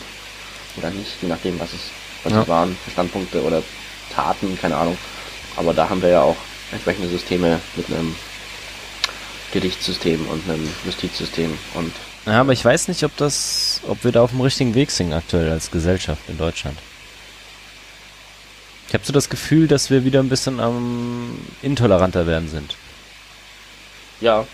oder 0.77 0.91
nicht, 0.91 1.11
je 1.21 1.29
nachdem, 1.29 1.59
was 1.59 1.73
es, 1.73 1.81
was 2.25 2.33
Ja. 2.33 2.43
es 2.43 2.49
waren, 2.49 2.77
für 2.85 2.91
Standpunkte 2.93 3.43
oder 3.43 3.63
Taten, 4.15 4.57
keine 4.61 4.77
Ahnung. 4.77 4.97
Aber 5.57 5.75
da 5.75 5.89
haben 5.89 6.01
wir 6.03 6.11
ja 6.11 6.23
auch 6.23 6.37
entsprechende 6.73 7.09
Systeme 7.09 7.61
mit 7.77 7.87
einem 7.89 8.15
Gerichtssystem 9.53 10.27
und 10.29 10.49
einem 10.49 10.69
Justizsystem 10.85 11.57
und 11.75 11.93
Ja, 12.27 12.41
aber 12.41 12.53
ich 12.53 12.65
weiß 12.65 12.89
nicht, 12.89 13.03
ob 13.05 13.17
das, 13.17 13.81
ob 13.87 14.05
wir 14.05 14.13
da 14.13 14.23
auf 14.23 14.31
dem 14.31 14.41
richtigen 14.41 14.75
Weg 14.75 14.91
sind 14.91 15.13
aktuell 15.13 15.51
als 15.51 15.71
Gesellschaft 15.71 16.23
in 16.29 16.39
Deutschland. 16.39 16.79
Ich 18.89 18.95
habe 18.95 19.05
so 19.05 19.13
das 19.13 19.29
Gefühl, 19.29 19.69
dass 19.69 19.89
wir 19.91 20.05
wieder 20.05 20.21
ein 20.21 20.29
bisschen 20.29 20.59
am 20.61 21.39
intoleranter 21.63 22.27
werden 22.27 22.49
sind. 22.49 22.75
Ja, 24.21 24.47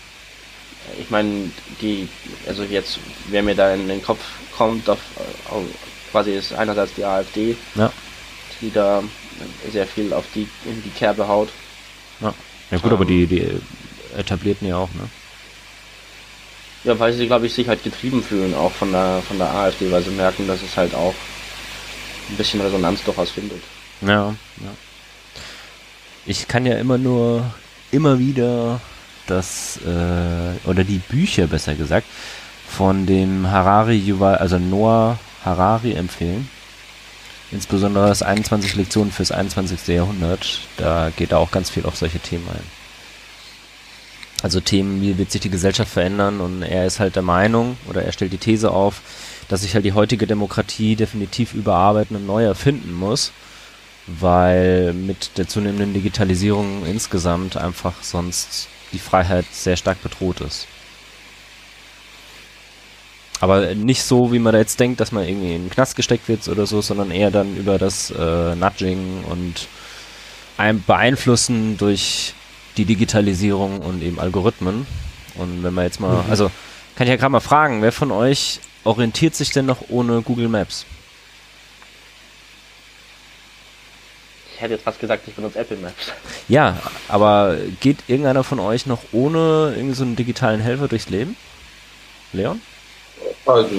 ich 0.99 1.09
meine, 1.09 1.51
die, 1.81 2.07
also 2.47 2.63
jetzt, 2.63 2.99
wer 3.29 3.43
mir 3.43 3.55
da 3.55 3.73
in 3.73 3.87
den 3.87 4.01
Kopf 4.03 4.19
kommt, 4.55 4.87
auf, 4.89 4.99
auf, 5.49 5.63
quasi 6.11 6.31
ist 6.33 6.53
einerseits 6.53 6.93
die 6.95 7.03
AfD, 7.03 7.57
Ja. 7.75 7.91
die 8.61 8.71
da 8.71 9.03
sehr 9.71 9.85
viel 9.87 10.13
auf 10.13 10.25
die, 10.33 10.47
in 10.65 10.81
die 10.83 10.89
Kerbe 10.91 11.27
haut. 11.27 11.49
Ja, 12.21 12.33
ja 12.71 12.77
gut, 12.77 12.91
aber 12.91 13.05
die, 13.05 13.25
die 13.27 13.49
etablierten 14.17 14.67
ja 14.67 14.77
auch, 14.77 14.89
ne? 14.93 15.07
Ja, 16.83 16.97
weil 16.99 17.11
sie, 17.13 17.27
glaube 17.27 17.47
ich, 17.47 17.53
sich 17.53 17.67
halt 17.67 17.83
getrieben 17.83 18.23
fühlen, 18.23 18.53
auch 18.53 18.71
von 18.71 18.91
der, 18.91 19.21
von 19.27 19.37
der 19.37 19.49
AfD, 19.49 19.91
weil 19.91 20.03
sie 20.03 20.11
merken, 20.11 20.47
dass 20.47 20.61
es 20.61 20.77
halt 20.77 20.93
auch 20.95 21.13
ein 22.29 22.37
bisschen 22.37 22.61
Resonanz 22.61 23.03
durchaus 23.03 23.31
findet. 23.31 23.61
Ja, 24.01 24.35
ja. 24.57 24.71
Ich 26.25 26.47
kann 26.47 26.65
ja 26.65 26.77
immer 26.77 26.97
nur, 26.97 27.51
immer 27.91 28.19
wieder 28.19 28.79
das, 29.25 29.79
äh, 29.85 30.67
oder 30.69 30.83
die 30.83 30.99
Bücher 30.99 31.47
besser 31.47 31.75
gesagt, 31.75 32.07
von 32.67 33.05
dem 33.05 33.49
Harari 33.49 33.97
Yuval, 33.97 34.35
also 34.35 34.59
Noah 34.59 35.17
Harari 35.43 35.93
empfehlen. 35.93 36.49
Insbesondere 37.51 38.07
das 38.07 38.21
21 38.21 38.75
Lektionen 38.75 39.11
fürs 39.11 39.31
21. 39.31 39.87
Jahrhundert. 39.87 40.61
Da 40.75 41.11
geht 41.15 41.31
er 41.31 41.39
auch 41.39 41.51
ganz 41.51 41.69
viel 41.69 41.85
auf 41.85 41.95
solche 41.95 42.19
Themen 42.19 42.47
ein. 42.49 42.76
Also 44.43 44.59
Themen, 44.59 45.01
wie 45.01 45.17
wird 45.17 45.31
sich 45.31 45.41
die 45.41 45.49
Gesellschaft 45.49 45.91
verändern 45.91 46.41
und 46.41 46.61
er 46.61 46.85
ist 46.85 46.99
halt 46.99 47.15
der 47.15 47.23
Meinung 47.23 47.77
oder 47.89 48.03
er 48.03 48.11
stellt 48.11 48.33
die 48.33 48.37
These 48.37 48.71
auf, 48.71 49.01
dass 49.47 49.61
sich 49.61 49.73
halt 49.73 49.85
die 49.85 49.93
heutige 49.93 50.27
Demokratie 50.27 50.95
definitiv 50.95 51.53
überarbeiten 51.53 52.15
und 52.15 52.27
neu 52.27 52.43
erfinden 52.43 52.93
muss 52.93 53.31
weil 54.07 54.93
mit 54.93 55.37
der 55.37 55.47
zunehmenden 55.47 55.93
Digitalisierung 55.93 56.85
insgesamt 56.85 57.57
einfach 57.57 57.93
sonst 58.01 58.69
die 58.93 58.99
Freiheit 58.99 59.45
sehr 59.51 59.75
stark 59.75 60.01
bedroht 60.01 60.39
ist. 60.39 60.65
Aber 63.39 63.75
nicht 63.75 64.01
so, 64.01 64.31
wie 64.31 64.39
man 64.39 64.53
da 64.53 64.59
jetzt 64.59 64.79
denkt, 64.79 64.99
dass 64.99 65.11
man 65.11 65.27
irgendwie 65.27 65.53
in 65.53 65.65
den 65.65 65.69
Knast 65.69 65.95
gesteckt 65.95 66.27
wird 66.27 66.47
oder 66.47 66.65
so, 66.65 66.81
sondern 66.81 67.11
eher 67.11 67.29
dann 67.29 67.55
über 67.55 67.77
das 67.77 68.09
äh, 68.09 68.55
Nudging 68.55 69.25
und 69.25 69.67
ein 70.57 70.81
Beeinflussen 70.81 71.77
durch 71.77 72.33
die 72.77 72.85
Digitalisierung 72.85 73.79
und 73.81 74.01
eben 74.03 74.19
Algorithmen. 74.19 74.85
Und 75.35 75.63
wenn 75.63 75.73
man 75.73 75.85
jetzt 75.85 75.99
mal, 75.99 76.23
Mhm. 76.23 76.29
also 76.29 76.51
kann 76.95 77.05
ich 77.07 77.09
ja 77.11 77.15
gerade 77.17 77.31
mal 77.31 77.39
fragen, 77.39 77.81
wer 77.81 77.91
von 77.91 78.11
euch 78.11 78.59
orientiert 78.83 79.35
sich 79.35 79.51
denn 79.51 79.65
noch 79.65 79.89
ohne 79.89 80.21
Google 80.21 80.47
Maps? 80.49 80.85
Ich 84.55 84.61
hätte 84.61 84.73
jetzt 84.73 84.83
fast 84.83 84.99
gesagt, 84.99 85.27
ich 85.27 85.35
benutze 85.35 85.59
Apple 85.59 85.77
Maps. 85.77 86.11
Ja, 86.47 86.77
aber 87.07 87.57
geht 87.79 87.97
irgendeiner 88.07 88.43
von 88.43 88.59
euch 88.59 88.87
noch 88.87 88.99
ohne 89.11 89.73
irgendwie 89.75 89.93
so 89.93 90.03
einen 90.03 90.15
digitalen 90.15 90.59
Helfer 90.59 90.87
durchs 90.87 91.09
Leben? 91.09 91.35
Leon? 92.33 92.59
Also, 93.45 93.69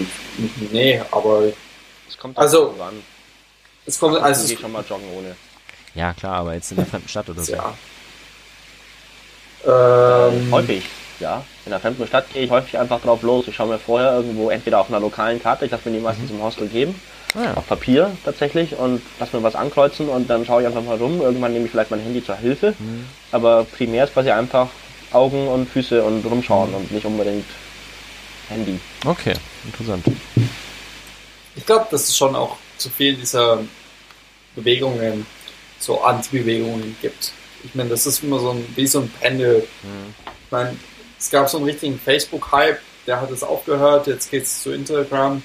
nee, 0.71 1.01
aber 1.11 1.45
Es 2.09 2.17
kommt 2.17 2.39
Also, 2.39 2.71
an. 2.81 2.95
es 3.87 3.99
kommt, 3.99 4.17
Also 4.19 4.45
ich 4.45 4.51
gehe 4.51 4.59
schon 4.61 4.73
mal 4.73 4.85
joggen 4.89 5.07
ohne. 5.17 5.35
Ja, 5.95 6.13
klar, 6.15 6.37
aber 6.37 6.55
jetzt 6.55 6.71
in 6.71 6.77
der 6.77 6.87
fremden 6.87 7.09
Stadt 7.09 7.29
oder 7.29 7.43
so. 7.43 7.53
ja. 7.53 7.75
Ähm, 9.67 10.53
Häufig. 10.53 10.85
ja, 11.21 11.45
in 11.67 11.73
einer 11.73 11.81
fremden 11.81 12.07
Stadt 12.07 12.33
gehe 12.33 12.45
ich 12.45 12.51
häufig 12.51 12.79
einfach 12.79 13.01
drauf 13.01 13.23
los. 13.23 13.49
Ich 13.49 13.57
schaue 13.57 13.69
mir 13.69 13.79
vorher 13.79 14.13
irgendwo 14.13 14.51
entweder 14.51 14.81
auf 14.81 14.89
einer 14.89 15.01
lokalen 15.01 15.43
Karte, 15.43 15.65
ich 15.65 15.71
lasse 15.71 15.89
mir 15.89 15.97
die 15.97 16.03
meistens 16.03 16.31
mhm. 16.31 16.39
im 16.39 16.43
Hostel 16.43 16.69
geben, 16.69 17.01
ah, 17.35 17.45
ja. 17.45 17.55
auf 17.55 17.67
Papier 17.67 18.11
tatsächlich 18.25 18.77
und 18.77 19.03
lasse 19.19 19.37
mir 19.37 19.43
was 19.43 19.55
ankreuzen 19.55 20.09
und 20.09 20.29
dann 20.31 20.45
schaue 20.45 20.63
ich 20.63 20.67
einfach 20.67 20.83
mal 20.83 20.97
rum. 20.97 21.21
Irgendwann 21.21 21.53
nehme 21.53 21.65
ich 21.65 21.71
vielleicht 21.71 21.91
mein 21.91 22.01
Handy 22.01 22.25
zur 22.25 22.37
Hilfe. 22.37 22.75
Mhm. 22.79 23.07
Aber 23.33 23.65
primär 23.65 24.05
ist 24.05 24.15
quasi 24.15 24.31
einfach 24.31 24.69
Augen 25.13 25.49
und 25.49 25.69
Füße 25.69 26.03
und 26.03 26.25
rumschauen 26.25 26.71
mhm. 26.71 26.77
und 26.77 26.93
nicht 26.93 27.05
unbedingt 27.05 27.47
Handy. 28.49 28.79
Okay, 29.05 29.35
interessant. 29.65 30.05
Ich 31.57 31.67
glaube, 31.67 31.87
dass 31.91 32.09
es 32.09 32.17
schon 32.17 32.35
auch 32.37 32.57
zu 32.77 32.89
viel 32.89 33.17
dieser 33.17 33.59
Bewegungen, 34.55 35.27
so 35.79 36.01
Anti-Bewegungen 36.03 36.97
gibt. 37.01 37.33
Ich 37.65 37.75
meine, 37.75 37.91
das 37.91 38.07
ist 38.07 38.23
immer 38.23 38.39
so 38.39 38.51
ein, 38.51 38.67
wie 38.77 38.87
so 38.87 39.01
ein 39.01 39.11
Pendel. 39.11 39.67
Mhm. 39.83 40.15
Ich 40.45 40.53
meine, 40.53 40.77
es 41.19 41.31
gab 41.31 41.49
so 41.49 41.59
einen 41.59 41.67
richtigen 41.67 41.99
Facebook-Hype, 41.99 42.79
der 43.07 43.21
hat 43.21 43.31
es 43.31 43.43
aufgehört, 43.43 44.07
jetzt 44.07 44.31
geht 44.31 44.45
es 44.45 44.63
zu 44.63 44.73
Instagram. 44.73 45.43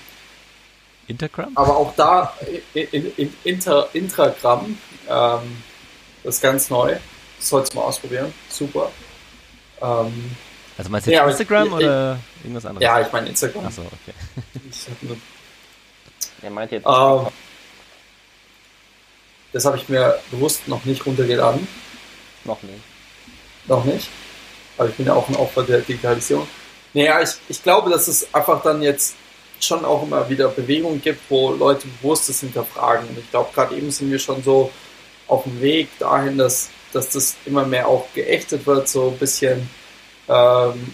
Instagram? 1.08 1.52
Aber 1.56 1.76
auch 1.76 1.96
da, 1.96 2.34
in, 2.74 3.12
in, 3.18 3.34
Inter, 3.44 3.90
Intragram, 3.94 4.78
ähm, 5.10 5.64
das 6.24 6.36
ist 6.36 6.42
ganz 6.42 6.70
neu. 6.70 6.96
Das 7.38 7.50
sollst 7.50 7.74
du 7.74 7.78
mal 7.78 7.86
ausprobieren. 7.86 8.34
Super. 8.50 8.92
Ähm, 9.82 10.32
also 10.78 10.90
meinst 10.90 11.08
du 11.08 11.12
jetzt 11.12 11.20
ja, 11.20 11.30
Instagram 11.30 11.68
ich, 11.68 11.74
oder 11.74 12.20
irgendwas 12.42 12.66
anderes? 12.66 12.84
Ja, 12.84 13.02
ich 13.02 13.12
meine 13.12 13.30
Instagram. 13.30 13.66
Achso, 13.66 13.82
okay. 13.82 14.14
ich 14.70 14.88
nur, 15.02 15.18
er 16.42 16.50
meint 16.50 16.72
jetzt. 16.72 16.86
Ähm, 16.88 17.28
das 19.52 19.66
habe 19.66 19.78
ich 19.78 19.88
mir 19.88 20.20
bewusst 20.32 20.68
noch 20.68 20.84
nicht 20.86 21.06
runtergeladen. 21.06 21.68
Noch 22.46 22.62
nicht. 22.64 22.84
Noch 23.68 23.84
nicht? 23.86 24.10
Aber 24.78 24.90
ich 24.90 24.96
bin 24.96 25.06
ja 25.06 25.14
auch 25.14 25.28
ein 25.30 25.36
Opfer 25.36 25.64
der 25.64 25.80
Digitalisierung. 25.80 26.48
Naja, 26.94 27.22
ich, 27.22 27.32
ich 27.50 27.64
glaube, 27.64 27.90
dass 27.90 28.08
es 28.08 28.34
einfach 28.34 28.62
dann 28.62 28.82
jetzt 28.82 29.16
schon 29.60 29.86
auch 29.86 30.04
immer 30.04 30.30
wieder 30.30 30.50
Bewegungen 30.50 31.02
gibt, 31.02 31.22
wo 31.30 31.52
Leute 31.52 31.88
bewusst 31.88 32.30
das 32.30 32.42
hinterfragen. 32.42 33.08
Und 33.08 33.18
ich 33.18 33.30
glaube, 33.32 33.50
gerade 33.54 33.76
eben 33.76 33.92
sind 33.92 34.12
wir 34.12 34.20
schon 34.20 34.44
so 34.44 34.72
auf 35.28 35.44
dem 35.44 35.62
Weg 35.62 35.88
dahin, 36.00 36.38
dass, 36.38 36.70
dass 36.92 37.10
das 37.10 37.36
immer 37.46 37.66
mehr 37.66 37.88
auch 37.88 38.08
geächtet 38.14 38.66
wird, 38.66 38.88
so 38.88 39.10
ein 39.10 39.18
bisschen 39.18 39.70
ähm, 40.28 40.94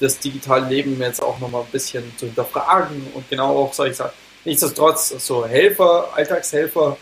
das 0.00 0.18
digitale 0.18 0.68
Leben 0.68 1.00
jetzt 1.00 1.22
auch 1.22 1.38
nochmal 1.40 1.62
ein 1.62 1.72
bisschen 1.72 2.12
zu 2.16 2.26
hinterfragen 2.26 3.08
und 3.14 3.28
genau 3.28 3.58
auch, 3.58 3.72
soll 3.72 3.88
ich 3.88 3.96
sagen, 3.96 4.12
nichtsdestotrotz, 4.44 5.08
so 5.18 5.44
Helfer, 5.44 6.10
Alltagshelfer, 6.14 6.96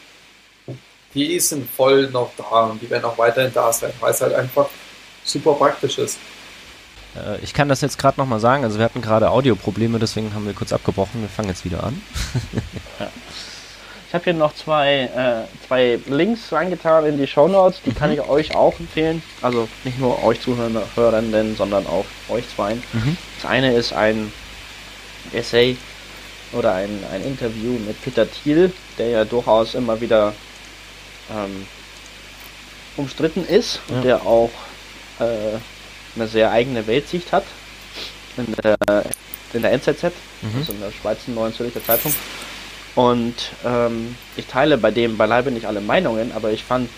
die 1.17 1.41
sind 1.41 1.69
voll 1.69 2.11
noch 2.11 2.31
da 2.37 2.65
und 2.67 2.83
die 2.83 2.91
werden 2.91 3.05
auch 3.05 3.17
weiterhin 3.17 3.53
da 3.53 3.73
sein, 3.73 3.93
weil 4.01 4.13
es 4.13 4.21
halt 4.21 4.35
einfach 4.35 4.67
super 5.25 5.55
praktisch 5.55 5.99
ist. 5.99 6.19
Äh, 7.17 7.39
ich 7.43 7.55
kann 7.55 7.69
das 7.69 7.81
jetzt 7.81 7.99
gerade 7.99 8.21
nochmal 8.21 8.39
sagen. 8.39 8.65
Also 8.65 8.79
wir 8.79 8.85
hatten 8.85 9.01
gerade 9.01 9.31
Audioprobleme, 9.31 9.99
deswegen 9.99 10.35
haben 10.35 10.47
wir 10.47 10.53
kurz 10.53 10.73
abgebrochen. 10.73 11.23
Wir 11.23 11.29
fangen 11.29 11.49
jetzt 11.49 11.65
wieder 11.65 11.83
an. 11.83 12.01
ja. 13.01 13.09
Ich 14.09 14.15
habe 14.15 14.25
hier 14.25 14.35
noch 14.35 14.55
zwei, 14.55 15.11
äh, 15.17 15.67
zwei 15.67 15.99
Links 16.07 16.53
reingetan 16.53 17.07
in 17.07 17.19
die 17.19 17.27
Show 17.27 17.49
Notes. 17.49 17.81
Die 17.85 17.91
mhm. 17.91 17.95
kann 17.97 18.13
ich 18.13 18.21
euch 18.21 18.55
auch 18.55 18.79
empfehlen. 18.79 19.23
Also 19.43 19.69
nicht 19.85 19.99
nur 19.99 20.23
euch 20.23 20.41
Zuhörenden, 20.41 21.57
sondern 21.57 21.87
auch 21.87 22.05
euch 22.29 22.45
zwei. 22.55 22.75
Mhm. 22.75 23.17
Das 23.41 23.51
eine 23.51 23.75
ist 23.75 23.93
ein 23.93 24.33
Essay 25.33 25.77
oder 26.53 26.75
ein, 26.75 27.03
ein 27.13 27.25
Interview 27.25 27.73
mit 27.73 28.01
Peter 28.03 28.31
Thiel, 28.31 28.73
der 28.99 29.09
ja 29.09 29.25
durchaus 29.25 29.75
immer 29.75 30.01
wieder 30.01 30.35
ähm, 31.31 31.67
umstritten 32.97 33.47
ist 33.47 33.81
ja. 33.89 33.95
und 33.95 34.05
der 34.05 34.23
auch 34.23 34.51
äh, 35.19 35.59
eine 36.15 36.29
sehr 36.29 36.51
eigene 36.51 36.87
Weltsicht 36.87 37.33
hat 37.33 37.45
in 38.37 38.55
der, 38.63 38.77
in 39.53 39.63
der 39.63 39.73
NZZ, 39.73 40.03
mhm. 40.43 40.59
also 40.59 40.73
in 40.73 40.81
der 40.81 40.93
Schweizer 40.93 41.31
Neuen 41.31 41.55
Zürcher 41.55 41.85
Zeitung. 41.85 42.15
Und 42.95 43.35
ähm, 43.65 44.17
ich 44.37 44.47
teile 44.47 44.79
bei 44.79 44.91
dem 44.91 45.17
beileibe 45.17 45.51
nicht 45.51 45.67
alle 45.67 45.81
Meinungen, 45.81 46.33
aber 46.33 46.51
ich 46.51 46.65
fand 46.65 46.89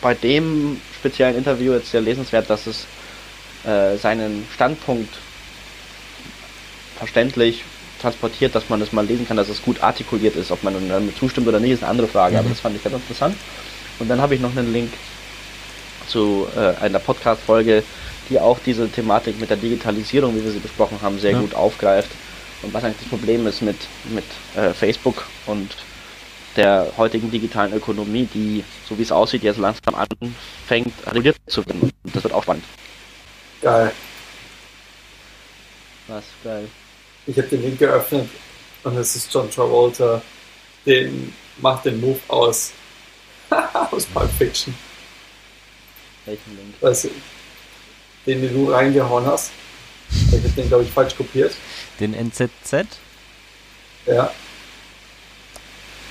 bei 0.00 0.14
dem 0.14 0.80
speziellen 0.98 1.36
Interview 1.36 1.72
jetzt 1.74 1.90
sehr 1.90 2.00
lesenswert, 2.00 2.50
dass 2.50 2.66
es 2.66 2.86
äh, 3.64 3.96
seinen 3.96 4.46
Standpunkt 4.52 5.14
verständlich 6.98 7.62
transportiert, 8.00 8.54
dass 8.54 8.68
man 8.68 8.80
es 8.80 8.92
mal 8.92 9.04
lesen 9.04 9.26
kann, 9.26 9.36
dass 9.36 9.48
es 9.48 9.62
gut 9.62 9.82
artikuliert 9.82 10.36
ist. 10.36 10.50
Ob 10.50 10.62
man 10.62 10.74
damit 10.88 11.16
zustimmt 11.16 11.48
oder 11.48 11.60
nicht, 11.60 11.72
ist 11.72 11.82
eine 11.82 11.90
andere 11.90 12.08
Frage, 12.08 12.34
mhm. 12.34 12.40
aber 12.40 12.48
das 12.50 12.60
fand 12.60 12.76
ich 12.76 12.82
sehr 12.82 12.92
interessant. 12.92 13.36
Und 13.98 14.08
dann 14.08 14.20
habe 14.20 14.34
ich 14.34 14.40
noch 14.40 14.56
einen 14.56 14.72
Link 14.72 14.92
zu 16.06 16.46
äh, 16.56 16.82
einer 16.82 16.98
Podcast-Folge, 16.98 17.82
die 18.30 18.38
auch 18.38 18.58
diese 18.64 18.88
Thematik 18.88 19.40
mit 19.40 19.50
der 19.50 19.56
Digitalisierung, 19.56 20.36
wie 20.36 20.44
wir 20.44 20.52
sie 20.52 20.58
besprochen 20.58 20.98
haben, 21.02 21.18
sehr 21.18 21.32
ja. 21.32 21.40
gut 21.40 21.54
aufgreift. 21.54 22.10
Und 22.62 22.74
was 22.74 22.84
eigentlich 22.84 22.98
das 23.00 23.08
Problem 23.08 23.46
ist 23.46 23.62
mit, 23.62 23.76
mit 24.10 24.24
äh, 24.56 24.72
Facebook 24.72 25.26
und 25.46 25.76
der 26.56 26.92
heutigen 26.96 27.30
digitalen 27.30 27.72
Ökonomie, 27.72 28.28
die, 28.32 28.64
so 28.88 28.98
wie 28.98 29.02
es 29.02 29.12
aussieht, 29.12 29.42
jetzt 29.44 29.58
langsam 29.58 29.94
anfängt, 29.94 30.92
reguliert 31.06 31.36
zu 31.46 31.64
werden. 31.64 31.82
Und 31.82 32.16
das 32.16 32.24
wird 32.24 32.34
auch 32.34 32.42
spannend. 32.42 32.64
Geil. 33.62 33.92
Was 36.08 36.24
geil. 36.42 36.68
Ich 37.28 37.36
habe 37.36 37.46
den 37.48 37.62
Link 37.62 37.78
geöffnet 37.78 38.26
und 38.84 38.96
es 38.96 39.14
ist 39.14 39.32
John 39.32 39.50
Travolta, 39.50 40.22
den 40.86 41.34
macht 41.58 41.84
den 41.84 42.00
Move 42.00 42.18
aus 42.28 42.72
aus 43.90 44.06
Pulp 44.06 44.30
Fiction. 44.38 44.74
Welchen 46.24 46.56
Link? 46.56 46.74
Weißt 46.80 47.04
du, 47.04 47.10
den, 48.26 48.40
den 48.40 48.54
du 48.54 48.72
reingehauen 48.72 49.26
hast. 49.26 49.50
Ich 50.10 50.32
habe 50.32 50.48
den, 50.48 50.68
glaube 50.68 50.84
ich, 50.84 50.90
falsch 50.90 51.14
kopiert. 51.14 51.54
Den 52.00 52.14
NZZ? 52.14 52.86
Ja. 54.06 54.32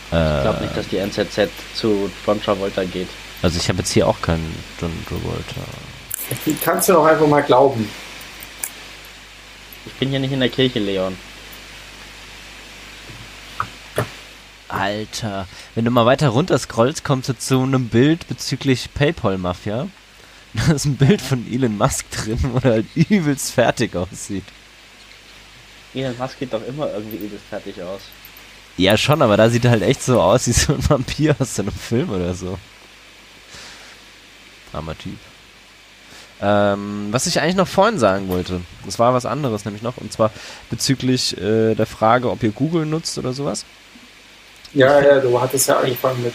Ich 0.05 0.11
glaube 0.11 0.61
nicht, 0.61 0.77
dass 0.77 0.87
die 0.87 0.97
NZZ 0.97 1.49
zu 1.73 2.11
John 2.25 2.41
Travolta 2.41 2.83
geht. 2.83 3.09
Also 3.41 3.57
ich 3.59 3.67
habe 3.69 3.79
jetzt 3.79 3.91
hier 3.91 4.07
auch 4.07 4.21
keinen 4.21 4.55
John 4.79 4.91
Travolta. 5.07 5.61
Die 6.45 6.53
kannst 6.55 6.89
du 6.89 6.93
doch 6.93 7.05
einfach 7.05 7.27
mal 7.27 7.41
glauben. 7.41 7.89
Ich 9.87 9.93
bin 9.93 10.09
hier 10.09 10.19
nicht 10.19 10.33
in 10.33 10.41
der 10.41 10.49
Kirche, 10.49 10.79
Leon. 10.79 11.17
Alter, 14.67 15.47
wenn 15.75 15.85
du 15.85 15.91
mal 15.91 16.05
weiter 16.05 16.27
runter 16.29 16.57
scrollst, 16.57 17.05
kommst 17.05 17.29
du 17.29 17.37
zu 17.37 17.61
einem 17.61 17.87
Bild 17.87 18.27
bezüglich 18.27 18.93
PayPal-Mafia. 18.93 19.87
Da 20.53 20.73
ist 20.73 20.85
ein 20.85 20.97
Bild 20.97 21.21
von 21.21 21.45
Elon 21.51 21.77
Musk 21.77 22.09
drin, 22.11 22.39
wo 22.41 22.57
er 22.67 22.73
halt 22.73 22.85
übelst 22.95 23.53
fertig 23.53 23.95
aussieht. 23.95 24.43
Elon 25.93 26.17
Musk 26.17 26.37
sieht 26.39 26.51
doch 26.51 26.65
immer 26.67 26.91
irgendwie 26.91 27.17
übelst 27.17 27.45
fertig 27.49 27.81
aus. 27.81 28.01
Ja, 28.75 28.97
schon, 28.97 29.21
aber 29.21 29.37
da 29.37 29.49
sieht 29.49 29.65
er 29.65 29.71
halt 29.71 29.83
echt 29.83 30.03
so 30.03 30.21
aus 30.21 30.47
wie 30.47 30.51
so 30.51 30.73
ein 30.73 30.89
Vampir 30.89 31.35
aus 31.39 31.59
einem 31.59 31.71
Film 31.71 32.09
oder 32.09 32.33
so. 32.33 32.59
Armer 34.73 34.97
Typ. 34.97 35.17
Ähm, 36.41 37.07
was 37.11 37.25
ich 37.25 37.41
eigentlich 37.41 37.55
noch 37.55 37.67
vorhin 37.67 37.97
sagen 37.97 38.27
wollte, 38.29 38.61
das 38.85 38.99
war 38.99 39.13
was 39.13 39.25
anderes 39.25 39.65
nämlich 39.65 39.81
noch, 39.81 39.97
und 39.97 40.13
zwar 40.13 40.31
bezüglich 40.69 41.35
äh, 41.41 41.73
der 41.73 41.87
Frage, 41.87 42.29
ob 42.29 42.43
ihr 42.43 42.51
Google 42.51 42.85
nutzt 42.85 43.17
oder 43.17 43.33
sowas. 43.33 43.65
Ja, 44.73 45.01
ja, 45.01 45.19
du 45.19 45.39
hattest 45.39 45.67
ja 45.67 45.79
angefangen 45.79 46.21
mit 46.21 46.33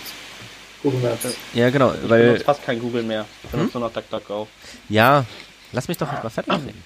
Google 0.83 1.01
Maps. 1.01 1.37
Ja, 1.55 1.71
genau, 1.71 1.93
ich 1.93 2.11
weil. 2.11 2.23
benutze 2.25 2.45
fast 2.45 2.65
kein 2.65 2.81
Google 2.81 3.05
mehr. 3.05 3.25
Ich 3.45 3.51
benutze 3.51 3.75
hm? 3.75 3.81
nur 3.81 3.89
noch 3.89 3.95
DuckDuckGo. 3.95 4.49
Ja, 4.89 5.25
lass 5.71 5.87
mich 5.87 5.99
doch 5.99 6.11
mal 6.11 6.29
fertig 6.29 6.53
reden. 6.53 6.83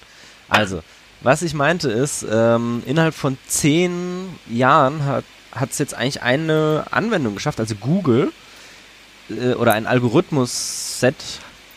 Also, 0.49 0.81
was 1.21 1.41
ich 1.41 1.53
meinte 1.53 1.89
ist, 1.89 2.25
ähm, 2.29 2.83
innerhalb 2.85 3.15
von 3.15 3.37
zehn 3.47 4.37
Jahren 4.47 5.03
hat 5.05 5.71
es 5.71 5.79
jetzt 5.79 5.95
eigentlich 5.95 6.21
eine 6.21 6.85
Anwendung 6.91 7.33
geschafft, 7.33 7.59
also 7.59 7.73
Google 7.75 8.31
äh, 9.29 9.53
oder 9.53 9.73
ein 9.73 9.87
Algorithmus-Set 9.87 11.15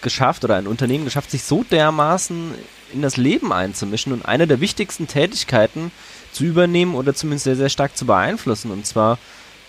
geschafft 0.03 0.45
oder 0.45 0.57
ein 0.57 0.67
Unternehmen 0.67 1.05
geschafft, 1.05 1.31
sich 1.31 1.45
so 1.45 1.65
dermaßen 1.65 2.55
in 2.93 3.03
das 3.03 3.17
Leben 3.17 3.53
einzumischen 3.53 4.13
und 4.13 4.25
eine 4.25 4.47
der 4.47 4.61
wichtigsten 4.61 5.07
Tätigkeiten 5.07 5.93
zu 6.33 6.45
übernehmen 6.45 6.95
oder 6.95 7.15
zumindest 7.15 7.45
sehr, 7.45 7.57
sehr 7.57 7.69
stark 7.69 7.97
zu 7.97 8.07
beeinflussen. 8.07 8.71
Und 8.71 8.87
zwar 8.87 9.19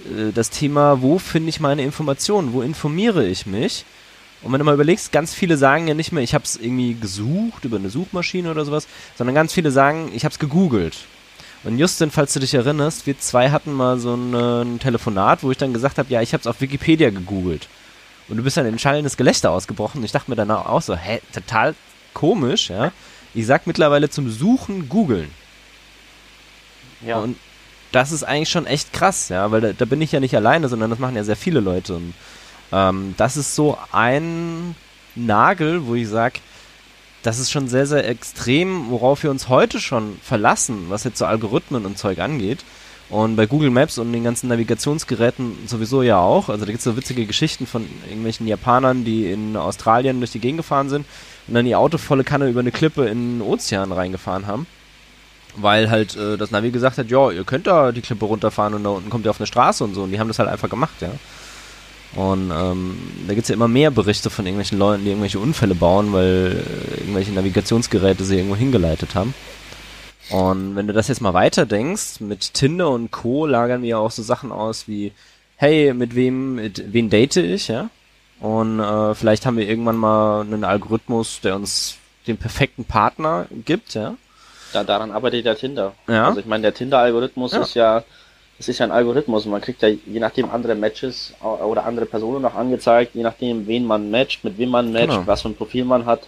äh, 0.05 0.31
das 0.33 0.49
Thema, 0.49 1.01
wo 1.01 1.19
finde 1.19 1.49
ich 1.49 1.59
meine 1.59 1.83
Informationen, 1.83 2.53
wo 2.53 2.61
informiere 2.61 3.25
ich 3.25 3.45
mich. 3.45 3.85
Und 4.41 4.51
wenn 4.51 4.59
du 4.59 4.65
mal 4.65 4.73
überlegst, 4.73 5.11
ganz 5.11 5.33
viele 5.33 5.55
sagen 5.55 5.87
ja 5.87 5.93
nicht 5.93 6.11
mehr, 6.11 6.23
ich 6.23 6.33
habe 6.33 6.43
es 6.43 6.55
irgendwie 6.55 6.95
gesucht 6.95 7.65
über 7.65 7.77
eine 7.77 7.89
Suchmaschine 7.89 8.49
oder 8.49 8.65
sowas, 8.65 8.87
sondern 9.15 9.35
ganz 9.35 9.53
viele 9.53 9.71
sagen, 9.71 10.11
ich 10.15 10.25
habe 10.25 10.33
es 10.33 10.39
gegoogelt. 10.39 10.97
Und 11.63 11.77
Justin, 11.77 12.09
falls 12.09 12.33
du 12.33 12.39
dich 12.39 12.55
erinnerst, 12.55 13.05
wir 13.05 13.19
zwei 13.19 13.51
hatten 13.51 13.71
mal 13.71 13.99
so 13.99 14.15
ein, 14.15 14.33
ein 14.33 14.79
Telefonat, 14.79 15.43
wo 15.43 15.51
ich 15.51 15.57
dann 15.57 15.73
gesagt 15.73 15.99
habe, 15.99 16.11
ja, 16.11 16.21
ich 16.21 16.33
habe 16.33 16.41
es 16.41 16.47
auf 16.47 16.59
Wikipedia 16.59 17.11
gegoogelt. 17.11 17.67
Und 18.31 18.37
du 18.37 18.43
bist 18.43 18.55
dann 18.55 18.65
in 18.65 18.79
schallendes 18.79 19.17
Gelächter 19.17 19.51
ausgebrochen. 19.51 19.99
Und 19.99 20.05
ich 20.05 20.13
dachte 20.13 20.31
mir 20.31 20.37
danach 20.37 20.65
auch 20.65 20.81
so, 20.81 20.95
hä, 20.95 21.19
total 21.33 21.75
komisch, 22.13 22.69
ja. 22.69 22.93
Ich 23.33 23.45
sag 23.45 23.67
mittlerweile 23.67 24.09
zum 24.09 24.29
Suchen 24.29 24.87
googeln. 24.87 25.29
Ja. 27.05 27.17
Und 27.17 27.37
das 27.91 28.13
ist 28.13 28.23
eigentlich 28.23 28.49
schon 28.49 28.65
echt 28.65 28.93
krass, 28.93 29.27
ja, 29.27 29.51
weil 29.51 29.59
da, 29.59 29.73
da, 29.73 29.83
bin 29.83 30.01
ich 30.01 30.13
ja 30.13 30.21
nicht 30.21 30.35
alleine, 30.35 30.69
sondern 30.69 30.89
das 30.89 30.99
machen 30.99 31.15
ja 31.17 31.25
sehr 31.25 31.35
viele 31.35 31.59
Leute. 31.59 31.95
Und 31.95 32.13
ähm, 32.71 33.15
das 33.17 33.35
ist 33.35 33.53
so 33.53 33.77
ein 33.91 34.75
Nagel, 35.15 35.85
wo 35.85 35.95
ich 35.95 36.07
sag, 36.07 36.39
das 37.23 37.37
ist 37.37 37.51
schon 37.51 37.67
sehr, 37.67 37.85
sehr 37.85 38.07
extrem, 38.07 38.89
worauf 38.91 39.23
wir 39.23 39.29
uns 39.29 39.49
heute 39.49 39.81
schon 39.81 40.17
verlassen, 40.23 40.85
was 40.87 41.03
jetzt 41.03 41.17
so 41.17 41.25
Algorithmen 41.25 41.85
und 41.85 41.97
Zeug 41.97 42.19
angeht. 42.19 42.59
Und 43.11 43.35
bei 43.35 43.45
Google 43.45 43.71
Maps 43.71 43.97
und 43.97 44.13
den 44.13 44.23
ganzen 44.23 44.47
Navigationsgeräten 44.47 45.67
sowieso 45.67 46.01
ja 46.01 46.19
auch. 46.19 46.47
Also 46.47 46.63
da 46.63 46.71
gibt 46.71 46.77
es 46.77 46.85
so 46.85 46.95
witzige 46.95 47.25
Geschichten 47.25 47.67
von 47.67 47.85
irgendwelchen 48.07 48.47
Japanern, 48.47 49.03
die 49.03 49.29
in 49.29 49.57
Australien 49.57 50.19
durch 50.19 50.31
die 50.31 50.39
Gegend 50.39 50.59
gefahren 50.59 50.87
sind 50.87 51.05
und 51.47 51.53
dann 51.53 51.65
ihr 51.65 51.77
Auto 51.77 51.97
volle 51.97 52.23
Kanne 52.23 52.49
über 52.49 52.61
eine 52.61 52.71
Klippe 52.71 53.07
in 53.07 53.39
den 53.39 53.41
Ozean 53.41 53.91
reingefahren 53.91 54.47
haben. 54.47 54.65
Weil 55.57 55.89
halt 55.89 56.15
äh, 56.15 56.37
das 56.37 56.51
Navi 56.51 56.71
gesagt 56.71 56.97
hat, 56.97 57.09
ja, 57.09 57.29
ihr 57.31 57.43
könnt 57.43 57.67
da 57.67 57.91
die 57.91 57.99
Klippe 57.99 58.23
runterfahren 58.23 58.73
und 58.75 58.85
da 58.85 58.91
unten 58.91 59.09
kommt 59.09 59.25
ihr 59.25 59.29
auf 59.31 59.41
eine 59.41 59.47
Straße 59.47 59.83
und 59.83 59.93
so. 59.93 60.03
Und 60.03 60.11
die 60.11 60.19
haben 60.19 60.29
das 60.29 60.39
halt 60.39 60.47
einfach 60.47 60.69
gemacht, 60.69 61.01
ja. 61.01 61.11
Und 62.15 62.51
ähm, 62.51 62.97
da 63.27 63.33
gibt's 63.33 63.49
ja 63.49 63.55
immer 63.55 63.67
mehr 63.67 63.91
Berichte 63.91 64.29
von 64.29 64.45
irgendwelchen 64.45 64.77
Leuten, 64.77 65.03
die 65.03 65.09
irgendwelche 65.09 65.39
Unfälle 65.39 65.75
bauen, 65.75 66.13
weil 66.13 66.63
äh, 66.65 67.01
irgendwelche 67.01 67.33
Navigationsgeräte 67.33 68.23
sie 68.23 68.37
irgendwo 68.37 68.55
hingeleitet 68.55 69.15
haben. 69.15 69.33
Und 70.31 70.75
wenn 70.75 70.87
du 70.87 70.93
das 70.93 71.07
jetzt 71.07 71.21
mal 71.21 71.33
weiterdenkst, 71.33 72.21
mit 72.21 72.53
Tinder 72.53 72.89
und 72.89 73.11
Co. 73.11 73.45
lagern 73.45 73.81
wir 73.81 73.89
ja 73.89 73.97
auch 73.97 74.11
so 74.11 74.23
Sachen 74.23 74.51
aus 74.51 74.87
wie, 74.87 75.11
hey, 75.57 75.93
mit 75.93 76.15
wem, 76.15 76.55
mit 76.55 76.93
wen 76.93 77.09
date 77.09 77.37
ich, 77.37 77.67
ja? 77.67 77.89
Und 78.39 78.79
äh, 78.79 79.13
vielleicht 79.13 79.45
haben 79.45 79.57
wir 79.57 79.67
irgendwann 79.69 79.97
mal 79.97 80.41
einen 80.41 80.63
Algorithmus, 80.63 81.41
der 81.41 81.55
uns 81.55 81.97
den 82.27 82.37
perfekten 82.37 82.85
Partner 82.85 83.45
gibt, 83.65 83.93
ja? 83.93 84.15
Da, 84.73 84.83
daran 84.83 85.11
arbeitet 85.11 85.45
der 85.45 85.57
Tinder. 85.57 85.93
Ja. 86.07 86.27
Also 86.27 86.39
ich 86.39 86.45
meine, 86.45 86.61
der 86.63 86.73
Tinder-Algorithmus 86.73 87.51
Ja. 87.51 87.61
ist 87.61 87.73
ja, 87.75 88.03
es 88.57 88.69
ist 88.69 88.79
ja 88.79 88.85
ein 88.85 88.91
Algorithmus 88.91 89.45
man 89.45 89.59
kriegt 89.59 89.81
ja 89.81 89.89
je 89.89 90.19
nachdem 90.19 90.49
andere 90.49 90.75
Matches 90.75 91.33
oder 91.41 91.83
andere 91.85 92.05
Personen 92.05 92.41
noch 92.43 92.55
angezeigt, 92.55 93.15
je 93.15 93.23
nachdem 93.23 93.67
wen 93.67 93.85
man 93.85 94.09
matcht, 94.11 94.43
mit 94.43 94.57
wem 94.57 94.69
man 94.69 94.91
matcht, 94.93 95.07
Genau. 95.09 95.27
was 95.27 95.41
für 95.41 95.49
ein 95.49 95.55
Profil 95.55 95.83
man 95.83 96.05
hat, 96.05 96.21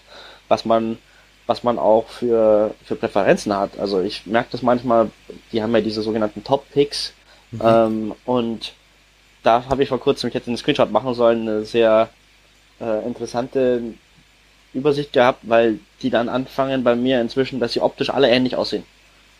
was 0.50 0.66
man 0.66 0.98
was 1.46 1.64
man 1.64 1.78
auch 1.78 2.08
für, 2.08 2.74
für 2.86 2.96
Präferenzen 2.96 3.56
hat. 3.56 3.78
Also 3.78 4.02
ich 4.02 4.26
merke 4.26 4.50
das 4.52 4.62
manchmal, 4.62 5.12
die 5.52 5.62
haben 5.62 5.74
ja 5.76 5.82
diese 5.82 6.02
sogenannten 6.02 6.44
Top-Picks 6.44 7.14
ähm, 7.62 8.16
und 8.26 8.74
da 9.44 9.66
habe 9.70 9.84
ich 9.84 9.90
vor 9.90 10.00
kurzem, 10.00 10.30
ich 10.30 10.36
hätte 10.36 10.48
einen 10.48 10.58
Screenshot 10.58 10.92
machen 10.92 11.14
sollen, 11.14 11.42
eine 11.42 11.66
sehr 11.66 12.10
äh, 12.80 13.06
interessante 13.06 13.82
Übersicht 14.74 15.14
gehabt, 15.14 15.40
weil 15.44 15.80
die 16.02 16.10
dann 16.10 16.30
anfangen 16.30 16.84
bei 16.84 16.96
mir 16.96 17.22
inzwischen, 17.22 17.60
dass 17.60 17.74
sie 17.74 17.82
optisch 17.82 18.10
alle 18.10 18.30
ähnlich 18.30 18.56
aussehen. 18.56 18.84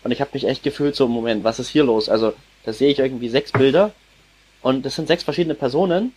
Und 0.04 0.12
ich 0.12 0.20
habe 0.20 0.32
mich 0.34 0.46
echt 0.46 0.64
gefühlt 0.64 0.96
so, 0.96 1.08
Moment, 1.08 1.44
was 1.44 1.60
ist 1.60 1.70
hier 1.70 1.84
los? 1.84 2.10
Also 2.10 2.34
da 2.66 2.74
sehe 2.74 2.90
ich 2.90 3.00
irgendwie 3.00 3.30
sechs 3.30 3.52
Bilder 3.52 3.92
und 4.62 4.86
das 4.86 4.96
sind 4.96 5.08
sechs 5.08 5.24
verschiedene 5.24 5.56
Personen, 5.56 6.14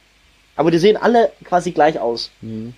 aber 0.56 0.70
die 0.70 0.78
sehen 0.78 0.96
alle 0.96 1.32
quasi 1.44 1.70
gleich 1.70 1.98
aus. 1.98 2.30
Mhm. 2.40 2.74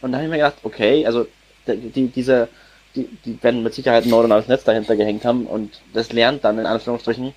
Und 0.00 0.12
da 0.12 0.18
habe 0.18 0.24
ich 0.24 0.30
mir 0.30 0.38
gedacht, 0.38 0.58
okay, 0.64 1.06
also 1.06 1.26
die, 1.66 1.90
die, 1.90 2.08
diese, 2.08 2.48
die, 2.94 3.08
die 3.24 3.42
werden 3.42 3.62
mit 3.62 3.74
Sicherheit 3.74 4.04
ein 4.04 4.10
neuronales 4.10 4.48
Netz 4.48 4.64
dahinter 4.64 4.96
gehängt 4.96 5.24
haben 5.24 5.46
und 5.46 5.80
das 5.94 6.12
lernt 6.12 6.44
dann 6.44 6.58
in 6.58 6.66
Anführungsstrichen, 6.66 7.34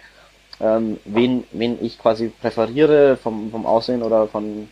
ähm, 0.62 0.98
wen, 1.06 1.44
wen 1.52 1.84
ich 1.84 2.00
quasi 2.00 2.32
präferiere 2.42 3.18
vom, 3.18 3.52
vom 3.52 3.66
Aussehen 3.66 4.04
oder 4.04 4.28
von, 4.28 4.70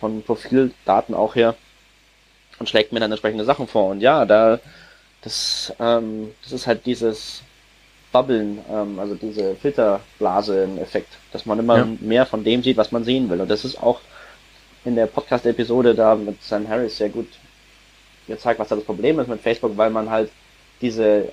von 0.00 0.22
Profildaten 0.22 1.14
auch 1.14 1.34
her 1.34 1.54
und 2.58 2.68
schlägt 2.68 2.92
mir 2.92 3.00
dann 3.00 3.10
entsprechende 3.10 3.44
Sachen 3.44 3.66
vor. 3.66 3.90
Und 3.90 4.00
ja, 4.00 4.24
da 4.24 4.60
das, 5.22 5.72
ähm, 5.80 6.32
das 6.42 6.52
ist 6.52 6.66
halt 6.66 6.84
dieses 6.86 7.42
Bubbeln, 8.12 8.58
ähm, 8.70 8.98
also 8.98 9.14
diese 9.14 9.56
Filterblase-Effekt, 9.56 11.08
dass 11.32 11.46
man 11.46 11.58
immer 11.58 11.78
Ja. 11.78 11.88
mehr 12.00 12.26
von 12.26 12.44
dem 12.44 12.62
sieht, 12.62 12.76
was 12.76 12.92
man 12.92 13.04
sehen 13.04 13.28
will. 13.30 13.40
Und 13.40 13.48
das 13.48 13.64
ist 13.64 13.82
auch 13.82 14.00
in 14.84 14.94
der 14.96 15.06
Podcast-Episode 15.06 15.94
da 15.94 16.14
mit 16.14 16.42
Sam 16.42 16.68
Harris 16.68 16.98
sehr 16.98 17.08
gut 17.08 17.26
gezeigt, 18.26 18.58
was 18.60 18.68
da 18.68 18.76
das 18.76 18.84
Problem 18.84 19.18
ist 19.20 19.28
mit 19.28 19.40
Facebook, 19.40 19.76
weil 19.76 19.90
man 19.90 20.10
halt 20.10 20.30
diese 20.80 21.28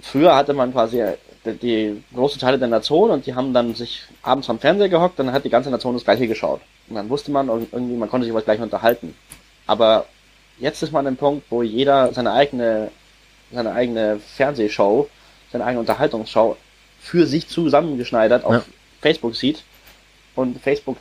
früher 0.00 0.34
hatte 0.34 0.52
man 0.54 0.72
quasi 0.72 1.02
die, 1.44 1.52
die 1.54 2.02
große 2.14 2.38
Teile 2.38 2.58
der 2.58 2.68
Nation 2.68 3.10
und 3.10 3.26
die 3.26 3.34
haben 3.34 3.52
dann 3.52 3.74
sich 3.74 4.02
abends 4.22 4.50
am 4.50 4.58
Fernseher 4.58 4.88
gehockt, 4.88 5.18
dann 5.18 5.32
hat 5.32 5.44
die 5.44 5.50
ganze 5.50 5.70
Nation 5.70 5.94
das 5.94 6.04
gleiche 6.04 6.26
geschaut. 6.26 6.60
Und 6.88 6.96
dann 6.96 7.08
wusste 7.08 7.30
man 7.30 7.48
und 7.48 7.72
irgendwie, 7.72 7.96
man 7.96 8.08
konnte 8.08 8.24
sich 8.24 8.30
über 8.30 8.40
das 8.40 8.44
gleiche 8.44 8.62
unterhalten. 8.62 9.14
Aber 9.66 10.06
jetzt 10.58 10.82
ist 10.82 10.92
man 10.92 11.06
an 11.06 11.14
dem 11.14 11.18
Punkt, 11.18 11.46
wo 11.50 11.62
jeder 11.62 12.12
seine 12.12 12.32
eigene, 12.32 12.90
seine 13.52 13.72
eigene 13.72 14.20
Fernsehshow, 14.20 15.08
seine 15.52 15.64
eigene 15.64 15.80
Unterhaltungsshow 15.80 16.56
für 17.00 17.26
sich 17.26 17.48
zusammengeschneidert 17.48 18.44
auf 18.44 18.54
Ja. 18.54 18.62
Facebook 19.00 19.36
sieht 19.36 19.62
und 20.34 20.60
Facebook 20.60 20.96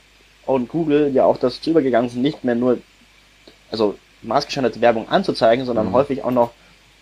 und 0.46 0.70
Google 0.70 1.12
ja 1.14 1.26
auch 1.26 1.38
dazu 1.38 1.72
übergegangen 1.72 2.10
sind, 2.10 2.22
nicht 2.22 2.44
mehr 2.44 2.56
nur, 2.56 2.78
also 3.72 3.98
maßgeschneiderte 4.28 4.82
Werbung 4.82 5.08
anzuzeigen, 5.10 5.66
sondern 5.66 5.88
Mhm. 5.90 5.94
häufig 5.94 6.24
auch 6.24 6.32
noch 6.32 6.52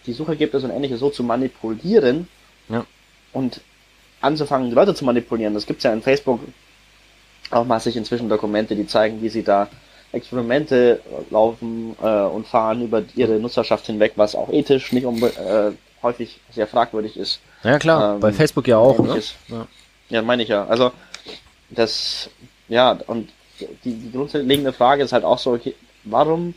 die 0.05 0.13
Suchergebnisse 0.13 0.65
und 0.67 0.71
ähnliches 0.71 0.99
so 0.99 1.09
zu 1.09 1.23
manipulieren 1.23 2.27
Ja. 2.69 2.85
und 3.31 3.61
anzufangen, 4.21 4.69
die 4.69 4.75
Leute 4.75 4.93
zu 4.95 5.05
manipulieren. 5.05 5.53
Das 5.53 5.65
gibt's 5.65 5.83
ja 5.83 5.93
in 5.93 6.01
Facebook 6.01 6.39
auch 7.51 7.65
massig 7.65 7.95
inzwischen 7.95 8.29
Dokumente, 8.29 8.75
die 8.75 8.87
zeigen, 8.87 9.21
wie 9.21 9.29
sie 9.29 9.43
da 9.43 9.67
Experimente 10.11 11.01
laufen 11.31 11.95
äh, 12.01 12.05
und 12.21 12.45
fahren 12.47 12.83
über 12.83 13.03
ihre 13.15 13.39
Nutzerschaft 13.39 13.85
hinweg, 13.87 14.13
was 14.15 14.35
auch 14.35 14.49
ethisch 14.49 14.91
nicht 14.91 15.05
äh, 15.05 15.71
häufig 16.03 16.39
sehr 16.51 16.67
fragwürdig 16.67 17.17
ist. 17.17 17.39
Ja 17.63 17.79
klar, 17.79 18.15
Ähm, 18.15 18.19
bei 18.19 18.31
Facebook 18.31 18.67
ja 18.67 18.77
auch, 18.77 18.99
ne? 18.99 19.19
Ja. 19.47 19.67
Ja, 20.09 20.21
meine 20.21 20.43
ich 20.43 20.49
ja. 20.49 20.65
Also 20.67 20.91
das, 21.71 22.29
ja, 22.67 22.97
und 23.07 23.29
die, 23.83 23.93
die 23.93 24.11
grundlegende 24.11 24.73
Frage 24.73 25.03
ist 25.03 25.13
halt 25.13 25.23
auch 25.23 25.39
so, 25.39 25.53
okay, 25.53 25.73
warum 26.03 26.53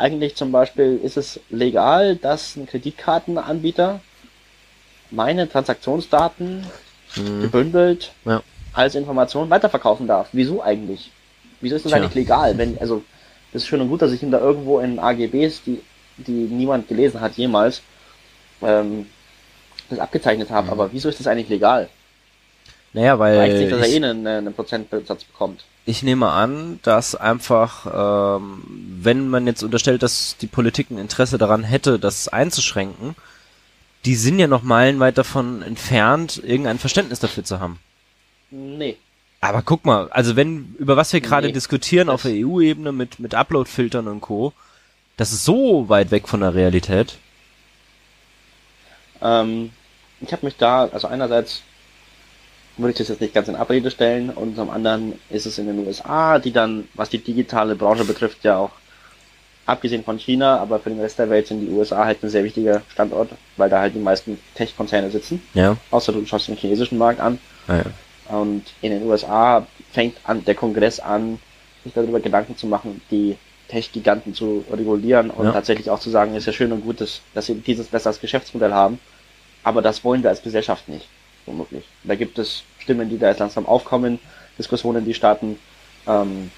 eigentlich 0.00 0.34
zum 0.34 0.50
Beispiel 0.50 0.98
ist 1.02 1.16
es 1.16 1.40
legal, 1.50 2.16
dass 2.16 2.56
ein 2.56 2.66
Kreditkartenanbieter 2.66 4.00
meine 5.10 5.48
Transaktionsdaten 5.48 6.66
Mhm. 7.16 7.42
gebündelt 7.42 8.12
Ja. 8.24 8.42
als 8.72 8.94
Information 8.94 9.50
weiterverkaufen 9.50 10.06
darf? 10.06 10.28
Wieso 10.32 10.62
eigentlich? 10.62 11.10
Wieso 11.60 11.76
ist 11.76 11.84
das 11.84 11.90
Tja. 11.92 12.00
eigentlich 12.00 12.14
legal? 12.14 12.56
Wenn, 12.56 12.78
also, 12.78 13.02
das 13.52 13.62
ist 13.62 13.68
schön 13.68 13.80
und 13.80 13.88
gut, 13.88 14.00
dass 14.00 14.12
ich 14.12 14.22
ihm 14.22 14.30
da 14.30 14.38
irgendwo 14.38 14.78
in 14.78 14.98
AGBs, 14.98 15.62
die, 15.66 15.82
die 16.16 16.30
niemand 16.30 16.88
gelesen 16.88 17.20
hat 17.20 17.36
jemals, 17.36 17.82
ähm, 18.62 19.06
das 19.90 19.98
abgezeichnet 19.98 20.50
habe, 20.50 20.68
Mhm. 20.68 20.72
aber 20.72 20.92
wieso 20.92 21.08
ist 21.08 21.18
das 21.18 21.26
eigentlich 21.26 21.48
legal? 21.48 21.88
Naja, 22.92 23.14
Reicht 23.16 23.58
sich, 23.58 23.70
weil 23.70 23.80
dass 23.80 23.88
er 23.88 23.92
eh 23.92 23.96
einen, 23.96 24.26
einen 24.26 24.54
Prozentsatz 24.54 25.24
bekommt. 25.24 25.64
Ich 25.86 26.02
nehme 26.02 26.28
an, 26.28 26.78
dass 26.82 27.14
einfach, 27.14 28.38
ähm, 28.38 28.62
wenn 29.02 29.28
man 29.28 29.46
jetzt 29.46 29.62
unterstellt, 29.62 30.02
dass 30.02 30.36
die 30.40 30.46
Politik 30.46 30.90
ein 30.90 30.98
Interesse 30.98 31.38
daran 31.38 31.64
hätte, 31.64 31.98
das 31.98 32.28
einzuschränken, 32.28 33.16
die 34.04 34.14
sind 34.14 34.38
ja 34.38 34.46
noch 34.46 34.62
meilenweit 34.62 35.18
davon 35.18 35.62
entfernt, 35.62 36.40
irgendein 36.44 36.78
Verständnis 36.78 37.20
dafür 37.20 37.44
zu 37.44 37.60
haben. 37.60 37.78
Nee. 38.50 38.96
Aber 39.40 39.62
guck 39.62 39.84
mal, 39.84 40.08
also 40.10 40.36
wenn, 40.36 40.74
über 40.78 40.96
was 40.96 41.12
wir 41.12 41.20
gerade 41.20 41.46
Nee, 41.48 41.52
diskutieren 41.52 42.08
auf 42.08 42.22
der 42.22 42.32
EU-Ebene 42.46 42.92
mit, 42.92 43.18
mit 43.20 43.34
Upload-Filtern 43.34 44.06
und 44.06 44.20
Co., 44.20 44.52
das 45.16 45.32
ist 45.32 45.44
so 45.44 45.88
weit 45.88 46.10
weg 46.10 46.28
von 46.28 46.40
der 46.40 46.54
Realität. 46.54 47.18
Ähm, 49.22 49.70
ich 50.20 50.32
habe 50.32 50.46
mich 50.46 50.56
da, 50.56 50.84
also 50.86 51.08
einerseits 51.08 51.62
würde 52.80 52.92
ich 52.92 52.98
das 52.98 53.08
jetzt 53.08 53.20
nicht 53.20 53.34
ganz 53.34 53.48
in 53.48 53.56
Abrede 53.56 53.90
stellen 53.90 54.30
und 54.30 54.56
zum 54.56 54.70
anderen 54.70 55.18
ist 55.30 55.46
es 55.46 55.58
in 55.58 55.66
den 55.66 55.86
USA, 55.86 56.38
die 56.38 56.52
dann, 56.52 56.88
was 56.94 57.10
die 57.10 57.18
digitale 57.18 57.74
Branche 57.74 58.04
betrifft, 58.04 58.44
ja 58.44 58.58
auch 58.58 58.70
abgesehen 59.66 60.02
von 60.04 60.18
China, 60.18 60.58
aber 60.58 60.80
für 60.80 60.90
den 60.90 61.00
Rest 61.00 61.18
der 61.18 61.30
Welt 61.30 61.46
sind 61.46 61.60
die 61.60 61.70
USA 61.70 62.04
halt 62.04 62.22
ein 62.24 62.28
sehr 62.30 62.42
wichtiger 62.44 62.82
Standort, 62.92 63.30
weil 63.56 63.70
da 63.70 63.80
halt 63.80 63.94
die 63.94 63.98
meisten 64.00 64.38
Tech-Konzerne 64.54 65.10
sitzen, 65.10 65.42
Ja. 65.54 65.76
außer 65.90 66.12
du 66.12 66.24
schaust 66.26 66.48
den 66.48 66.56
chinesischen 66.56 66.98
Markt 66.98 67.20
an. 67.20 67.38
Ah, 67.68 67.76
ja. 67.76 68.36
Und 68.36 68.64
in 68.80 68.90
den 68.92 69.02
USA 69.06 69.66
fängt 69.92 70.16
an, 70.24 70.44
der 70.44 70.54
Kongress 70.54 70.98
an, 70.98 71.38
sich 71.84 71.92
darüber 71.92 72.20
Gedanken 72.20 72.56
zu 72.56 72.66
machen, 72.66 73.00
die 73.10 73.36
Tech-Giganten 73.68 74.34
zu 74.34 74.64
regulieren 74.72 75.30
und 75.30 75.46
Ja. 75.46 75.52
tatsächlich 75.52 75.88
auch 75.90 76.00
zu 76.00 76.10
sagen, 76.10 76.34
ist 76.34 76.46
ja 76.46 76.52
schön 76.52 76.72
und 76.72 76.82
gut, 76.82 77.00
dass, 77.00 77.20
dass 77.34 77.46
sie 77.46 77.54
dieses 77.54 77.86
besser 77.86 78.08
als 78.08 78.20
Geschäftsmodell 78.20 78.72
haben, 78.72 78.98
aber 79.62 79.82
das 79.82 80.02
wollen 80.02 80.22
wir 80.22 80.30
als 80.30 80.42
Gesellschaft 80.42 80.88
nicht, 80.88 81.06
womöglich. 81.46 81.84
Da 82.02 82.16
gibt 82.16 82.38
es 82.40 82.64
Stimmen, 82.80 83.08
die 83.08 83.18
da 83.18 83.28
jetzt 83.28 83.38
langsam 83.38 83.66
aufkommen, 83.66 84.18
Diskussionen, 84.58 85.04
die 85.04 85.14
starten. 85.14 85.58
Ähm, 86.06 86.50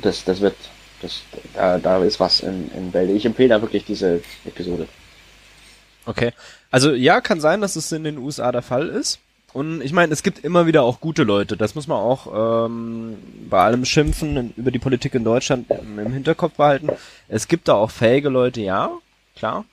das, 0.00 0.24
das 0.24 0.40
wird, 0.40 0.56
das, 1.02 1.22
da, 1.54 1.78
da 1.78 2.02
ist 2.02 2.20
was 2.20 2.40
in, 2.40 2.70
in 2.72 2.90
Bälde. 2.90 3.12
Ich 3.12 3.26
empfehle 3.26 3.50
da 3.50 3.62
wirklich 3.62 3.84
diese 3.84 4.22
Episode. 4.44 4.88
Okay. 6.06 6.32
Also 6.70 6.92
ja, 6.92 7.20
kann 7.20 7.40
sein, 7.40 7.60
dass 7.60 7.76
es 7.76 7.92
in 7.92 8.04
den 8.04 8.18
USA 8.18 8.52
der 8.52 8.62
Fall 8.62 8.88
ist. 8.88 9.18
Und 9.52 9.82
ich 9.82 9.92
meine, 9.92 10.12
es 10.12 10.22
gibt 10.22 10.44
immer 10.44 10.66
wieder 10.66 10.82
auch 10.82 11.00
gute 11.00 11.24
Leute. 11.24 11.58
Das 11.58 11.74
muss 11.74 11.86
man 11.86 11.98
auch 11.98 12.66
ähm, 12.66 13.18
bei 13.50 13.62
allem 13.62 13.84
Schimpfen 13.84 14.54
über 14.56 14.70
die 14.70 14.78
Politik 14.78 15.14
in 15.14 15.24
Deutschland 15.24 15.70
im, 15.70 15.98
im 15.98 16.12
Hinterkopf 16.12 16.54
behalten. 16.54 16.88
Es 17.28 17.48
gibt 17.48 17.68
da 17.68 17.74
auch 17.74 17.90
fähige 17.90 18.30
Leute, 18.30 18.62
ja, 18.62 18.90
klar. 19.36 19.66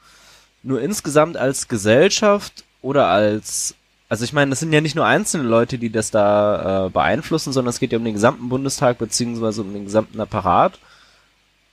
Nur 0.63 0.81
insgesamt 0.81 1.37
als 1.37 1.69
Gesellschaft 1.69 2.65
oder 2.81 3.07
als, 3.07 3.75
also 4.09 4.23
ich 4.23 4.33
meine, 4.33 4.49
das 4.49 4.59
sind 4.59 4.73
ja 4.73 4.81
nicht 4.81 4.95
nur 4.95 5.05
einzelne 5.05 5.47
Leute, 5.47 5.77
die 5.77 5.91
das 5.91 6.11
da 6.11 6.87
äh, 6.87 6.89
beeinflussen, 6.89 7.53
sondern 7.53 7.69
es 7.69 7.79
geht 7.79 7.91
ja 7.91 7.97
um 7.97 8.03
den 8.03 8.15
gesamten 8.15 8.49
Bundestag 8.49 8.97
beziehungsweise 8.97 9.61
um 9.61 9.71
den 9.73 9.85
gesamten 9.85 10.19
Apparat. 10.19 10.79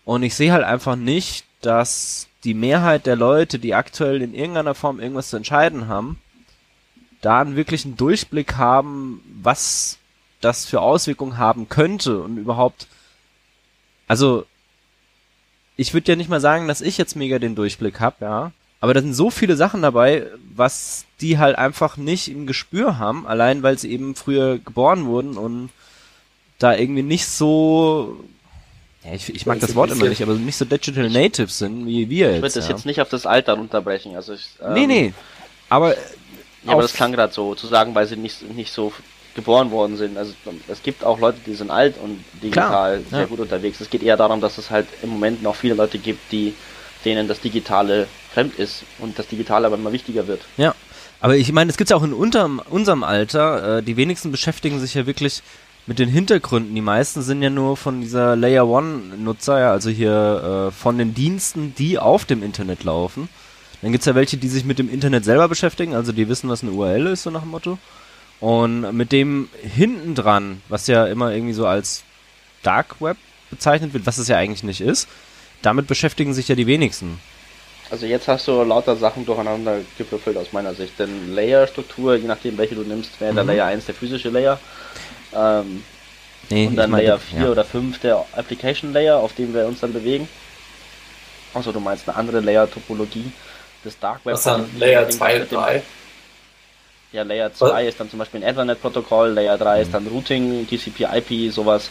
Und 0.04 0.22
ich 0.22 0.34
sehe 0.34 0.52
halt 0.52 0.62
einfach 0.62 0.94
nicht 0.94 1.46
dass 1.66 2.28
die 2.44 2.54
Mehrheit 2.54 3.06
der 3.06 3.16
Leute, 3.16 3.58
die 3.58 3.74
aktuell 3.74 4.22
in 4.22 4.34
irgendeiner 4.34 4.74
Form 4.74 5.00
irgendwas 5.00 5.30
zu 5.30 5.36
entscheiden 5.36 5.88
haben, 5.88 6.20
da 7.20 7.40
einen 7.40 7.56
wirklichen 7.56 7.96
Durchblick 7.96 8.56
haben, 8.56 9.20
was 9.42 9.98
das 10.40 10.64
für 10.64 10.80
Auswirkungen 10.80 11.38
haben 11.38 11.68
könnte 11.68 12.20
und 12.20 12.36
überhaupt, 12.36 12.86
also 14.06 14.46
ich 15.76 15.92
würde 15.92 16.12
ja 16.12 16.16
nicht 16.16 16.30
mal 16.30 16.40
sagen, 16.40 16.68
dass 16.68 16.80
ich 16.80 16.98
jetzt 16.98 17.16
mega 17.16 17.38
den 17.38 17.56
Durchblick 17.56 18.00
habe, 18.00 18.16
ja, 18.20 18.52
aber 18.86 18.94
da 18.94 19.00
sind 19.00 19.14
so 19.14 19.30
viele 19.30 19.56
Sachen 19.56 19.82
dabei, 19.82 20.28
was 20.54 21.06
die 21.20 21.38
halt 21.38 21.58
einfach 21.58 21.96
nicht 21.96 22.28
im 22.28 22.46
Gespür 22.46 22.98
haben, 22.98 23.26
allein 23.26 23.64
weil 23.64 23.76
sie 23.76 23.90
eben 23.90 24.14
früher 24.14 24.58
geboren 24.58 25.06
wurden 25.06 25.36
und 25.36 25.70
da 26.60 26.76
irgendwie 26.76 27.02
nicht 27.02 27.26
so 27.26 28.24
ja, 29.02 29.14
ich, 29.14 29.34
ich 29.34 29.44
mag 29.44 29.58
das 29.58 29.74
Wort 29.74 29.90
immer 29.90 30.08
nicht, 30.08 30.22
aber 30.22 30.34
nicht 30.34 30.56
so 30.56 30.64
Digital 30.64 31.10
Natives 31.10 31.58
sind 31.58 31.84
wie 31.84 32.08
wir 32.08 32.26
jetzt. 32.28 32.36
Ich 32.36 32.42
würde 32.42 32.54
das 32.54 32.68
ja. 32.68 32.74
jetzt 32.74 32.86
nicht 32.86 33.00
auf 33.00 33.08
das 33.08 33.26
Alter 33.26 33.54
runterbrechen. 33.54 34.14
Also 34.14 34.34
ich, 34.34 34.50
ähm, 34.62 34.74
nee, 34.74 34.86
nee. 34.86 35.12
Aber, 35.68 35.94
ja, 35.94 35.98
aber 36.66 36.82
das 36.82 36.92
klang 36.92 37.10
gerade 37.10 37.32
so, 37.32 37.56
zu 37.56 37.66
sagen, 37.66 37.92
weil 37.96 38.06
sie 38.06 38.16
nicht, 38.16 38.48
nicht 38.54 38.72
so 38.72 38.92
geboren 39.34 39.72
worden 39.72 39.96
sind. 39.96 40.16
Also 40.16 40.32
es 40.68 40.80
gibt 40.84 41.02
auch 41.02 41.18
Leute, 41.18 41.38
die 41.44 41.54
sind 41.54 41.72
alt 41.72 41.96
und 42.00 42.24
digital 42.40 42.98
Klar, 42.98 43.10
sehr 43.10 43.20
ja. 43.22 43.26
gut 43.26 43.40
unterwegs. 43.40 43.80
Es 43.80 43.90
geht 43.90 44.04
eher 44.04 44.16
darum, 44.16 44.40
dass 44.40 44.58
es 44.58 44.70
halt 44.70 44.86
im 45.02 45.10
Moment 45.10 45.42
noch 45.42 45.56
viele 45.56 45.74
Leute 45.74 45.98
gibt, 45.98 46.30
die 46.30 46.54
denen 47.04 47.26
das 47.26 47.40
Digitale 47.40 48.06
fremd 48.36 48.58
ist 48.58 48.84
und 48.98 49.18
das 49.18 49.28
Digitale 49.28 49.66
aber 49.66 49.76
immer 49.76 49.92
wichtiger 49.92 50.26
wird. 50.26 50.42
Ja. 50.58 50.74
Aber 51.20 51.36
ich 51.36 51.50
meine, 51.52 51.70
es 51.70 51.78
gibt 51.78 51.88
ja 51.88 51.96
auch 51.96 52.02
in 52.02 52.12
unterm, 52.12 52.60
unserem 52.68 53.02
Alter, 53.02 53.78
äh, 53.78 53.82
die 53.82 53.96
wenigsten 53.96 54.30
beschäftigen 54.30 54.78
sich 54.78 54.92
ja 54.92 55.06
wirklich 55.06 55.42
mit 55.86 55.98
den 55.98 56.10
Hintergründen. 56.10 56.74
Die 56.74 56.82
meisten 56.82 57.22
sind 57.22 57.40
ja 57.40 57.48
nur 57.48 57.78
von 57.78 58.02
dieser 58.02 58.36
Layer 58.36 58.68
One 58.68 59.16
Nutzer, 59.16 59.58
ja, 59.58 59.72
also 59.72 59.88
hier 59.88 60.68
äh, 60.68 60.70
von 60.70 60.98
den 60.98 61.14
Diensten, 61.14 61.74
die 61.78 61.98
auf 61.98 62.26
dem 62.26 62.42
Internet 62.42 62.84
laufen. 62.84 63.30
Dann 63.80 63.92
gibt's 63.92 64.06
ja 64.06 64.14
welche, 64.14 64.36
die 64.36 64.48
sich 64.48 64.66
mit 64.66 64.78
dem 64.78 64.92
Internet 64.92 65.24
selber 65.24 65.48
beschäftigen, 65.48 65.94
also 65.94 66.12
die 66.12 66.28
wissen, 66.28 66.50
was 66.50 66.62
eine 66.62 66.72
URL 66.72 67.06
ist, 67.06 67.22
so 67.22 67.30
nach 67.30 67.42
dem 67.42 67.50
Motto. 67.50 67.78
Und 68.40 68.92
mit 68.92 69.12
dem 69.12 69.48
hinten 69.62 70.14
dran, 70.14 70.60
was 70.68 70.86
ja 70.88 71.06
immer 71.06 71.32
irgendwie 71.32 71.54
so 71.54 71.66
als 71.66 72.02
Dark 72.62 73.00
Web 73.00 73.16
bezeichnet 73.48 73.94
wird, 73.94 74.04
was 74.04 74.18
es 74.18 74.28
ja 74.28 74.36
eigentlich 74.36 74.64
nicht 74.64 74.82
ist, 74.82 75.08
damit 75.62 75.86
beschäftigen 75.86 76.34
sich 76.34 76.48
ja 76.48 76.54
die 76.54 76.66
wenigsten. 76.66 77.18
Also 77.90 78.06
jetzt 78.06 78.26
hast 78.26 78.48
du 78.48 78.62
lauter 78.62 78.96
Sachen 78.96 79.24
durcheinander 79.24 79.78
gewürfelt 79.96 80.36
aus 80.36 80.52
meiner 80.52 80.74
Sicht. 80.74 80.98
Denn 80.98 81.34
Layer-Struktur, 81.34 82.16
je 82.16 82.26
nachdem 82.26 82.58
welche 82.58 82.74
du 82.74 82.82
nimmst, 82.82 83.20
wäre 83.20 83.32
mhm. 83.32 83.36
der 83.36 83.44
Layer 83.44 83.66
1 83.66 83.86
der 83.86 83.94
physische 83.94 84.28
Layer. 84.30 84.58
Ähm, 85.34 85.84
nee, 86.50 86.66
und 86.66 86.76
dann 86.76 86.90
Layer 86.90 87.18
4 87.18 87.40
ja. 87.40 87.48
oder 87.48 87.64
5 87.64 88.00
der 88.00 88.24
Application 88.32 88.92
Layer, 88.92 89.18
auf 89.18 89.34
dem 89.34 89.54
wir 89.54 89.66
uns 89.66 89.80
dann 89.80 89.92
bewegen. 89.92 90.28
Also 91.54 91.72
du 91.72 91.80
meinst 91.80 92.08
eine 92.08 92.16
andere 92.16 92.40
Layer-Topologie 92.40 93.30
des 93.84 93.98
Dark 93.98 94.26
Web. 94.26 94.34
Was 94.34 94.42
dann 94.42 94.68
Layer 94.78 95.08
2 95.08 95.42
und 95.42 95.52
3? 95.52 95.82
Ja, 97.12 97.22
Layer 97.22 97.54
2 97.54 97.70
Was? 97.70 97.82
ist 97.84 98.00
dann 98.00 98.10
zum 98.10 98.18
Beispiel 98.18 98.42
ein 98.42 98.50
Ethernet-Protokoll, 98.50 99.30
Layer 99.30 99.56
3 99.56 99.76
mhm. 99.76 99.82
ist 99.82 99.94
dann 99.94 100.06
Routing, 100.08 100.66
TCP-IP, 100.68 101.52
sowas. 101.52 101.88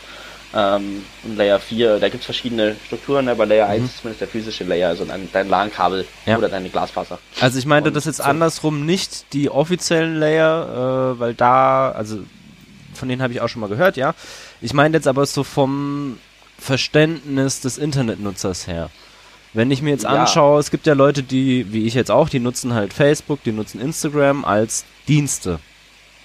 Ähm, 0.55 1.03
und 1.23 1.35
Layer 1.35 1.59
4, 1.59 1.99
da 1.99 2.07
gibt 2.07 2.21
es 2.21 2.25
verschiedene 2.25 2.77
Strukturen, 2.85 3.27
aber 3.27 3.45
Layer 3.45 3.65
mhm. 3.65 3.73
1 3.73 3.85
ist 3.85 3.97
zumindest 3.97 4.21
der 4.21 4.27
physische 4.29 4.63
Layer, 4.63 4.89
also 4.89 5.03
dein, 5.03 5.27
dein 5.33 5.49
LAN-Kabel 5.49 6.05
ja. 6.25 6.37
oder 6.37 6.47
deine 6.47 6.69
Glasfaser. 6.69 7.19
Also 7.41 7.59
ich 7.59 7.65
meinte 7.65 7.89
und 7.89 7.93
das 7.93 8.05
jetzt 8.05 8.17
so. 8.17 8.23
andersrum 8.23 8.85
nicht 8.85 9.33
die 9.33 9.49
offiziellen 9.49 10.15
Layer, 10.15 11.15
äh, 11.15 11.19
weil 11.19 11.33
da, 11.33 11.91
also 11.91 12.19
von 12.93 13.09
denen 13.09 13.21
habe 13.21 13.33
ich 13.33 13.41
auch 13.41 13.49
schon 13.49 13.59
mal 13.59 13.69
gehört, 13.69 13.97
ja. 13.97 14.15
Ich 14.61 14.73
meine 14.73 14.95
jetzt 14.95 15.07
aber 15.07 15.25
so 15.25 15.43
vom 15.43 16.19
Verständnis 16.57 17.59
des 17.59 17.77
Internetnutzers 17.77 18.67
her. 18.67 18.89
Wenn 19.53 19.71
ich 19.71 19.81
mir 19.81 19.89
jetzt 19.89 20.03
ja. 20.03 20.09
anschaue, 20.09 20.59
es 20.61 20.71
gibt 20.71 20.87
ja 20.87 20.93
Leute, 20.93 21.21
die, 21.21 21.73
wie 21.73 21.85
ich 21.85 21.93
jetzt 21.93 22.11
auch, 22.11 22.29
die 22.29 22.39
nutzen 22.39 22.73
halt 22.73 22.93
Facebook, 22.93 23.43
die 23.43 23.51
nutzen 23.51 23.81
Instagram 23.81 24.45
als 24.45 24.85
Dienste. 25.09 25.59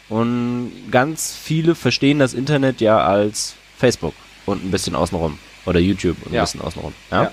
Und 0.08 0.72
ganz 0.90 1.36
viele 1.40 1.74
verstehen 1.74 2.18
das 2.18 2.34
Internet 2.34 2.80
ja 2.80 3.04
als 3.04 3.54
Facebook 3.80 4.14
und 4.46 4.64
ein 4.64 4.70
bisschen 4.70 4.94
außenrum. 4.94 5.38
Oder 5.66 5.80
YouTube 5.80 6.16
und 6.24 6.32
ja. 6.32 6.40
ein 6.40 6.44
bisschen 6.44 6.60
außenrum. 6.60 6.92
Ja? 7.10 7.22
ja. 7.24 7.32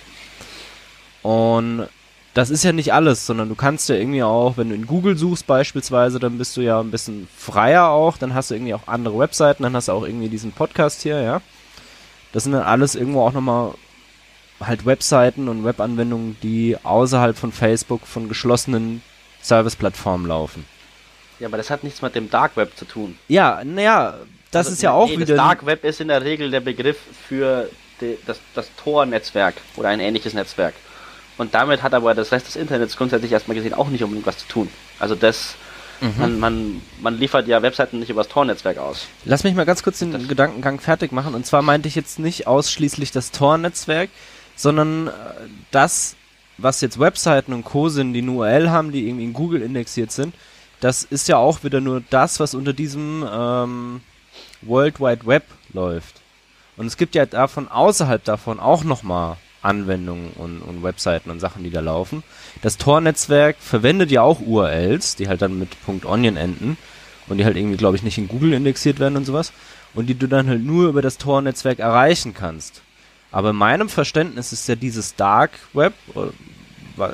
Und 1.21 1.87
das 2.33 2.49
ist 2.49 2.63
ja 2.63 2.71
nicht 2.71 2.93
alles, 2.93 3.25
sondern 3.25 3.49
du 3.49 3.55
kannst 3.55 3.89
ja 3.89 3.95
irgendwie 3.95 4.23
auch, 4.23 4.57
wenn 4.57 4.69
du 4.69 4.75
in 4.75 4.85
Google 4.85 5.17
suchst 5.17 5.47
beispielsweise, 5.47 6.19
dann 6.19 6.37
bist 6.37 6.55
du 6.55 6.61
ja 6.61 6.79
ein 6.79 6.91
bisschen 6.91 7.27
freier 7.35 7.89
auch, 7.89 8.17
dann 8.17 8.33
hast 8.33 8.51
du 8.51 8.55
irgendwie 8.55 8.73
auch 8.73 8.87
andere 8.87 9.17
Webseiten, 9.17 9.63
dann 9.63 9.75
hast 9.75 9.87
du 9.87 9.93
auch 9.93 10.03
irgendwie 10.03 10.29
diesen 10.29 10.51
Podcast 10.51 11.01
hier, 11.01 11.21
ja. 11.21 11.41
Das 12.31 12.43
sind 12.43 12.51
dann 12.51 12.63
alles 12.63 12.95
irgendwo 12.95 13.21
auch 13.21 13.33
nochmal 13.33 13.73
halt 14.59 14.85
Webseiten 14.85 15.47
und 15.47 15.65
Webanwendungen, 15.65 16.37
die 16.43 16.77
außerhalb 16.83 17.37
von 17.37 17.51
Facebook 17.51 18.05
von 18.05 18.29
geschlossenen 18.29 19.01
Service-Plattformen 19.41 20.27
laufen. 20.27 20.65
Ja, 21.39 21.47
aber 21.47 21.57
das 21.57 21.69
hat 21.69 21.83
nichts 21.83 22.01
mit 22.01 22.15
dem 22.15 22.29
Dark 22.29 22.55
Web 22.57 22.77
zu 22.77 22.85
tun. 22.85 23.17
Ja, 23.27 23.61
naja, 23.63 24.15
das 24.51 24.67
also, 24.67 24.73
ist 24.75 24.81
ja 24.81 24.91
auch 24.91 25.07
nee, 25.07 25.17
wieder. 25.19 25.35
Das 25.35 25.37
Dark 25.37 25.65
Web 25.65 25.83
ist 25.83 26.01
in 26.01 26.07
der 26.07 26.23
Regel 26.23 26.51
der 26.51 26.61
Begriff 26.61 26.97
für 27.27 27.69
die, 28.01 28.17
das, 28.25 28.39
das 28.53 28.69
Tor-Netzwerk 28.81 29.55
oder 29.75 29.89
ein 29.89 29.99
ähnliches 29.99 30.33
Netzwerk. 30.33 30.73
Und 31.37 31.53
damit 31.53 31.83
hat 31.83 31.93
aber 31.93 32.15
das 32.15 32.31
Rest 32.31 32.47
des 32.47 32.55
Internets 32.55 32.97
grundsätzlich 32.97 33.31
erstmal 33.31 33.55
gesehen 33.55 33.73
auch 33.73 33.89
nicht 33.89 34.03
unbedingt 34.03 34.25
was 34.25 34.39
zu 34.39 34.47
tun. 34.47 34.69
Also 34.99 35.15
das, 35.15 35.55
mhm. 36.01 36.13
man, 36.17 36.39
man, 36.39 36.81
man 37.01 37.17
liefert 37.17 37.47
ja 37.47 37.61
Webseiten 37.61 37.99
nicht 37.99 38.09
über 38.09 38.23
das 38.23 38.31
Tor-Netzwerk 38.31 38.77
aus. 38.77 39.07
Lass 39.25 39.43
mich 39.43 39.53
mal 39.53 39.65
ganz 39.65 39.83
kurz 39.83 39.99
den 39.99 40.11
das 40.11 40.27
Gedankengang 40.27 40.79
fertig 40.79 41.11
machen. 41.11 41.35
Und 41.35 41.45
zwar 41.45 41.61
meinte 41.61 41.87
ich 41.87 41.95
jetzt 41.95 42.17
nicht 42.17 42.47
ausschließlich 42.47 43.11
das 43.11 43.31
Tor-Netzwerk, 43.31 44.09
sondern 44.55 45.07
äh, 45.07 45.11
das, 45.69 46.15
was 46.57 46.81
jetzt 46.81 46.99
Webseiten 46.99 47.53
und 47.53 47.63
Co. 47.63 47.89
sind, 47.89 48.13
die 48.13 48.21
eine 48.21 48.31
URL 48.31 48.71
haben, 48.71 48.91
die 48.91 49.07
irgendwie 49.07 49.25
in 49.25 49.33
Google 49.33 49.61
indexiert 49.61 50.11
sind, 50.11 50.33
das 50.79 51.03
ist 51.03 51.27
ja 51.27 51.37
auch 51.37 51.63
wieder 51.63 51.81
nur 51.81 52.01
das, 52.09 52.39
was 52.39 52.55
unter 52.55 52.73
diesem 52.73 53.27
ähm, 53.31 54.01
World 54.61 54.99
Wide 54.99 55.25
Web 55.25 55.43
läuft. 55.73 56.21
Und 56.75 56.85
es 56.85 56.97
gibt 56.97 57.15
ja 57.15 57.25
davon 57.25 57.67
außerhalb 57.67 58.23
davon 58.23 58.59
auch 58.59 58.83
nochmal 58.83 59.37
Anwendungen 59.61 60.31
und, 60.35 60.61
und 60.61 60.83
Webseiten 60.83 61.31
und 61.31 61.39
Sachen, 61.39 61.63
die 61.63 61.71
da 61.71 61.79
laufen. 61.79 62.23
Das 62.61 62.77
Tor-Netzwerk 62.77 63.57
verwendet 63.59 64.11
ja 64.11 64.21
auch 64.21 64.39
URLs, 64.39 65.15
die 65.15 65.27
halt 65.27 65.41
dann 65.41 65.57
mit 65.57 65.69
.onion 66.05 66.37
enden 66.37 66.77
und 67.27 67.37
die 67.37 67.45
halt 67.45 67.57
irgendwie, 67.57 67.77
glaube 67.77 67.97
ich, 67.97 68.03
nicht 68.03 68.17
in 68.17 68.27
Google 68.27 68.53
indexiert 68.53 68.99
werden 68.99 69.17
und 69.17 69.25
sowas 69.25 69.51
und 69.93 70.07
die 70.07 70.15
du 70.15 70.27
dann 70.27 70.47
halt 70.47 70.63
nur 70.63 70.89
über 70.89 71.01
das 71.01 71.17
Tor-Netzwerk 71.17 71.79
erreichen 71.79 72.33
kannst. 72.33 72.81
Aber 73.31 73.49
in 73.49 73.55
meinem 73.55 73.89
Verständnis 73.89 74.53
ist 74.53 74.67
ja 74.69 74.75
dieses 74.75 75.15
Dark 75.15 75.51
Web, 75.73 75.93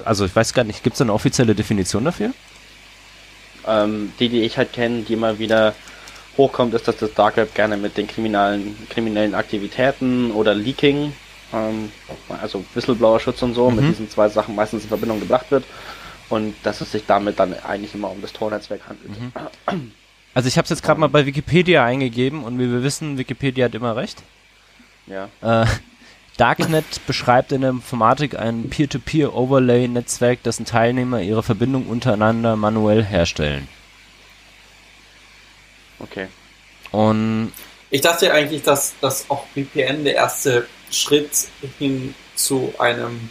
also 0.05 0.25
ich 0.25 0.35
weiß 0.35 0.53
gar 0.53 0.63
nicht, 0.63 0.83
gibt 0.83 0.95
es 0.95 1.01
eine 1.01 1.13
offizielle 1.13 1.55
Definition 1.55 2.05
dafür? 2.05 2.33
Ähm, 3.65 4.11
die, 4.19 4.29
die 4.29 4.41
ich 4.41 4.57
halt 4.57 4.73
kenne, 4.73 5.03
die 5.03 5.13
immer 5.13 5.39
wieder 5.39 5.73
hochkommt, 6.37 6.73
ist, 6.73 6.87
dass 6.87 6.97
das 6.97 7.13
Dark 7.13 7.37
Web 7.37 7.53
gerne 7.53 7.77
mit 7.77 7.97
den 7.97 8.07
kriminellen, 8.07 8.75
kriminellen 8.89 9.35
Aktivitäten 9.35 10.31
oder 10.31 10.55
Leaking 10.55 11.13
ähm, 11.53 11.91
also 12.41 12.65
Whistleblower-Schutz 12.73 13.41
und 13.43 13.53
so, 13.53 13.69
mhm. 13.69 13.77
mit 13.77 13.89
diesen 13.89 14.09
zwei 14.09 14.27
Sachen 14.29 14.55
meistens 14.55 14.83
in 14.83 14.89
Verbindung 14.89 15.19
gebracht 15.19 15.51
wird 15.51 15.63
und 16.29 16.55
dass 16.63 16.81
es 16.81 16.91
sich 16.91 17.05
damit 17.05 17.39
dann 17.39 17.53
eigentlich 17.63 17.93
immer 17.93 18.09
um 18.09 18.21
das 18.21 18.33
Tor-Netzwerk 18.33 18.81
handelt. 18.87 19.11
Mhm. 19.19 19.91
Also 20.33 20.47
ich 20.47 20.57
habe 20.57 20.63
es 20.63 20.71
jetzt 20.71 20.83
gerade 20.83 20.99
mal 20.99 21.09
bei 21.09 21.25
Wikipedia 21.25 21.85
eingegeben 21.85 22.43
und 22.43 22.57
wie 22.57 22.69
wir 22.69 22.83
wissen, 22.83 23.17
Wikipedia 23.17 23.65
hat 23.65 23.75
immer 23.75 23.95
recht. 23.95 24.23
Ja. 25.05 25.29
Äh, 25.41 25.67
Darknet 26.37 27.05
beschreibt 27.05 27.51
in 27.51 27.61
der 27.61 27.69
Informatik 27.69 28.39
ein 28.39 28.67
Peer-to-Peer-Overlay-Netzwerk, 28.69 30.41
dessen 30.41 30.65
Teilnehmer 30.65 31.21
ihre 31.21 31.43
Verbindung 31.43 31.85
untereinander 31.85 32.55
manuell 32.55 33.03
herstellen. 33.03 33.67
Okay. 35.99 36.27
Und 36.91 37.51
ich 37.89 38.01
dachte 38.01 38.31
eigentlich, 38.31 38.63
dass, 38.63 38.93
dass 39.01 39.29
auch 39.29 39.45
VPN 39.53 40.03
der 40.03 40.15
erste 40.15 40.67
Schritt 40.91 41.47
hin 41.77 42.15
zu 42.35 42.73
einem 42.79 43.29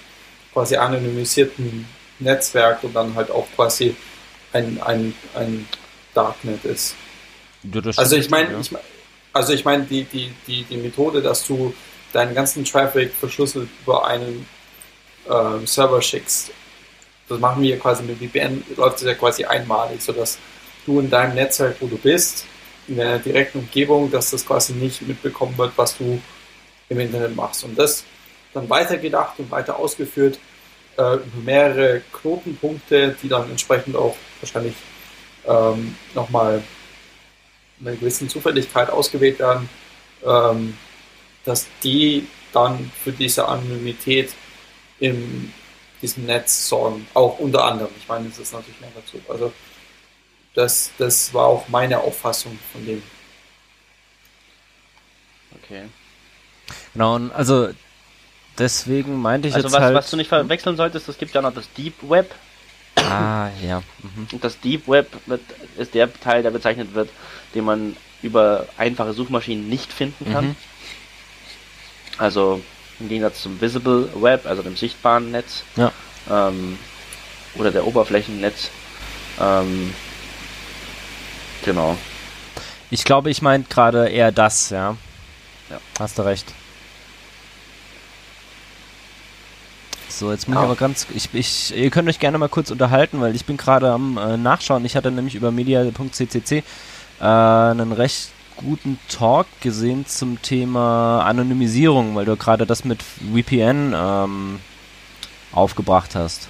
quasi 0.53 0.77
anonymisierten 0.77 1.87
Netzwerk 2.19 2.85
und 2.85 2.95
dann 2.95 3.15
halt 3.15 3.31
auch 3.31 3.47
quasi 3.57 3.97
ein, 4.53 4.81
ein, 4.83 5.15
ein 5.35 5.67
Darknet 6.15 6.65
ist. 6.65 6.95
also 7.97 8.17
ich 8.17 8.31
meine, 8.31 8.53
ja. 8.53 8.61
ich, 8.61 8.71
also 9.33 9.53
ich 9.53 9.65
meine, 9.65 9.85
die, 9.85 10.05
die, 10.05 10.33
die, 10.47 10.65
die 10.65 10.77
Methode, 10.77 11.23
dass 11.23 11.47
du 11.47 11.75
deinen 12.13 12.35
ganzen 12.35 12.65
Traffic 12.65 13.13
verschlüsselt 13.15 13.69
über 13.83 14.07
einen 14.07 14.47
äh, 15.29 15.67
Server 15.67 16.03
schickst, 16.03 16.51
das 17.29 17.41
machen 17.41 17.63
wir 17.63 17.79
quasi 17.79 18.03
mit 18.03 18.19
VPN, 18.19 18.63
läuft 18.77 18.99
es 18.99 19.05
ja 19.05 19.15
quasi 19.15 19.45
einmalig, 19.45 20.03
sodass 20.03 20.39
du 20.85 21.01
in 21.01 21.09
deinem 21.09 21.35
Netzwerk, 21.35 21.77
wo 21.81 21.87
du 21.87 21.97
bist, 21.97 22.47
in 22.93 22.99
deiner 22.99 23.19
direkten 23.19 23.61
Umgebung, 23.61 24.11
dass 24.11 24.31
das 24.31 24.45
quasi 24.45 24.75
nicht 24.75 25.03
mitbekommen 25.03 25.57
wird, 25.57 25.73
was 25.77 25.97
du 25.97 26.21
im 26.89 27.01
Internet 27.01 27.35
machst. 27.35 27.65
Und 27.65 27.79
das 27.79 28.05
dann 28.53 28.69
weitergedacht 28.69 29.39
und 29.39 29.51
weiter 29.51 29.79
ausgeführt 29.79 30.39
äh, 30.99 31.15
über 31.15 31.43
mehrere 31.43 32.03
Knotenpunkte, 32.13 33.17
die 33.23 33.29
dann 33.29 33.49
entsprechend 33.51 33.97
auch 33.97 34.15
wahrscheinlich 34.41 34.75
ähm, 35.47 35.97
nochmal 36.15 36.63
mit 37.79 37.89
einer 37.89 37.97
gewissen 37.97 38.29
Zufälligkeit 38.29 38.91
ausgewählt 38.91 39.39
werden, 39.39 39.69
ähm, 40.25 40.77
dass 41.45 41.67
die 41.83 42.27
dann 42.53 42.93
für 43.03 43.13
diese 43.13 43.49
Anonymität 43.49 44.35
in 45.01 45.51
diesem 46.03 46.27
Netz 46.27 46.69
sorgen. 46.69 47.07
Auch 47.15 47.39
unter 47.39 47.65
anderem. 47.65 47.91
Ich 47.99 48.07
meine, 48.07 48.29
es 48.29 48.39
ist 48.39 48.53
natürlich 48.53 48.81
mehr 48.81 48.91
dazu. 48.95 49.19
Also 49.29 49.51
das, 50.55 50.91
das 50.99 51.33
war 51.33 51.47
auch 51.47 51.69
meine 51.69 51.99
Auffassung 51.99 52.59
von 52.73 52.85
dem. 52.85 53.03
Okay. 55.63 55.85
Genau, 56.93 57.15
und 57.17 57.33
also 57.33 57.71
deswegen 58.59 59.21
meinte 59.21 59.49
ich 59.49 59.55
Also 59.55 59.69
jetzt 59.69 59.75
was, 59.75 59.83
halt... 59.83 59.95
was 59.95 60.11
du 60.11 60.17
nicht 60.17 60.29
verwechseln 60.29 60.77
solltest, 60.77 61.09
es 61.09 61.19
gibt 61.19 61.35
ja 61.35 61.43
noch 61.43 61.55
das 61.55 61.73
Deep 61.73 61.95
Web. 62.03 62.35
Ah, 62.97 63.49
ja. 63.63 63.83
Mhm. 64.03 64.29
Und 64.33 64.45
das 64.45 64.61
Deep 64.61 64.87
Web 64.89 65.09
wird, 65.27 65.41
ist 65.79 65.95
der 65.95 66.13
Teil, 66.13 66.43
der 66.43 66.51
bezeichnet 66.51 66.95
wird, 66.95 67.11
den 67.55 67.65
man 67.65 67.97
über 68.23 68.67
einfache 68.77 69.13
Suchmaschinen 69.13 69.69
nicht 69.69 69.93
finden 69.93 70.31
kann. 70.33 70.49
Mhm. 70.49 70.57
Also 72.19 72.63
im 73.01 73.09
Gegensatz 73.09 73.43
zum 73.43 73.61
Visible 73.61 74.09
Web, 74.15 74.47
also 74.47 74.63
dem 74.63 74.77
sichtbaren 74.77 75.31
Netz 75.31 75.65
Ja. 75.77 75.93
ähm, 76.31 76.79
oder 77.57 77.71
der 77.71 77.87
Oberflächennetz. 77.87 78.71
Ähm, 79.41 79.93
genau. 81.65 81.97
Ich 82.91 83.05
glaube, 83.05 83.31
ich 83.31 83.43
meint 83.43 83.71
gerade 83.71 84.09
eher 84.09 84.33
das, 84.33 84.71
ja. 84.71 84.97
Ja. 85.71 85.79
Hast 85.99 86.19
du 86.19 86.23
recht. 86.23 86.53
So, 90.09 90.31
jetzt 90.31 90.47
muss 90.47 90.57
ich 90.57 90.61
Ja. 90.61 90.65
aber 90.67 90.77
ganz, 90.77 91.07
ich, 91.15 91.31
ich, 91.33 91.75
ihr 91.75 91.91
könnt 91.91 92.09
euch 92.09 92.19
gerne 92.19 92.37
mal 92.39 92.49
kurz 92.49 92.71
unterhalten, 92.71 93.21
weil 93.21 93.35
ich 93.35 93.47
bin 93.47 93.57
gerade 93.57 93.91
am 93.91 94.19
äh, 94.19 94.37
Nachschauen. 94.37 94.85
Ich 94.85 94.95
hatte 94.95 95.11
nämlich 95.11 95.35
über 95.35 95.51
media.ccc 95.51 96.63
äh, 97.21 97.25
einen 97.25 97.93
recht 97.93 98.31
guten 98.57 98.99
Talk 99.09 99.47
gesehen 99.61 100.07
zum 100.07 100.41
Thema 100.43 101.23
Anonymisierung, 101.25 102.15
weil 102.15 102.27
du 102.27 102.37
gerade 102.37 102.67
das 102.67 102.85
mit 102.85 103.03
VPN 103.03 103.95
ähm, 103.97 104.61
aufgebracht 105.53 106.15
hast. 106.15 106.49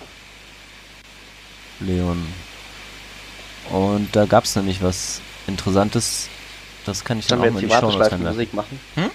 Leon. 1.80 2.26
Und 3.70 4.08
da 4.14 4.24
gab 4.26 4.44
es 4.44 4.56
nämlich 4.56 4.82
was 4.82 5.20
Interessantes. 5.46 6.28
Das 6.84 7.04
kann 7.04 7.18
ich 7.18 7.26
dann 7.26 7.38
Sollen 7.38 7.50
auch 7.50 7.54
mal 7.54 7.62
in 7.62 7.68
die 7.68 7.74
reinwerfen. 7.74 8.24
Warteschleifenmusik 8.24 8.54
machen? 8.54 8.80
Hm? 8.94 9.10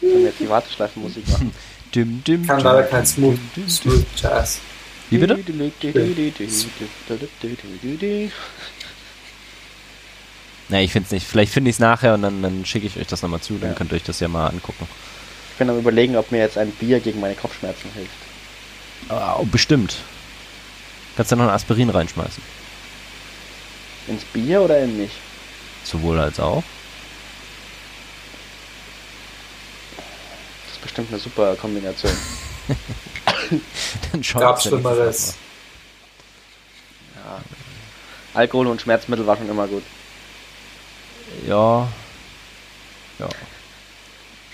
Sollen 0.00 0.14
wir 0.14 0.20
jetzt 0.22 0.40
die 0.40 0.48
Warteschleifenmusik 0.48 1.28
machen? 1.28 1.52
Dim, 1.94 2.22
dim, 2.24 2.42
Ich 2.42 2.48
kann 2.48 2.60
leider 2.60 2.82
kein 2.84 3.06
Smooth. 3.06 3.38
Smooth 3.68 4.06
Jazz. 4.16 4.60
Wie 5.08 5.18
bitte? 5.18 5.34
Ne, 10.68 10.84
ich 10.84 10.92
finde 10.92 11.06
es 11.06 11.10
nicht. 11.12 11.26
Vielleicht 11.26 11.52
finde 11.52 11.70
ich 11.70 11.76
es 11.76 11.80
nachher 11.80 12.14
und 12.14 12.22
dann, 12.22 12.42
dann 12.42 12.64
schicke 12.64 12.86
ich 12.86 12.96
euch 12.96 13.08
das 13.08 13.22
nochmal 13.22 13.40
zu. 13.40 13.54
Dann 13.58 13.70
Ja. 13.70 13.74
könnt 13.74 13.90
ihr 13.92 13.96
euch 13.96 14.04
das 14.04 14.20
ja 14.20 14.28
mal 14.28 14.46
angucken. 14.46 14.86
Ich 15.52 15.58
bin 15.58 15.68
am 15.68 15.78
überlegen, 15.78 16.16
ob 16.16 16.30
mir 16.30 16.38
jetzt 16.38 16.56
ein 16.56 16.70
Bier 16.72 17.00
gegen 17.00 17.20
meine 17.20 17.34
Kopfschmerzen 17.34 17.90
hilft. 17.94 18.10
Oh, 19.10 19.44
bestimmt. 19.50 19.96
Kannst 21.16 21.32
du 21.32 21.36
noch 21.36 21.44
ein 21.44 21.50
Aspirin 21.50 21.90
reinschmeißen. 21.90 22.42
Ins 24.06 24.24
Bier 24.24 24.62
oder 24.62 24.80
in 24.80 24.96
mich? 24.98 25.12
Sowohl 25.84 26.18
als 26.18 26.38
auch. 26.40 26.62
Das 30.64 30.72
ist 30.72 30.82
bestimmt 30.82 31.10
eine 31.10 31.20
super 31.20 31.54
Kombination. 31.56 32.12
Dann 34.12 34.20
es 34.20 34.34
wenigstens 34.34 34.62
Schlimmeres. 34.62 35.34
Ja. 37.16 37.40
Alkohol 38.34 38.68
und 38.68 38.80
Schmerzmittel 38.80 39.26
war 39.26 39.36
schon 39.36 39.48
immer 39.48 39.66
gut. 39.66 39.82
Ja. 41.46 41.88
Ja. 43.18 43.28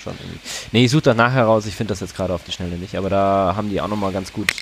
Schon 0.03 0.15
irgendwie. 0.21 0.41
Nee, 0.73 0.85
ich 0.85 0.91
suche 0.91 1.03
das 1.03 1.17
nachher 1.17 1.45
raus. 1.45 1.67
Ich 1.67 1.75
finde 1.75 1.93
das 1.93 2.01
jetzt 2.01 2.17
gerade 2.17 2.35
auf 2.35 2.45
die 2.45 2.53
Schnelle 2.53 2.77
nicht. 2.77 2.97
Aber 2.97 3.11
da 3.11 3.55
haben 3.57 3.71
die 3.71 3.81
auch 3.81 3.89
nochmal 3.89 4.13
ganz 4.13 4.33
gut 4.33 4.53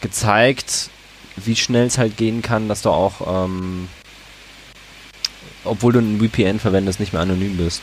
gezeigt, 0.00 0.90
wie 1.36 1.56
schnell 1.56 1.86
es 1.86 1.98
halt 1.98 2.16
gehen 2.16 2.42
kann, 2.42 2.68
dass 2.68 2.82
du 2.82 2.90
auch, 2.90 3.44
ähm, 3.44 3.88
obwohl 5.64 5.92
du 5.92 5.98
einen 6.00 6.18
VPN 6.20 6.58
verwendest, 6.60 7.00
nicht 7.00 7.12
mehr 7.12 7.22
anonym 7.22 7.56
bist. 7.56 7.82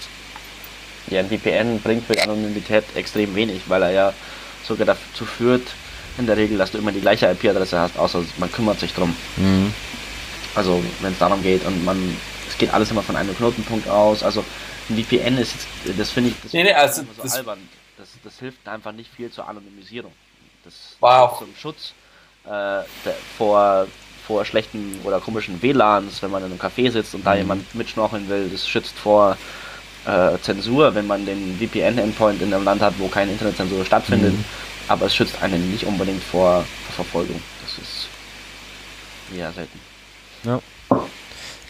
Ja, 1.07 1.19
ein 1.21 1.29
VPN 1.29 1.79
bringt 1.81 2.07
mit 2.09 2.19
Anonymität 2.21 2.83
extrem 2.95 3.33
wenig, 3.35 3.61
weil 3.67 3.81
er 3.83 3.91
ja 3.91 4.13
sogar 4.67 4.85
dazu 4.85 5.25
führt, 5.25 5.63
in 6.17 6.27
der 6.27 6.37
Regel, 6.37 6.57
dass 6.57 6.71
du 6.71 6.77
immer 6.77 6.91
die 6.91 6.99
gleiche 7.01 7.27
IP-Adresse 7.31 7.79
hast, 7.79 7.97
außer 7.97 8.23
man 8.37 8.51
kümmert 8.51 8.79
sich 8.79 8.93
drum. 8.93 9.15
Mhm. 9.37 9.73
Also 10.55 10.83
wenn 11.01 11.13
es 11.13 11.19
darum 11.19 11.41
geht 11.41 11.65
und 11.65 11.83
man, 11.85 12.15
es 12.49 12.57
geht 12.57 12.73
alles 12.73 12.91
immer 12.91 13.01
von 13.03 13.15
einem 13.15 13.35
Knotenpunkt 13.35 13.87
aus. 13.87 14.21
Also 14.23 14.43
ein 14.89 14.97
VPN 15.03 15.37
ist 15.37 15.53
jetzt, 15.85 15.99
das 15.99 16.11
finde 16.11 16.31
ich, 16.31 16.35
das 16.43 16.51
Nee, 16.53 16.63
nee, 16.63 16.73
also 16.73 17.01
immer 17.01 17.11
so 17.15 17.23
das- 17.23 17.33
albern. 17.35 17.59
Das, 17.97 18.07
das 18.23 18.39
hilft 18.39 18.65
einfach 18.67 18.91
nicht 18.93 19.09
viel 19.13 19.29
zur 19.31 19.47
Anonymisierung. 19.47 20.11
Das 20.63 20.73
War 20.99 21.19
hilft 21.21 21.33
auch- 21.33 21.39
zum 21.39 21.55
Schutz 21.59 21.93
äh, 22.45 22.49
der, 22.49 22.85
vor 23.37 23.87
vor 24.29 24.45
schlechten 24.45 24.99
oder 25.03 25.19
komischen 25.19 25.59
WLANs, 25.63 26.21
wenn 26.21 26.29
man 26.29 26.45
in 26.45 26.51
einem 26.51 26.61
Café 26.61 26.91
sitzt 26.91 27.15
und 27.15 27.25
da 27.25 27.31
Mhm. 27.31 27.37
jemand 27.39 27.73
mitschnorcheln 27.75 28.29
will. 28.29 28.47
Das 28.51 28.67
schützt 28.69 28.95
vor 28.95 29.35
äh, 30.05 30.37
Zensur, 30.43 30.93
wenn 30.93 31.07
man 31.07 31.25
den 31.25 31.57
VPN-Endpoint 31.59 32.39
in 32.43 32.53
einem 32.53 32.63
Land 32.63 32.79
hat, 32.81 32.93
wo 32.99 33.07
keine 33.07 33.31
Internetzensur 33.31 33.83
stattfindet. 33.83 34.33
Mhm. 34.33 34.45
Aber 34.87 35.07
es 35.07 35.15
schützt 35.15 35.41
einen 35.41 35.71
nicht 35.71 35.83
unbedingt 35.85 36.21
vor, 36.23 36.63
Verfolgung. 36.95 37.41
Das 37.63 37.77
ist 37.79 38.07
eher 39.35 39.51
selten. 39.51 39.79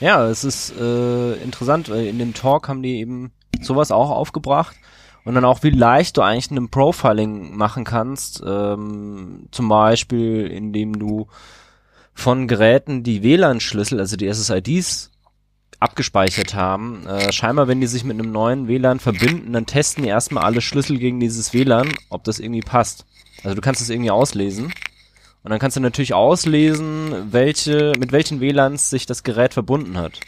Ja, 0.01 0.27
es 0.27 0.43
ist 0.43 0.73
äh, 0.77 1.33
interessant, 1.35 1.87
weil 1.89 2.05
in 2.07 2.19
dem 2.19 2.33
Talk 2.33 2.67
haben 2.67 2.83
die 2.83 2.99
eben 2.99 3.31
sowas 3.61 3.89
auch 3.91 4.09
aufgebracht 4.09 4.75
und 5.25 5.35
dann 5.35 5.43
auch, 5.45 5.63
wie 5.63 5.69
leicht 5.71 6.15
du 6.17 6.21
eigentlich 6.21 6.51
ein 6.51 6.69
Profiling 6.69 7.55
machen 7.57 7.83
kannst, 7.83 8.41
ähm, 8.45 9.47
zum 9.51 9.67
Beispiel, 9.69 10.47
indem 10.47 10.97
du 10.99 11.27
von 12.19 12.47
Geräten 12.47 13.03
die 13.03 13.23
WLAN-Schlüssel, 13.23 13.99
also 13.99 14.15
die 14.17 14.27
SSIDs, 14.31 15.11
abgespeichert 15.79 16.53
haben. 16.53 17.07
Äh, 17.07 17.31
scheinbar, 17.31 17.67
wenn 17.67 17.79
die 17.79 17.87
sich 17.87 18.03
mit 18.03 18.19
einem 18.19 18.31
neuen 18.31 18.67
WLAN 18.67 18.99
verbinden, 18.99 19.53
dann 19.53 19.65
testen 19.65 20.03
die 20.03 20.09
erstmal 20.09 20.43
alle 20.43 20.61
Schlüssel 20.61 20.97
gegen 20.99 21.19
dieses 21.19 21.53
WLAN, 21.53 21.89
ob 22.09 22.23
das 22.25 22.39
irgendwie 22.39 22.61
passt. 22.61 23.05
Also 23.43 23.55
du 23.55 23.61
kannst 23.61 23.79
es 23.81 23.89
irgendwie 23.89 24.11
auslesen. 24.11 24.65
Und 25.41 25.51
dann 25.51 25.59
kannst 25.59 25.77
du 25.77 25.81
natürlich 25.81 26.13
auslesen, 26.13 27.31
welche, 27.31 27.93
mit 27.97 28.11
welchen 28.11 28.41
WLANs 28.41 28.89
sich 28.89 29.05
das 29.05 29.23
Gerät 29.23 29.53
verbunden 29.53 29.97
hat. 29.97 30.19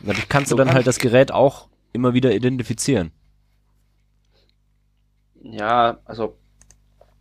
Und 0.00 0.08
dadurch 0.08 0.28
kannst 0.28 0.50
du 0.50 0.54
So 0.54 0.58
dann 0.58 0.66
kann- 0.68 0.76
halt 0.76 0.86
das 0.86 0.98
Gerät 0.98 1.32
auch 1.32 1.68
immer 1.94 2.12
wieder 2.12 2.34
identifizieren. 2.34 3.12
Ja, 5.42 5.98
also 6.04 6.36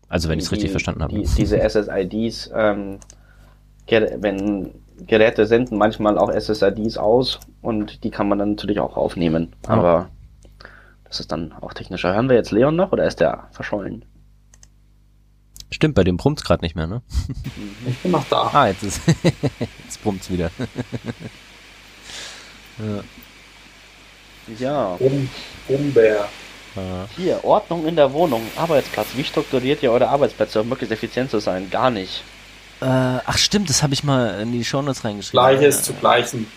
Also 0.09 0.27
wenn 0.27 0.39
ich 0.39 0.45
es 0.45 0.51
richtig 0.51 0.71
verstanden 0.71 1.03
habe. 1.03 1.13
Die, 1.13 1.23
diese 1.37 1.57
SSIDs, 1.61 2.51
ähm, 2.53 2.99
wenn 3.87 4.71
Geräte 5.05 5.45
senden 5.45 5.77
manchmal 5.77 6.17
auch 6.17 6.31
SSIDs 6.31 6.97
aus 6.97 7.39
und 7.61 8.03
die 8.03 8.11
kann 8.11 8.27
man 8.29 8.39
dann 8.39 8.51
natürlich 8.51 8.79
auch 8.79 8.97
aufnehmen. 8.97 9.53
Ja. 9.67 9.69
Aber 9.69 10.09
das 11.05 11.19
ist 11.19 11.31
dann 11.31 11.53
auch 11.53 11.73
technischer. 11.73 12.13
Hören 12.13 12.29
wir 12.29 12.35
jetzt 12.35 12.51
Leon 12.51 12.75
noch 12.75 12.91
oder 12.91 13.05
ist 13.05 13.19
der 13.19 13.47
verschollen? 13.51 14.05
Stimmt, 15.69 15.95
bei 15.95 16.03
dem 16.03 16.17
brummt's 16.17 16.43
gerade 16.43 16.63
nicht 16.63 16.75
mehr, 16.75 16.87
ne? 16.87 17.01
Ich 17.87 17.97
bin 17.99 18.11
noch 18.11 18.25
da. 18.29 18.49
Ah, 18.53 18.67
jetzt 18.67 18.83
ist 18.83 19.01
jetzt 19.83 20.03
brummt's 20.03 20.29
wieder. 20.29 20.51
ja. 22.79 23.03
Ja. 24.59 24.95
Bum, 24.97 25.29
Bumbär. 25.67 26.27
Ja. 26.75 27.07
Hier, 27.15 27.43
Ordnung 27.43 27.85
in 27.87 27.95
der 27.95 28.11
Wohnung, 28.13 28.41
Arbeitsplatz. 28.55 29.09
Wie 29.15 29.23
strukturiert 29.23 29.83
ihr 29.83 29.91
eure 29.91 30.09
Arbeitsplätze, 30.09 30.61
um 30.61 30.69
möglichst 30.69 30.91
effizient 30.91 31.31
zu 31.31 31.39
sein? 31.39 31.69
Gar 31.69 31.91
nicht. 31.91 32.23
Äh, 32.83 33.21
ach 33.25 33.37
stimmt, 33.37 33.69
das 33.69 33.81
habe 33.81 33.93
ich 33.93 34.03
mal 34.03 34.41
in 34.41 34.51
die 34.51 34.65
Shownotes 34.65 35.05
reingeschrieben. 35.05 35.39
Gleiches 35.57 35.79
Äh, 35.79 35.83
zu 35.83 35.93
gleichen. 35.93 36.51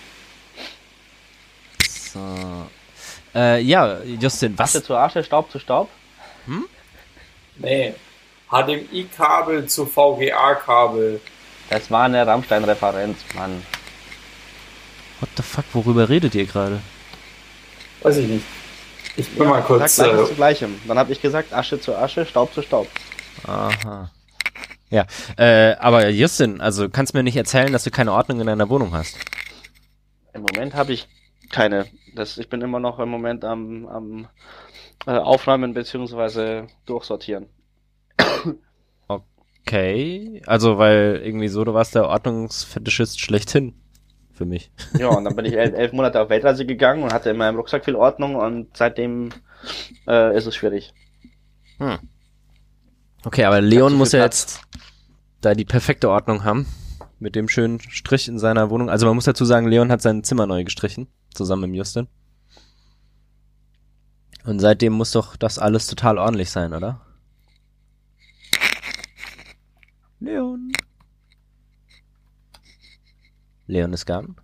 So. 2.13 2.67
Äh, 3.35 3.61
ja, 3.63 3.99
Justin, 4.03 4.59
was? 4.59 4.75
Asche 4.75 4.83
zu 4.85 4.97
Asche, 4.97 5.23
Staub 5.25 5.51
zu 5.51 5.59
Staub? 5.59 5.89
Nee. 7.59 7.95
HDMI-Kabel 8.51 9.67
zu 9.67 9.87
VGA-Kabel. 9.87 11.21
Das 11.71 11.91
war 11.91 12.05
eine 12.05 12.27
Rammstein-Referenz, 12.27 13.19
Mann. 13.35 13.63
What 15.21 15.31
the 15.37 15.43
fuck, 15.43 15.65
worüber 15.73 16.09
redet 16.09 16.35
ihr 16.35 16.47
gerade? 16.47 16.81
Weiß 18.03 18.17
ich 18.19 18.29
nicht. 18.29 18.45
Ich 19.17 19.29
bin 19.31 19.49
mal 19.49 19.63
kurz. 19.63 19.97
Sag 19.97 20.07
Gleiches 20.11 20.27
Äh, 20.27 20.29
zu 20.31 20.35
Gleichem. 20.37 20.81
Dann 20.87 20.99
habe 20.99 21.13
ich 21.13 21.21
gesagt, 21.23 21.53
Asche 21.53 21.81
zu 21.81 21.97
Asche, 21.97 22.27
Staub 22.27 22.53
zu 22.53 22.63
Staub. 22.63 22.87
Aha. 23.47 24.11
Ja, 24.91 25.07
äh, 25.37 25.75
aber 25.75 26.09
Justin, 26.11 26.61
also 26.61 26.89
kannst 26.89 27.15
mir 27.15 27.23
nicht 27.23 27.37
erzählen, 27.37 27.73
dass 27.73 27.85
du 27.85 27.91
keine 27.91 28.13
Ordnung 28.13 28.41
in 28.41 28.47
deiner 28.47 28.69
Wohnung 28.69 28.93
hast. 28.93 29.17
Im 30.33 30.43
Moment 30.43 30.75
habe 30.75 30.93
ich 30.93 31.09
keine. 31.51 31.87
Das, 32.15 32.39
ich 32.39 32.49
bin 32.49 32.63
immer 32.63 32.81
noch 32.81 32.99
im 32.99 33.09
Moment 33.09 33.45
am, 33.45 33.87
am 33.87 34.29
äh, 35.07 35.11
Aufräumen 35.11 35.75
beziehungsweise 35.75 36.69
durchsortieren. 36.87 37.47
Okay, 39.67 40.43
also 40.47 40.79
weil 40.79 41.21
irgendwie 41.25 41.49
so, 41.49 41.65
du 41.65 41.75
warst 41.75 41.97
der 41.97 42.09
Ordnungsfetischist 42.09 43.21
schlechthin 43.21 43.75
für 44.33 44.45
mich. 44.45 44.71
Ja, 44.99 45.09
und 45.09 45.25
dann 45.25 45.35
bin 45.35 45.45
ich 45.45 45.55
elf, 45.55 45.75
elf 45.75 45.93
Monate 45.93 46.21
auf 46.21 46.29
Weltreise 46.29 46.65
gegangen 46.65 47.03
und 47.03 47.13
hatte 47.13 47.31
in 47.31 47.37
meinem 47.37 47.57
Rucksack 47.57 47.85
viel 47.85 47.97
Ordnung 47.97 48.37
und 48.37 48.77
seitdem 48.77 49.31
äh, 50.07 50.37
ist 50.37 50.47
es 50.47 50.55
schwierig. 50.55 50.95
Hm. 51.79 51.99
Okay, 53.25 53.45
aber 53.45 53.61
Leon 53.61 53.95
muss 53.95 54.13
ja 54.13 54.23
jetzt 54.23 54.61
da 55.41 55.55
die 55.55 55.65
perfekte 55.65 56.11
Ordnung 56.11 56.45
haben. 56.45 56.67
Mit 57.19 57.35
dem 57.35 57.49
schönen 57.49 57.81
Strich 57.81 58.29
in 58.29 58.39
seiner 58.39 58.69
Wohnung. 58.69 58.91
Also 58.91 59.07
man 59.07 59.15
muss 59.15 59.25
dazu 59.25 59.45
sagen, 59.45 59.67
Leon 59.67 59.91
hat 59.91 60.03
sein 60.03 60.23
Zimmer 60.23 60.47
neu 60.47 60.65
gestrichen. 60.65 61.09
Zusammen 61.35 61.71
mit 61.71 61.79
Justin. 61.79 62.09
Und 64.45 64.61
seitdem 64.61 64.93
muss 64.93 65.13
doch 65.13 65.37
das 65.37 65.59
alles 65.59 65.87
total 65.87 66.19
ordentlich 66.19 66.51
sein, 66.51 66.73
oder? 66.73 67.01
Leon. 70.21 70.73
Leon 73.67 73.93
ist 73.93 74.07
gone. 74.07 74.37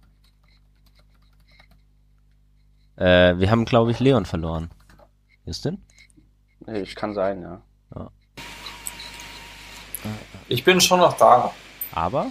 Äh, 2.96 3.38
wir 3.38 3.50
haben, 3.50 3.64
glaube 3.64 3.90
ich, 3.90 4.00
Leon 4.00 4.26
verloren. 4.26 4.70
Justin? 5.44 5.82
Ich 6.66 6.94
kann 6.94 7.14
sein, 7.14 7.42
ja. 7.42 7.62
ja. 7.94 8.10
Ich 10.52 10.62
bin 10.62 10.78
schon 10.82 11.00
noch 11.00 11.16
da. 11.16 11.50
Aber? 11.92 12.30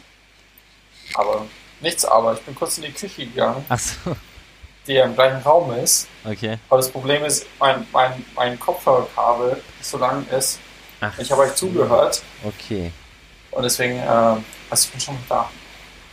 Aber 1.15 1.45
nichts 1.79 2.05
aber. 2.05 2.33
Ich 2.33 2.41
bin 2.41 2.53
kurz 2.53 2.77
in 2.77 2.83
die 2.83 2.91
Küche 2.91 3.25
gegangen. 3.25 3.65
Ach 3.67 3.79
so. 3.79 4.15
Die 4.87 4.93
ja 4.93 5.05
im 5.05 5.15
gleichen 5.15 5.41
Raum 5.41 5.73
ist. 5.73 6.07
Okay. 6.23 6.57
Aber 6.69 6.77
das 6.77 6.89
Problem 6.89 7.23
ist, 7.23 7.45
mein, 7.59 7.85
mein, 7.91 8.25
mein 8.35 8.59
Kopfhörerkabel 8.59 9.61
so 9.81 9.97
lang 9.97 10.27
ist. 10.29 10.59
Ach 10.99 11.17
ich 11.17 11.31
habe 11.31 11.41
euch 11.41 11.55
zugehört. 11.55 12.21
Okay. 12.43 12.91
Und 13.51 13.63
deswegen, 13.63 13.97
äh, 13.97 14.05
also 14.05 14.43
ich 14.71 14.91
bin 14.91 14.99
schon 14.99 15.15
noch 15.15 15.27
da. 15.27 15.49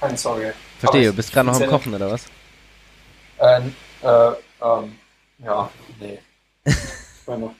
Keine 0.00 0.16
Sorge. 0.16 0.54
Verstehe, 0.78 1.06
du 1.06 1.12
bist 1.12 1.32
gerade 1.32 1.48
noch 1.48 1.61
am 1.61 1.66
Kochen, 1.66 1.94
oder 1.94 2.11
was? 2.11 2.24
Äh, 3.38 3.61
äh, 4.02 4.32
ähm, 4.62 4.98
ja, 5.38 5.70
nee. 6.00 6.18
ich 6.64 7.26
noch. 7.26 7.54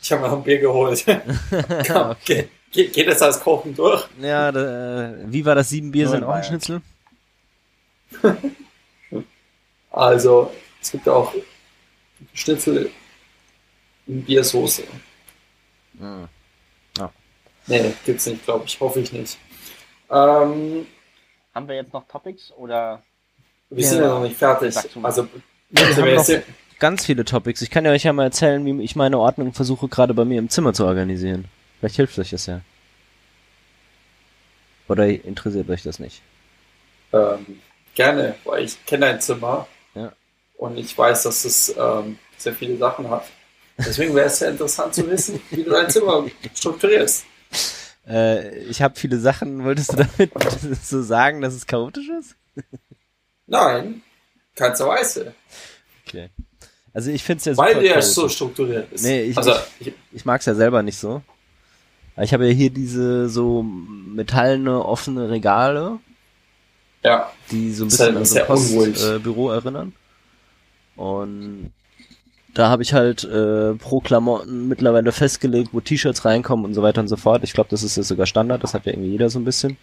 Ich 0.00 0.12
habe 0.12 0.22
noch 0.22 0.32
ein 0.32 0.42
Bier 0.42 0.58
geholt. 0.58 1.04
okay. 1.90 2.48
Ge 2.74 2.88
geht 2.88 3.06
das 3.06 3.22
als 3.22 3.38
Kochen 3.38 3.72
durch? 3.74 4.04
Ja, 4.20 4.50
da, 4.50 5.14
wie 5.26 5.44
war 5.44 5.54
das? 5.54 5.68
Sieben 5.68 5.92
Bier 5.92 6.08
sind 6.08 6.24
auch 6.24 6.34
ein 6.34 6.42
Schnitzel? 6.42 6.82
also, 9.92 10.50
es 10.82 10.90
gibt 10.90 11.08
auch 11.08 11.32
Schnitzel 12.32 12.90
in 14.08 14.24
Biersoße. 14.24 14.82
Hm. 16.00 16.28
Ja. 16.98 17.12
Nee, 17.68 17.94
gibt's 18.04 18.26
nicht, 18.26 18.44
glaube 18.44 18.64
ich. 18.66 18.80
Hoffe 18.80 18.98
ich 18.98 19.12
nicht. 19.12 19.38
Ähm, 20.10 20.84
Haben 21.54 21.68
wir 21.68 21.76
jetzt 21.76 21.92
noch 21.92 22.08
Topics 22.08 22.52
oder? 22.56 23.02
Wir 23.70 23.84
ja. 23.84 23.88
sind 23.88 24.00
ja 24.00 24.08
noch 24.08 24.22
nicht 24.22 24.36
fertig. 24.36 24.76
Also, 25.00 25.28
wir 25.70 25.96
haben 25.96 26.14
noch 26.16 26.26
ganz 26.80 27.06
viele 27.06 27.24
Topics. 27.24 27.62
Ich 27.62 27.70
kann 27.70 27.84
ja 27.84 27.92
euch 27.92 28.02
ja 28.02 28.12
mal 28.12 28.24
erzählen, 28.24 28.66
wie 28.66 28.82
ich 28.82 28.96
meine 28.96 29.20
Ordnung 29.20 29.52
versuche 29.52 29.86
gerade 29.86 30.12
bei 30.12 30.24
mir 30.24 30.40
im 30.40 30.48
Zimmer 30.48 30.72
zu 30.72 30.84
organisieren. 30.84 31.44
Vielleicht 31.84 31.96
hilft 31.96 32.18
euch 32.18 32.30
das 32.30 32.46
ja. 32.46 32.62
Oder 34.88 35.06
interessiert 35.06 35.68
euch 35.68 35.82
das 35.82 35.98
nicht? 35.98 36.22
Ähm, 37.12 37.60
gerne, 37.94 38.36
weil 38.44 38.64
ich 38.64 38.82
kenne 38.86 39.04
dein 39.04 39.20
Zimmer. 39.20 39.68
Ja. 39.94 40.14
Und 40.56 40.78
ich 40.78 40.96
weiß, 40.96 41.24
dass 41.24 41.44
es 41.44 41.74
ähm, 41.76 42.18
sehr 42.38 42.54
viele 42.54 42.78
Sachen 42.78 43.10
hat. 43.10 43.26
Deswegen 43.76 44.14
wäre 44.14 44.28
es 44.28 44.38
sehr 44.38 44.48
interessant 44.48 44.94
zu 44.94 45.06
wissen, 45.10 45.42
wie 45.50 45.62
du 45.62 45.72
dein 45.72 45.90
Zimmer 45.90 46.24
strukturierst. 46.54 47.26
Äh, 48.08 48.60
ich 48.60 48.80
habe 48.80 48.98
viele 48.98 49.18
Sachen. 49.18 49.62
Wolltest 49.64 49.92
du 49.92 49.96
damit 49.98 50.32
so 50.82 51.02
sagen, 51.02 51.42
dass 51.42 51.52
es 51.52 51.66
chaotisch 51.66 52.08
ist? 52.18 52.34
Nein, 53.46 54.00
keinster 54.56 54.88
Weise. 54.88 55.34
Okay. 56.06 56.30
Also 56.94 57.10
ich 57.10 57.22
finde 57.22 57.40
es 57.40 57.44
ja 57.44 57.54
super 57.54 57.66
Weil 57.66 57.82
der 57.82 58.00
so 58.00 58.26
strukturiert 58.26 58.90
ist. 58.90 59.04
Nee, 59.04 59.24
ich, 59.24 59.36
also, 59.36 59.52
ich, 59.80 59.92
ich 60.12 60.24
mag 60.24 60.40
es 60.40 60.46
ja 60.46 60.54
selber 60.54 60.82
nicht 60.82 60.96
so. 60.96 61.20
Ich 62.16 62.32
habe 62.32 62.46
ja 62.46 62.52
hier 62.52 62.70
diese 62.70 63.28
so 63.28 63.62
metallene, 63.62 64.84
offene 64.84 65.30
Regale. 65.30 65.98
Ja. 67.02 67.30
Die 67.50 67.72
so 67.72 67.84
ein 67.84 67.88
bisschen 67.88 68.16
an 68.16 68.24
so 68.24 68.40
Postbüro 68.44 69.52
äh, 69.52 69.56
erinnern. 69.56 69.92
Und 70.96 71.72
da 72.54 72.68
habe 72.68 72.82
ich 72.82 72.94
halt 72.94 73.24
äh, 73.24 73.74
pro 73.74 74.00
Klamotten 74.00 74.68
mittlerweile 74.68 75.10
festgelegt, 75.10 75.70
wo 75.72 75.80
T-Shirts 75.80 76.24
reinkommen 76.24 76.64
und 76.64 76.74
so 76.74 76.82
weiter 76.82 77.00
und 77.00 77.08
so 77.08 77.16
fort. 77.16 77.42
Ich 77.42 77.52
glaube, 77.52 77.68
das 77.70 77.82
ist 77.82 77.96
ja 77.96 78.04
sogar 78.04 78.26
Standard, 78.26 78.62
das 78.62 78.74
hat 78.74 78.86
ja 78.86 78.92
irgendwie 78.92 79.10
jeder 79.10 79.28
so 79.28 79.40
ein 79.40 79.44
bisschen. 79.44 79.76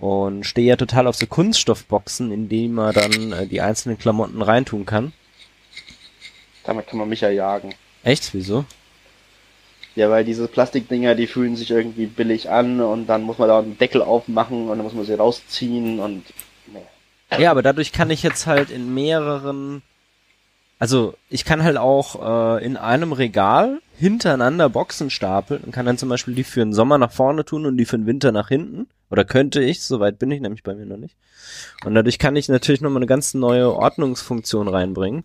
Und 0.00 0.44
stehe 0.44 0.66
ja 0.66 0.76
total 0.76 1.06
auf 1.06 1.16
so 1.16 1.26
Kunststoffboxen, 1.26 2.30
in 2.32 2.48
die 2.48 2.68
man 2.68 2.94
dann 2.94 3.32
äh, 3.32 3.46
die 3.46 3.60
einzelnen 3.60 3.98
Klamotten 3.98 4.42
reintun 4.42 4.86
kann. 4.86 5.12
Damit 6.64 6.88
kann 6.88 6.98
man 6.98 7.08
mich 7.08 7.20
ja 7.20 7.30
jagen. 7.30 7.74
Echt? 8.02 8.34
Wieso? 8.34 8.64
Ja, 9.98 10.10
weil 10.10 10.24
diese 10.24 10.46
Plastikdinger, 10.46 11.16
die 11.16 11.26
fühlen 11.26 11.56
sich 11.56 11.72
irgendwie 11.72 12.06
billig 12.06 12.48
an 12.48 12.80
und 12.80 13.08
dann 13.08 13.22
muss 13.22 13.38
man 13.38 13.48
da 13.48 13.58
einen 13.58 13.78
Deckel 13.78 14.00
aufmachen 14.00 14.68
und 14.68 14.76
dann 14.76 14.84
muss 14.84 14.94
man 14.94 15.04
sie 15.04 15.14
rausziehen 15.14 15.98
und. 15.98 16.22
Nee. 16.72 17.36
Ja, 17.36 17.50
aber 17.50 17.62
dadurch 17.62 17.90
kann 17.90 18.08
ich 18.10 18.22
jetzt 18.22 18.46
halt 18.46 18.70
in 18.70 18.94
mehreren. 18.94 19.82
Also 20.78 21.14
ich 21.28 21.44
kann 21.44 21.64
halt 21.64 21.78
auch 21.78 22.58
äh, 22.58 22.64
in 22.64 22.76
einem 22.76 23.12
Regal 23.12 23.80
hintereinander 23.96 24.68
Boxen 24.68 25.10
stapeln 25.10 25.64
und 25.64 25.72
kann 25.72 25.84
dann 25.84 25.98
zum 25.98 26.08
Beispiel 26.08 26.36
die 26.36 26.44
für 26.44 26.60
den 26.60 26.72
Sommer 26.72 26.96
nach 26.98 27.10
vorne 27.10 27.44
tun 27.44 27.66
und 27.66 27.76
die 27.76 27.84
für 27.84 27.98
den 27.98 28.06
Winter 28.06 28.30
nach 28.30 28.46
hinten. 28.46 28.86
Oder 29.10 29.24
könnte 29.24 29.60
ich, 29.60 29.82
soweit 29.82 30.20
bin 30.20 30.30
ich 30.30 30.40
nämlich 30.40 30.62
bei 30.62 30.76
mir 30.76 30.86
noch 30.86 30.96
nicht. 30.96 31.16
Und 31.84 31.96
dadurch 31.96 32.20
kann 32.20 32.36
ich 32.36 32.48
natürlich 32.48 32.82
nochmal 32.82 33.00
eine 33.00 33.06
ganz 33.06 33.34
neue 33.34 33.74
Ordnungsfunktion 33.74 34.68
reinbringen. 34.68 35.24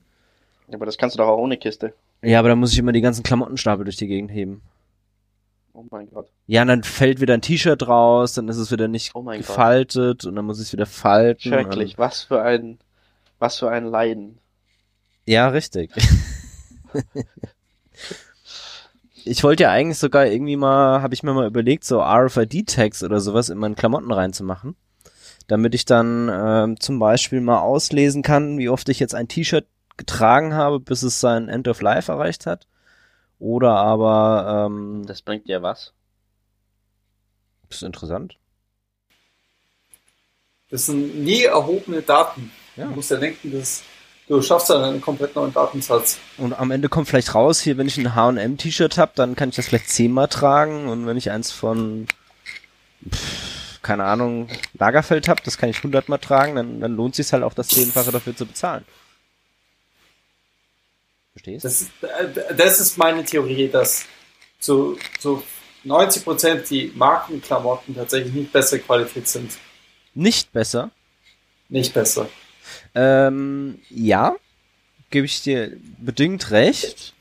Ja, 0.67 0.78
aber 0.78 0.88
das 0.88 0.97
kannst 0.97 1.15
du 1.15 1.17
doch 1.19 1.28
auch 1.28 1.38
ohne 1.38 1.57
Kiste. 1.57 1.93
Ja, 2.24 2.39
aber 2.39 2.49
dann 2.49 2.59
muss 2.59 2.71
ich 2.71 2.80
immer 2.80 2.93
die 2.93 3.01
ganzen 3.01 3.21
Klamottenstapel 3.21 3.84
durch 3.84 3.97
die 3.97 4.07
Gegend 4.07 4.32
heben. 4.32 4.61
Oh 5.74 5.84
mein 5.91 6.09
Gott. 6.09 6.30
Ja, 6.47 6.61
und 6.61 6.69
dann 6.69 6.84
fällt 6.84 7.19
wieder 7.19 7.34
ein 7.34 7.41
T-Shirt 7.41 7.86
raus, 7.88 8.34
dann 8.34 8.47
ist 8.47 8.57
es 8.57 8.71
wieder 8.71 8.88
nicht 8.88 9.11
oh 9.13 9.24
gefaltet 9.24 10.21
Gott. 10.21 10.26
und 10.26 10.36
dann 10.36 10.45
muss 10.45 10.59
ich 10.59 10.67
es 10.67 10.74
wieder 10.74 10.86
falten. 10.86 11.49
Schrecklich, 11.49 11.97
was 11.97 12.24
für 12.24 12.41
ein, 12.41 12.80
was 13.39 13.59
für 13.59 13.69
ein 13.69 13.86
Leiden. 13.86 14.38
Ja, 15.26 15.49
richtig. 15.49 15.91
ich 19.26 19.43
wollte 19.43 19.63
ja 19.63 19.71
eigentlich 19.71 19.97
sogar 19.97 20.26
irgendwie 20.28 20.55
mal, 20.55 21.01
habe 21.01 21.13
ich 21.13 21.24
mir 21.24 21.34
mal 21.34 21.47
überlegt, 21.47 21.84
so 21.84 22.01
RFID-Tags 22.01 23.03
oder 23.03 23.19
sowas 23.19 23.49
in 23.49 23.57
meinen 23.57 23.76
Klamotten 23.76 24.11
reinzumachen. 24.11 24.76
Damit 25.47 25.76
ich 25.76 25.84
dann 25.84 26.30
äh, 26.30 26.76
zum 26.80 26.99
Beispiel 26.99 27.41
mal 27.41 27.59
auslesen 27.59 28.21
kann, 28.21 28.57
wie 28.57 28.69
oft 28.69 28.88
ich 28.88 28.99
jetzt 28.99 29.15
ein 29.15 29.28
T-Shirt 29.28 29.65
getragen 29.98 30.54
habe, 30.54 30.80
bis 30.80 31.04
es 31.04 31.20
sein 31.20 31.50
End 31.50 31.68
of 31.68 31.82
Life 31.82 32.12
erreicht 32.12 32.46
hat. 32.46 32.68
Oder 33.39 33.76
aber. 33.76 34.68
Ähm, 34.68 35.04
das 35.06 35.22
bringt 35.22 35.48
dir 35.48 35.62
was? 35.62 35.94
Das 37.68 37.78
ist 37.78 37.84
interessant. 37.84 38.38
Das 40.70 40.86
sind 40.88 41.24
nie 41.24 41.44
erhobene 41.44 42.02
Daten. 42.02 42.52
Ja. 42.76 42.86
Du 42.86 42.91
musst 42.91 43.12
ja 43.12 43.18
denken, 43.18 43.52
dass 43.52 43.84
du 44.28 44.41
schaffst 44.41 44.70
dann 44.70 44.84
einen 44.84 45.02
komplett 45.02 45.36
neuen 45.36 45.54
Datensatz. 45.54 46.18
Und 46.38 46.54
am 46.54 46.72
Ende 46.72 46.89
kommt 46.89 47.08
vielleicht 47.08 47.36
raus, 47.36 47.60
hier, 47.60 47.78
wenn 47.78 47.88
ich 47.88 47.98
ein 47.98 48.16
H&M-T-Shirt 48.16 48.98
habe, 48.98 49.12
dann 49.16 49.36
kann 49.36 49.50
ich 49.50 49.56
das 49.56 49.68
vielleicht 49.68 49.89
zehnmal 49.89 50.30
tragen. 50.30 50.88
Und 50.88 51.06
wenn 51.06 51.18
ich 51.18 51.30
eins 51.30 51.52
von, 51.52 52.08
pff, 53.08 53.80
keine 53.82 54.06
Ahnung, 54.06 54.48
Lagerfeld 54.74 55.28
habe, 55.28 55.41
das 55.44 55.58
kann 55.58 55.70
ich 55.70 55.84
hundertmal 55.84 56.20
tragen, 56.20 56.56
dann, 56.56 56.80
dann 56.80 56.96
lohnt 56.96 57.16
sich 57.16 57.32
halt 57.34 57.44
auch 57.44 57.54
das 57.54 57.68
Zehnfache 57.68 58.12
dafür 58.12 58.36
zu 58.36 58.46
bezahlen. 58.46 58.86
Verstehst? 61.44 61.91
Das, 62.02 62.10
äh, 62.10 62.56
das 62.56 62.80
ist 62.80 62.98
meine 62.98 63.24
Theorie, 63.24 63.68
dass 63.68 64.06
zu, 64.60 64.98
zu 65.20 65.44
90 65.84 66.24
Prozent 66.24 66.70
die 66.70 66.91
Markenklamotten 66.96 67.96
tatsächlich 67.96 68.34
nicht 68.34 68.54
besser 68.54 68.80
Qualität 68.80 69.28
sind. 69.28 69.52
Nicht 70.14 70.52
besser? 70.54 70.91
Nicht 71.70 71.94
besser. 71.94 72.30
Ähm, 72.96 73.80
ja, 73.89 74.36
gebe 75.10 75.26
ich 75.26 75.41
dir 75.41 75.76
bedingt 75.98 76.52
recht. 76.52 77.14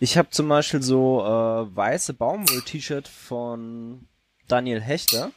Ich 0.00 0.18
habe 0.18 0.30
zum 0.30 0.48
Beispiel 0.48 0.82
so 0.82 1.20
äh, 1.22 1.76
weiße 1.76 2.14
Baumwoll-T-Shirt 2.14 3.06
von 3.06 4.06
Daniel 4.48 4.80
Hechter. 4.80 5.30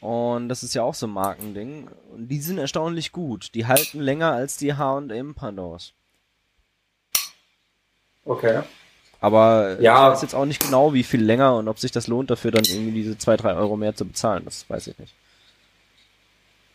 Und 0.00 0.48
das 0.48 0.62
ist 0.62 0.74
ja 0.74 0.82
auch 0.82 0.94
so 0.94 1.06
ein 1.06 1.12
Markending. 1.12 1.88
Und 2.12 2.28
die 2.28 2.40
sind 2.40 2.58
erstaunlich 2.58 3.12
gut. 3.12 3.54
Die 3.54 3.66
halten 3.66 4.00
länger 4.00 4.32
als 4.32 4.56
die 4.56 4.74
H&M 4.74 5.34
Pandos. 5.34 5.94
Okay. 8.30 8.60
Aber 9.20 9.80
ja. 9.80 10.06
ich 10.06 10.12
weiß 10.12 10.22
jetzt 10.22 10.34
auch 10.34 10.46
nicht 10.46 10.64
genau, 10.64 10.94
wie 10.94 11.02
viel 11.02 11.20
länger 11.20 11.56
und 11.56 11.66
ob 11.66 11.80
sich 11.80 11.90
das 11.90 12.06
lohnt, 12.06 12.30
dafür 12.30 12.52
dann 12.52 12.62
irgendwie 12.64 12.92
diese 12.92 13.18
zwei, 13.18 13.36
drei 13.36 13.54
Euro 13.54 13.76
mehr 13.76 13.96
zu 13.96 14.04
bezahlen. 14.04 14.42
Das 14.44 14.70
weiß 14.70 14.86
ich 14.86 14.98
nicht. 15.00 15.12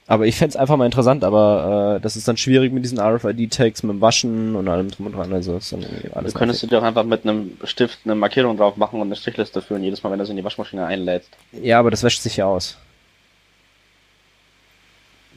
Aber 0.06 0.28
ich 0.28 0.36
fände 0.36 0.60
einfach 0.60 0.76
mal 0.76 0.86
interessant, 0.86 1.24
aber 1.24 1.96
äh, 1.96 2.02
das 2.02 2.18
ist 2.18 2.28
dann 2.28 2.36
schwierig 2.36 2.74
mit 2.74 2.84
diesen 2.84 3.00
RFID-Tags, 3.00 3.84
mit 3.84 3.94
dem 3.94 4.02
Waschen 4.02 4.56
und 4.58 4.68
allem 4.68 4.92
drum 4.92 5.06
und 5.08 5.14
dran. 5.14 5.32
Also 5.34 5.56
ist 5.56 5.72
dann 5.72 5.82
irgendwie 5.82 6.12
alles. 6.12 6.34
Du 6.34 6.40
könntest 6.40 6.62
du 6.62 6.68
dir 6.68 6.80
auch 6.80 6.84
einfach 6.84 7.06
mit 7.06 7.24
einem 7.24 7.58
Stift 7.64 8.00
eine 8.04 8.16
Markierung 8.16 8.58
drauf 8.58 8.76
machen 8.76 9.00
und 9.00 9.08
eine 9.08 9.16
Strichliste 9.16 9.62
führen, 9.62 9.82
jedes 9.82 10.04
Mal, 10.04 10.12
wenn 10.12 10.20
du 10.20 10.24
es 10.24 10.30
in 10.30 10.36
die 10.36 10.44
Waschmaschine 10.44 10.86
einlädst. 10.86 11.30
Ja, 11.54 11.80
aber 11.80 11.90
das 11.90 12.04
wäscht 12.04 12.22
sich 12.22 12.36
ja 12.36 12.46
aus. 12.46 12.78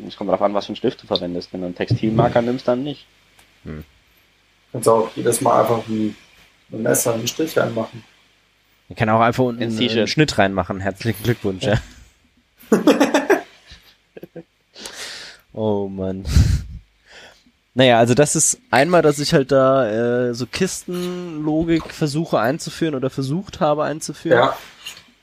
Es 0.06 0.16
kommt 0.16 0.28
darauf 0.28 0.42
an, 0.42 0.52
was 0.52 0.66
für 0.66 0.70
einen 0.70 0.76
Stift 0.76 1.00
du 1.02 1.06
verwendest. 1.06 1.52
Wenn 1.52 1.60
du 1.60 1.66
einen 1.66 1.76
Textilmarker 1.76 2.42
nimmst, 2.42 2.66
dann 2.66 2.82
nicht. 2.82 3.06
Hm. 3.64 3.84
Kannst 4.72 4.88
auch 4.88 5.10
jedes 5.16 5.40
Mal 5.40 5.60
einfach 5.60 5.86
ein, 5.88 6.14
ein 6.72 6.82
Messer 6.82 7.14
einen 7.14 7.28
Strich 7.28 7.56
reinmachen. 7.56 8.04
Ich 8.88 8.96
kann 8.96 9.08
auch 9.08 9.20
einfach 9.20 9.44
unten 9.44 9.62
einen, 9.62 9.78
einen 9.78 10.06
Schnitt 10.06 10.38
reinmachen. 10.38 10.80
Herzlichen 10.80 11.22
Glückwunsch, 11.22 11.64
ja. 11.64 11.78
oh 15.52 15.88
Mann. 15.88 16.24
Naja, 17.74 17.98
also 17.98 18.14
das 18.14 18.34
ist 18.34 18.60
einmal, 18.70 19.02
dass 19.02 19.18
ich 19.18 19.34
halt 19.34 19.52
da 19.52 20.28
äh, 20.28 20.34
so 20.34 20.46
Kistenlogik 20.46 21.92
versuche 21.92 22.40
einzuführen 22.40 22.94
oder 22.94 23.08
versucht 23.08 23.60
habe 23.60 23.84
einzuführen. 23.84 24.38
Ja. 24.38 24.56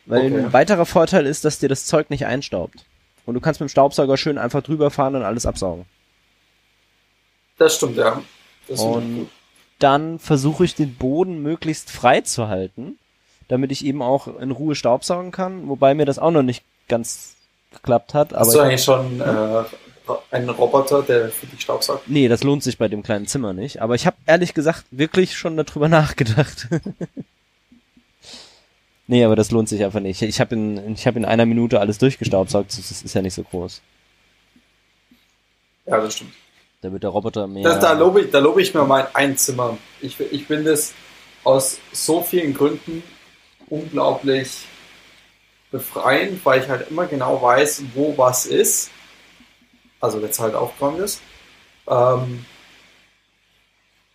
Weil 0.05 0.31
okay. 0.31 0.37
ein 0.37 0.53
weiterer 0.53 0.85
Vorteil 0.85 1.25
ist, 1.25 1.43
dass 1.43 1.59
dir 1.59 1.69
das 1.69 1.85
Zeug 1.85 2.09
nicht 2.09 2.25
einstaubt. 2.25 2.85
Und 3.25 3.33
du 3.33 3.41
kannst 3.41 3.59
mit 3.59 3.69
dem 3.69 3.71
Staubsauger 3.71 4.17
schön 4.17 4.37
einfach 4.37 4.61
drüber 4.61 4.91
fahren 4.91 5.15
und 5.15 5.23
alles 5.23 5.45
absaugen. 5.45 5.85
Das 7.57 7.75
stimmt, 7.75 7.97
ja. 7.97 8.21
Und 8.69 9.29
dann 9.79 10.19
versuche 10.19 10.65
ich 10.65 10.75
den 10.75 10.95
Boden 10.95 11.41
möglichst 11.41 11.91
frei 11.91 12.21
zu 12.21 12.47
halten, 12.47 12.97
damit 13.47 13.71
ich 13.71 13.85
eben 13.85 14.01
auch 14.01 14.39
in 14.39 14.51
Ruhe 14.51 14.75
staubsaugen 14.75 15.31
kann, 15.31 15.67
wobei 15.67 15.93
mir 15.93 16.05
das 16.05 16.19
auch 16.19 16.31
noch 16.31 16.43
nicht 16.43 16.63
ganz 16.87 17.35
geklappt 17.71 18.13
hat. 18.13 18.33
Hast 18.33 18.53
du 18.53 18.59
eigentlich 18.59 18.83
schon 18.83 19.19
äh, 19.19 19.63
einen 20.31 20.49
Roboter, 20.49 21.03
der 21.03 21.29
für 21.29 21.45
dich 21.47 21.61
staubsaugt? 21.61 22.07
Nee, 22.07 22.27
das 22.27 22.43
lohnt 22.43 22.63
sich 22.63 22.77
bei 22.77 22.87
dem 22.87 23.03
kleinen 23.03 23.27
Zimmer 23.27 23.53
nicht. 23.53 23.81
Aber 23.81 23.95
ich 23.95 24.05
habe 24.05 24.17
ehrlich 24.25 24.53
gesagt 24.53 24.85
wirklich 24.91 25.37
schon 25.37 25.57
darüber 25.57 25.89
nachgedacht. 25.89 26.67
nee, 29.07 29.23
aber 29.23 29.35
das 29.35 29.51
lohnt 29.51 29.69
sich 29.69 29.83
einfach 29.83 29.99
nicht. 29.99 30.21
Ich 30.21 30.39
habe 30.39 30.55
in, 30.55 30.93
ich 30.93 31.05
hab 31.05 31.15
in 31.15 31.25
einer 31.25 31.45
Minute 31.45 31.79
alles 31.79 31.97
durchgestaubsaugt, 31.97 32.77
das 32.77 33.03
ist 33.03 33.13
ja 33.13 33.21
nicht 33.21 33.33
so 33.33 33.43
groß. 33.43 33.81
Ja, 35.85 35.99
das 35.99 36.15
stimmt. 36.15 36.33
Da 36.81 36.91
wird 36.91 37.03
der 37.03 37.09
Roboter 37.09 37.47
mehr. 37.47 37.63
Da, 37.63 37.79
da, 37.79 37.91
lobe, 37.93 38.21
ich, 38.21 38.31
da 38.31 38.39
lobe 38.39 38.61
ich 38.61 38.73
mir 38.73 38.85
mein 38.85 39.07
ein 39.13 39.37
Zimmer. 39.37 39.77
Ich, 40.01 40.19
ich 40.19 40.45
finde 40.45 40.71
es 40.71 40.93
aus 41.43 41.79
so 41.91 42.21
vielen 42.21 42.53
Gründen 42.53 43.03
unglaublich 43.67 44.65
befreiend, 45.71 46.45
weil 46.45 46.61
ich 46.61 46.69
halt 46.69 46.89
immer 46.89 47.05
genau 47.07 47.41
weiß, 47.41 47.83
wo 47.93 48.17
was 48.17 48.45
ist. 48.45 48.91
Also 49.99 50.21
wenn 50.21 50.29
es 50.29 50.39
halt 50.39 50.55
aufgeräumt 50.55 50.99
ist. 50.99 51.21
Ähm, 51.87 52.45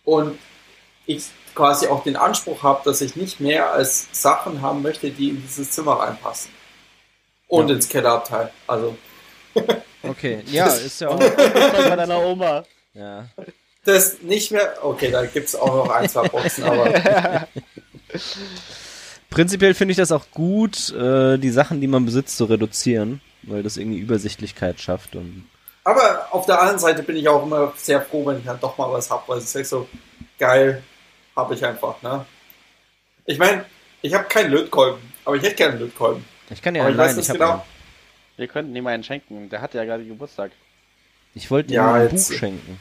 und 0.03 0.39
ich 1.05 1.25
quasi 1.53 1.87
auch 1.87 2.03
den 2.03 2.15
Anspruch 2.15 2.63
habe, 2.63 2.81
dass 2.85 3.01
ich 3.01 3.15
nicht 3.15 3.39
mehr 3.39 3.71
als 3.73 4.07
Sachen 4.11 4.61
haben 4.61 4.81
möchte, 4.81 5.11
die 5.11 5.29
in 5.29 5.41
dieses 5.41 5.71
Zimmer 5.71 5.99
reinpassen. 5.99 6.51
Und 7.47 7.69
ja. 7.69 7.75
ins 7.75 7.89
Kellerabteil. 7.89 8.51
Also. 8.67 8.95
Okay, 10.03 10.43
ja, 10.47 10.67
ist 10.67 11.01
ja 11.01 11.09
auch 11.09 11.19
bei 11.37 11.95
deiner 11.95 12.19
Oma. 12.21 12.63
Ja. 12.93 13.25
Das 13.85 14.21
nicht 14.21 14.51
mehr. 14.51 14.77
Okay, 14.81 15.11
da 15.11 15.25
gibt 15.25 15.47
es 15.47 15.55
auch 15.55 15.85
noch 15.85 15.89
ein, 15.89 16.09
zwei 16.09 16.27
Boxen, 16.27 16.63
aber. 16.63 17.47
Prinzipiell 19.29 19.73
finde 19.73 19.93
ich 19.93 19.97
das 19.97 20.11
auch 20.11 20.25
gut, 20.31 20.93
äh, 20.93 21.37
die 21.37 21.51
Sachen, 21.51 21.79
die 21.79 21.87
man 21.87 22.05
besitzt, 22.05 22.37
zu 22.37 22.45
reduzieren, 22.45 23.21
weil 23.43 23.63
das 23.63 23.77
irgendwie 23.77 23.99
Übersichtlichkeit 23.99 24.79
schafft 24.79 25.15
und. 25.15 25.47
Aber 25.83 26.27
auf 26.31 26.45
der 26.45 26.59
anderen 26.59 26.79
Seite 26.79 27.01
bin 27.01 27.15
ich 27.15 27.27
auch 27.27 27.43
immer 27.43 27.73
sehr 27.75 28.01
froh, 28.01 28.25
wenn 28.27 28.37
ich 28.37 28.45
dann 28.45 28.59
doch 28.59 28.77
mal 28.77 28.91
was 28.91 29.09
habe, 29.09 29.23
weil 29.27 29.39
es 29.39 29.55
ist 29.55 29.69
so 29.69 29.87
geil, 30.37 30.83
habe 31.35 31.55
ich 31.55 31.65
einfach, 31.65 31.99
ne? 32.03 32.25
Ich 33.25 33.39
meine, 33.39 33.65
ich 34.01 34.13
habe 34.13 34.25
keinen 34.25 34.51
Lötkolben, 34.51 35.01
aber 35.25 35.37
ich 35.37 35.43
hätte 35.43 35.55
gerne 35.55 35.73
einen 35.73 35.81
Lötkolben. 35.83 36.25
Ich 36.51 36.61
kann 36.61 36.75
ja 36.75 36.89
nein, 36.89 37.17
ich 37.17 37.27
genau. 37.27 37.65
Wir 38.41 38.47
könnten 38.47 38.75
ihm 38.75 38.87
einen 38.87 39.03
schenken. 39.03 39.49
Der 39.49 39.61
hat 39.61 39.75
ja 39.75 39.85
gerade 39.85 40.03
Geburtstag. 40.03 40.49
Ich 41.35 41.51
wollte 41.51 41.73
ihm 41.73 41.75
ja, 41.75 41.93
ein 41.93 42.09
Buch 42.09 42.31
schenken. 42.33 42.79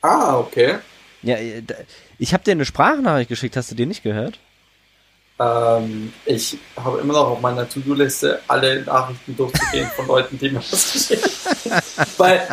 Ah, 0.00 0.38
okay. 0.38 0.76
Ja, 1.22 1.34
äh, 1.34 1.64
ich 2.20 2.32
habe 2.32 2.44
dir 2.44 2.52
eine 2.52 2.64
Sprachnachricht 2.64 3.28
geschickt. 3.28 3.56
Hast 3.56 3.72
du 3.72 3.74
die 3.74 3.86
nicht 3.86 4.04
gehört? 4.04 4.38
Ähm, 5.40 6.12
ich 6.26 6.58
habe 6.76 7.00
immer 7.00 7.12
noch 7.14 7.30
auf 7.30 7.40
meiner 7.40 7.68
To-Do-Liste 7.68 8.40
alle 8.46 8.82
Nachrichten 8.82 9.36
durchzugehen 9.36 9.88
von 9.96 10.06
Leuten, 10.06 10.38
die 10.38 10.50
mir 10.50 10.58
was 10.58 10.92
geschickt 10.92 11.28
haben. 11.44 12.06
Weil, 12.18 12.46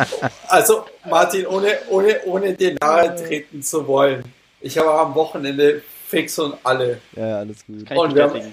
also 0.48 0.86
Martin, 1.08 1.46
ohne, 1.46 1.78
ohne, 1.90 2.20
ohne 2.24 2.54
dir 2.54 2.74
nahe 2.80 3.14
treten 3.14 3.62
zu 3.62 3.86
wollen, 3.86 4.24
ich 4.60 4.76
habe 4.76 4.92
am 4.92 5.14
Wochenende 5.14 5.80
fix 6.08 6.40
und 6.40 6.56
alle. 6.64 7.00
Ja, 7.14 7.38
alles 7.38 7.64
gut. 7.64 7.88
Und, 7.88 8.14
wir 8.16 8.24
haben, 8.24 8.52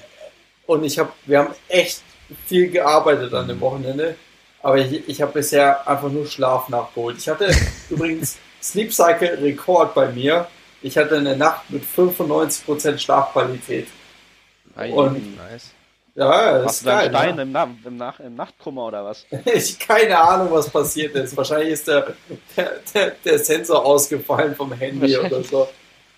und 0.67 0.83
ich 0.83 0.99
habe, 0.99 1.11
wir 1.25 1.39
haben 1.39 1.55
echt 1.69 2.03
viel 2.45 2.69
gearbeitet 2.69 3.33
an 3.33 3.47
dem 3.47 3.57
mhm. 3.57 3.61
Wochenende, 3.61 4.15
aber 4.61 4.77
ich, 4.77 5.07
ich 5.07 5.21
habe 5.21 5.33
bisher 5.33 5.87
einfach 5.87 6.09
nur 6.09 6.25
Schlaf 6.25 6.69
nachgeholt. 6.69 7.17
Ich 7.17 7.29
hatte 7.29 7.49
übrigens 7.89 8.37
Sleep 8.61 8.93
Cycle 8.93 9.37
Rekord 9.41 9.93
bei 9.93 10.11
mir. 10.11 10.47
Ich 10.81 10.97
hatte 10.97 11.17
eine 11.17 11.35
Nacht 11.35 11.69
mit 11.69 11.83
95% 11.83 12.97
Schlafqualität. 12.97 13.87
Und 14.75 15.37
nice. 15.37 15.71
Ja, 16.17 16.59
das 16.59 16.77
ist 16.77 16.85
geil. 16.85 17.09
Stein 17.09 17.35
ne? 17.35 17.41
im, 17.43 17.51
Na 17.51 17.69
im, 17.85 17.97
Nach 17.97 18.19
im 18.19 18.35
Nachtkummer 18.35 18.87
oder 18.87 19.05
was? 19.05 19.25
ich 19.45 19.77
keine 19.77 20.19
Ahnung, 20.19 20.49
was 20.51 20.67
passiert 20.69 21.13
ist. 21.15 21.37
Wahrscheinlich 21.37 21.69
ist 21.69 21.87
der, 21.87 22.13
der, 22.55 22.71
der, 22.93 23.11
der 23.23 23.39
Sensor 23.39 23.85
ausgefallen 23.85 24.55
vom 24.55 24.73
Handy 24.73 25.15
oder 25.15 25.43
so. 25.43 25.69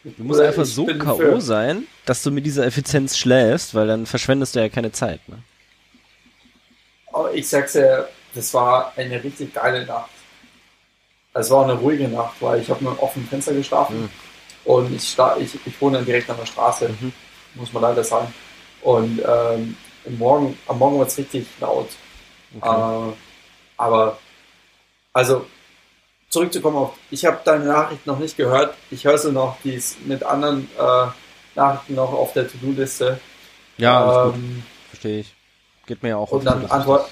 Du 0.04 0.24
musst 0.24 0.40
oder 0.40 0.48
einfach 0.48 0.66
so 0.66 0.86
K.O. 0.86 1.42
sein, 1.42 1.86
dass 2.06 2.24
du 2.24 2.32
mit 2.32 2.46
dieser 2.46 2.66
Effizienz 2.66 3.18
schläfst, 3.18 3.76
weil 3.76 3.88
dann 3.88 4.06
verschwendest 4.06 4.56
du 4.56 4.60
ja 4.62 4.70
keine 4.70 4.94
Zeit. 4.94 5.20
Ne? 5.28 5.40
Ich 7.34 7.48
sag's 7.48 7.74
ja, 7.74 8.06
das 8.34 8.54
war 8.54 8.94
eine 8.96 9.24
richtig 9.24 9.54
geile 9.54 9.86
Nacht. 9.86 10.10
Es 11.34 11.50
war 11.50 11.64
eine 11.64 11.74
ruhige 11.74 12.08
Nacht, 12.08 12.36
weil 12.40 12.62
ich 12.62 12.70
habe 12.70 12.84
mit 12.84 12.92
einem 12.92 13.00
offenen 13.00 13.28
Fenster 13.28 13.54
geschlafen 13.54 14.02
mhm. 14.02 14.10
und 14.66 14.96
ich, 14.96 15.18
ich, 15.40 15.60
ich 15.66 15.82
wohne 15.82 16.02
direkt 16.04 16.30
an 16.30 16.38
der 16.38 16.46
Straße, 16.46 16.90
mhm. 16.90 17.14
muss 17.56 17.72
man 17.74 17.84
leider 17.84 18.04
sagen. 18.04 18.34
Und 18.82 19.22
ähm, 19.26 19.76
Morgen, 20.18 20.58
am 20.68 20.80
Morgen 20.80 21.00
war 21.00 21.08
es 21.08 21.18
richtig 21.18 21.46
laut. 21.60 21.90
Okay. 22.60 23.10
Äh, 23.10 23.14
aber, 23.78 24.18
also, 25.14 25.46
zurückzukommen 26.30 26.78
auf, 26.78 26.94
ich 27.12 27.26
habe 27.26 27.40
deine 27.44 27.66
Nachricht 27.66 28.08
noch 28.08 28.20
nicht 28.20 28.38
gehört. 28.38 28.76
Ich 28.90 29.06
höre 29.06 29.18
sie 29.18 29.32
noch, 29.32 29.58
die 29.64 29.74
ist 29.74 30.06
mit 30.06 30.24
anderen 30.24 30.70
äh, 30.78 31.08
Nachrichten 31.56 31.96
noch 31.96 32.14
auf 32.14 32.34
der 32.34 32.48
To-Do-Liste. 32.48 33.20
Ja, 33.78 34.26
ähm, 34.26 34.64
verstehe 34.90 35.20
ich. 35.20 35.36
Geht 35.90 36.04
mir 36.04 36.10
ja 36.10 36.18
auch 36.18 36.32
und 36.32 36.46
dann, 36.46 36.68
antwort, 36.68 37.10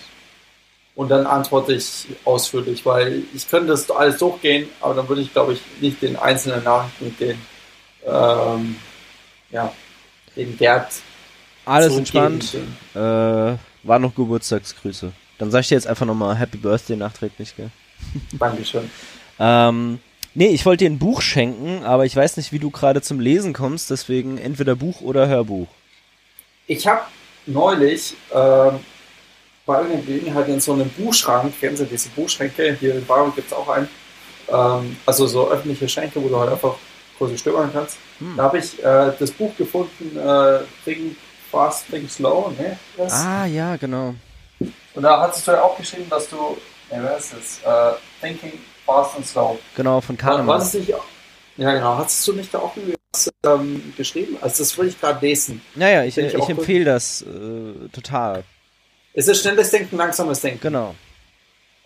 und 0.93 1.09
dann 1.09 1.25
antworte 1.25 1.73
ich 1.73 2.05
ausführlich, 2.25 2.85
weil 2.85 3.23
ich 3.33 3.49
könnte 3.49 3.69
das 3.69 3.89
alles 3.89 4.19
durchgehen, 4.19 4.69
aber 4.81 4.93
dann 4.93 5.09
würde 5.09 5.23
ich, 5.23 5.33
glaube 5.33 5.53
ich, 5.53 5.61
nicht 5.81 5.99
den 5.99 6.15
einzelnen 6.15 6.63
Nachrichten 6.63 7.05
mit 7.05 7.19
den, 7.19 7.41
ähm, 8.05 8.75
ja, 9.49 9.73
den 10.35 10.55
Gerd. 10.59 10.91
Alles 11.65 11.97
entspannt. 11.97 12.53
Äh, 12.93 12.99
war 12.99 13.97
noch 13.97 14.13
Geburtstagsgrüße. 14.13 15.11
Dann 15.39 15.49
sag 15.49 15.61
ich 15.61 15.69
dir 15.69 15.75
jetzt 15.75 15.87
einfach 15.87 16.05
nochmal 16.05 16.35
Happy 16.37 16.57
Birthday 16.57 16.97
nachträglich, 16.97 17.55
gell? 17.55 17.71
Dankeschön. 18.37 18.91
ähm, 19.39 19.97
nee, 20.35 20.49
ich 20.49 20.67
wollte 20.67 20.83
dir 20.83 20.91
ein 20.91 20.99
Buch 20.99 21.23
schenken, 21.23 21.83
aber 21.83 22.05
ich 22.05 22.15
weiß 22.15 22.37
nicht, 22.37 22.51
wie 22.51 22.59
du 22.59 22.69
gerade 22.69 23.01
zum 23.01 23.19
Lesen 23.19 23.53
kommst, 23.53 23.89
deswegen 23.89 24.37
entweder 24.37 24.75
Buch 24.75 25.01
oder 25.01 25.27
Hörbuch. 25.27 25.67
Ich 26.67 26.85
habe 26.85 27.01
neulich 27.47 28.15
äh, 28.31 28.71
bei 29.65 29.77
einer 29.79 29.97
Gelegenheit 29.97 30.47
in 30.47 30.59
so 30.59 30.73
einem 30.73 30.89
Buchschrank, 30.89 31.59
kennen 31.59 31.75
Sie 31.77 31.85
diese 31.85 32.09
Buchschränke, 32.09 32.77
hier 32.79 32.95
in 32.95 33.05
Bayern 33.05 33.33
gibt 33.35 33.51
es 33.51 33.57
auch 33.57 33.67
einen, 33.67 33.89
ähm, 34.49 34.97
also 35.05 35.27
so 35.27 35.49
öffentliche 35.49 35.89
Schränke, 35.89 36.23
wo 36.23 36.29
du 36.29 36.39
halt 36.39 36.51
einfach 36.51 36.75
große 37.17 37.37
stöbern 37.37 37.69
kannst. 37.73 37.97
Hm. 38.19 38.35
Da 38.37 38.43
habe 38.43 38.59
ich 38.59 38.79
äh, 38.83 39.11
das 39.19 39.31
Buch 39.31 39.55
gefunden, 39.57 40.17
äh, 40.17 40.59
Think 40.85 41.17
Fast, 41.51 41.87
Think 41.89 42.09
Slow, 42.09 42.51
ne? 42.57 42.77
Das? 42.95 43.13
Ah, 43.13 43.45
ja, 43.45 43.75
genau. 43.75 44.15
Und 44.59 45.03
da 45.03 45.21
hattest 45.21 45.47
du 45.47 45.51
ja 45.51 45.61
auch 45.61 45.77
geschrieben, 45.77 46.09
dass 46.09 46.29
du, 46.29 46.57
ne, 46.91 46.99
wer 47.01 47.17
ist 47.17 47.33
das? 47.33 47.93
Äh, 47.93 47.97
Thinking 48.21 48.53
Fast 48.85 49.15
and 49.15 49.25
Slow. 49.25 49.59
Genau, 49.75 50.01
von 50.01 50.17
Kahnemann. 50.17 50.59
Was 50.59 50.73
nicht, 50.73 50.89
ja, 50.89 51.73
genau. 51.73 51.97
Hattest 51.97 52.27
du 52.27 52.33
nicht 52.33 52.53
da 52.53 52.59
auch 52.59 52.75
irgendwie 52.75 52.96
ähm, 53.43 53.93
geschrieben? 53.97 54.37
Also 54.41 54.63
das 54.63 54.77
würde 54.77 54.89
ich 54.89 54.99
gerade 54.99 55.25
lesen. 55.25 55.61
Naja, 55.75 56.03
ich, 56.03 56.17
ich, 56.17 56.33
ich 56.33 56.49
empfehle 56.49 56.85
das 56.85 57.21
äh, 57.21 57.89
total. 57.91 58.43
Ist 59.13 59.29
es 59.29 59.41
schnelles 59.41 59.71
Denken, 59.71 59.97
langsames 59.97 60.41
Denken? 60.41 60.59
Genau. 60.61 60.95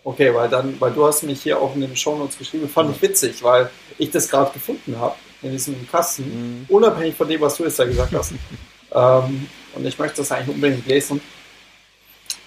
Okay, 0.04 0.34
weil 0.34 0.48
dann, 0.48 0.80
weil 0.80 0.92
du 0.92 1.06
hast 1.06 1.22
mich 1.22 1.42
hier 1.42 1.58
auch 1.60 1.74
in 1.74 1.80
den 1.80 1.96
Shownotes 1.96 2.36
geschrieben, 2.36 2.68
fand 2.68 2.94
ich 2.94 3.00
witzig, 3.00 3.42
weil 3.42 3.70
ich 3.98 4.10
das 4.10 4.28
gerade 4.28 4.52
gefunden 4.52 4.98
habe 4.98 5.14
in 5.42 5.52
diesem 5.52 5.88
Kasten, 5.88 6.24
mhm. 6.24 6.66
unabhängig 6.68 7.14
von 7.14 7.28
dem, 7.28 7.40
was 7.40 7.56
du 7.56 7.64
jetzt 7.64 7.78
da 7.78 7.84
gesagt 7.84 8.12
hast. 8.12 8.32
ähm, 8.92 9.48
und 9.74 9.86
ich 9.86 9.98
möchte 9.98 10.18
das 10.18 10.32
eigentlich 10.32 10.54
unbedingt 10.54 10.86
lesen. 10.86 11.20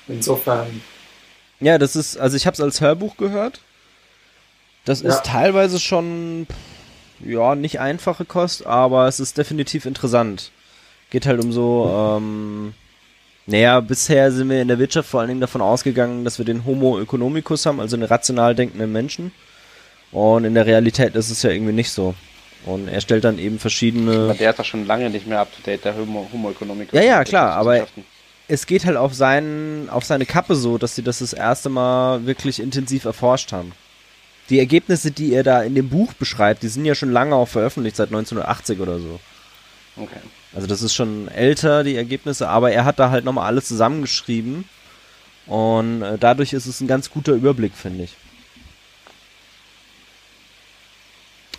Insofern. 0.07 0.81
Ja, 1.59 1.77
das 1.77 1.95
ist, 1.95 2.17
also 2.17 2.35
ich 2.35 2.45
habe 2.45 2.53
es 2.53 2.61
als 2.61 2.81
Hörbuch 2.81 3.17
gehört. 3.17 3.61
Das 4.83 5.01
ja. 5.01 5.09
ist 5.09 5.25
teilweise 5.25 5.79
schon, 5.79 6.45
ja, 7.19 7.55
nicht 7.55 7.79
einfache 7.79 8.25
Kost, 8.25 8.65
aber 8.65 9.07
es 9.07 9.19
ist 9.19 9.37
definitiv 9.37 9.85
interessant. 9.85 10.51
Geht 11.09 11.25
halt 11.25 11.43
um 11.43 11.51
so, 11.51 12.17
ähm, 12.17 12.73
naja, 13.45 13.79
bisher 13.79 14.31
sind 14.31 14.49
wir 14.49 14.61
in 14.61 14.67
der 14.67 14.79
Wirtschaft 14.79 15.09
vor 15.09 15.19
allen 15.19 15.29
Dingen 15.29 15.41
davon 15.41 15.61
ausgegangen, 15.61 16.23
dass 16.23 16.37
wir 16.39 16.45
den 16.45 16.65
Homo 16.65 16.99
economicus 16.99 17.65
haben, 17.65 17.79
also 17.79 17.95
einen 17.95 18.05
rational 18.05 18.55
denkenden 18.55 18.91
Menschen. 18.91 19.31
Und 20.11 20.45
in 20.45 20.53
der 20.53 20.65
Realität 20.65 21.15
ist 21.15 21.29
es 21.29 21.43
ja 21.43 21.51
irgendwie 21.51 21.73
nicht 21.73 21.91
so. 21.91 22.15
Und 22.65 22.87
er 22.87 23.01
stellt 23.01 23.23
dann 23.23 23.37
eben 23.37 23.59
verschiedene. 23.59 24.25
Aber 24.25 24.33
der 24.33 24.49
ist 24.49 24.59
doch 24.59 24.65
schon 24.65 24.87
lange 24.87 25.09
nicht 25.09 25.27
mehr 25.27 25.39
up 25.39 25.51
to 25.55 25.61
date, 25.63 25.85
der 25.85 25.95
Homo, 25.95 26.27
Homo 26.33 26.49
economicus. 26.49 26.93
Ja, 26.93 27.03
ja, 27.03 27.23
klar, 27.23 27.51
aber 27.51 27.85
es 28.47 28.65
geht 28.65 28.85
halt 28.85 28.97
auf, 28.97 29.13
seinen, 29.13 29.89
auf 29.89 30.05
seine 30.05 30.25
Kappe 30.25 30.55
so, 30.55 30.77
dass 30.77 30.95
sie 30.95 31.03
das 31.03 31.19
das 31.19 31.33
erste 31.33 31.69
Mal 31.69 32.25
wirklich 32.25 32.59
intensiv 32.59 33.05
erforscht 33.05 33.51
haben. 33.51 33.73
Die 34.49 34.59
Ergebnisse, 34.59 35.11
die 35.11 35.33
er 35.33 35.43
da 35.43 35.63
in 35.63 35.75
dem 35.75 35.89
Buch 35.89 36.13
beschreibt, 36.13 36.63
die 36.63 36.67
sind 36.67 36.85
ja 36.85 36.95
schon 36.95 37.11
lange 37.11 37.35
auch 37.35 37.47
veröffentlicht, 37.47 37.95
seit 37.95 38.09
1980 38.09 38.79
oder 38.79 38.99
so. 38.99 39.19
Okay. 39.97 40.19
Also 40.53 40.67
das 40.67 40.81
ist 40.81 40.93
schon 40.93 41.27
älter, 41.27 41.83
die 41.83 41.95
Ergebnisse, 41.95 42.47
aber 42.47 42.71
er 42.71 42.85
hat 42.85 42.99
da 42.99 43.09
halt 43.09 43.25
nochmal 43.25 43.47
alles 43.47 43.67
zusammengeschrieben. 43.67 44.65
Und 45.47 46.01
äh, 46.01 46.17
dadurch 46.17 46.53
ist 46.53 46.65
es 46.65 46.81
ein 46.81 46.87
ganz 46.87 47.09
guter 47.09 47.33
Überblick, 47.33 47.73
finde 47.75 48.05
ich. 48.05 48.15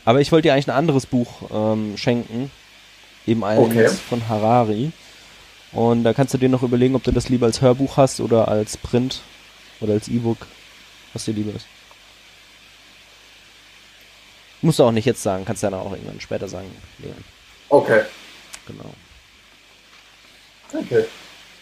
Aber 0.05 0.21
ich 0.21 0.31
wollte 0.33 0.49
dir 0.49 0.55
eigentlich 0.55 0.69
ein 0.69 0.77
anderes 0.77 1.07
Buch 1.07 1.51
ähm, 1.53 1.97
schenken. 1.97 2.51
Eben 3.27 3.45
eins 3.45 3.59
okay. 3.59 3.89
von 3.89 4.29
Harari. 4.29 4.93
Und 5.73 6.05
da 6.05 6.15
kannst 6.15 6.33
du 6.33 6.39
dir 6.39 6.49
noch 6.49 6.63
überlegen, 6.63 6.95
ob 6.95 7.03
du 7.03 7.11
das 7.11 7.29
lieber 7.29 7.47
als 7.47 7.61
Hörbuch 7.61 7.97
hast 7.97 8.21
oder 8.21 8.49
als 8.49 8.77
Print 8.77 9.21
oder 9.81 9.95
als 9.95 10.09
E-Book, 10.09 10.47
was 11.13 11.25
dir 11.25 11.35
lieber 11.35 11.55
ist. 11.55 11.67
Musst 14.67 14.81
du 14.81 14.83
auch 14.83 14.91
nicht 14.91 15.05
jetzt 15.05 15.23
sagen, 15.23 15.45
kannst 15.45 15.63
du 15.63 15.69
dann 15.69 15.79
auch 15.79 15.93
irgendwann 15.93 16.21
später 16.21 16.49
sagen. 16.49 16.67
Okay. 17.69 18.03
Genau. 18.67 18.91
Okay. 20.73 21.05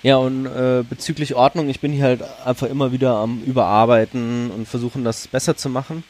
Ja, 0.03 0.17
und 0.17 0.47
äh, 0.47 0.83
bezüglich 0.89 1.35
Ordnung, 1.35 1.69
ich 1.69 1.81
bin 1.81 1.93
hier 1.93 2.05
halt 2.05 2.23
einfach 2.47 2.67
immer 2.67 2.93
wieder 2.93 3.17
am 3.17 3.43
Überarbeiten 3.43 4.51
und 4.51 4.67
versuchen, 4.67 5.05
das 5.05 5.29
besser 5.29 5.55
zu 5.55 5.69
machen. 5.69 6.03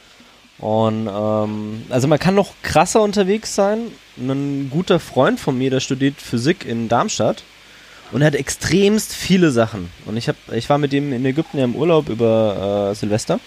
Und 0.58 1.08
ähm, 1.12 1.82
also 1.90 2.06
man 2.06 2.20
kann 2.20 2.36
noch 2.36 2.54
krasser 2.62 3.02
unterwegs 3.02 3.56
sein. 3.56 3.90
Ein 4.16 4.70
guter 4.70 5.00
Freund 5.00 5.40
von 5.40 5.58
mir, 5.58 5.70
der 5.70 5.80
studiert 5.80 6.20
Physik 6.20 6.64
in 6.64 6.88
Darmstadt 6.88 7.42
und 8.12 8.20
er 8.20 8.28
hat 8.28 8.36
extremst 8.36 9.12
viele 9.12 9.50
Sachen. 9.50 9.90
Und 10.06 10.16
ich 10.16 10.28
hab, 10.28 10.36
ich 10.52 10.70
war 10.70 10.78
mit 10.78 10.92
dem 10.92 11.12
in 11.12 11.24
Ägypten 11.24 11.58
ja 11.58 11.64
im 11.64 11.74
Urlaub 11.74 12.08
über 12.08 12.90
äh, 12.92 12.94
Silvester, 12.94 13.40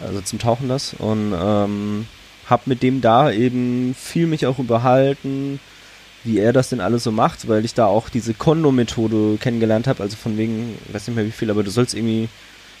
also 0.00 0.22
zum 0.22 0.38
Tauchen 0.38 0.70
das 0.70 0.94
und 0.94 1.34
ähm, 1.38 2.06
hab 2.48 2.66
mit 2.66 2.82
dem 2.82 3.00
da 3.00 3.30
eben 3.30 3.94
viel 3.94 4.26
mich 4.26 4.46
auch 4.46 4.58
überhalten, 4.58 5.60
wie 6.24 6.38
er 6.38 6.52
das 6.52 6.70
denn 6.70 6.80
alles 6.80 7.04
so 7.04 7.12
macht, 7.12 7.48
weil 7.48 7.64
ich 7.64 7.74
da 7.74 7.86
auch 7.86 8.08
diese 8.08 8.34
Kondo-Methode 8.34 9.38
kennengelernt 9.38 9.86
habe, 9.86 10.02
also 10.02 10.16
von 10.16 10.36
wegen, 10.36 10.76
weiß 10.92 11.06
nicht 11.06 11.16
mehr 11.16 11.26
wie 11.26 11.30
viel, 11.30 11.50
aber 11.50 11.62
du 11.62 11.70
sollst 11.70 11.94
irgendwie 11.94 12.28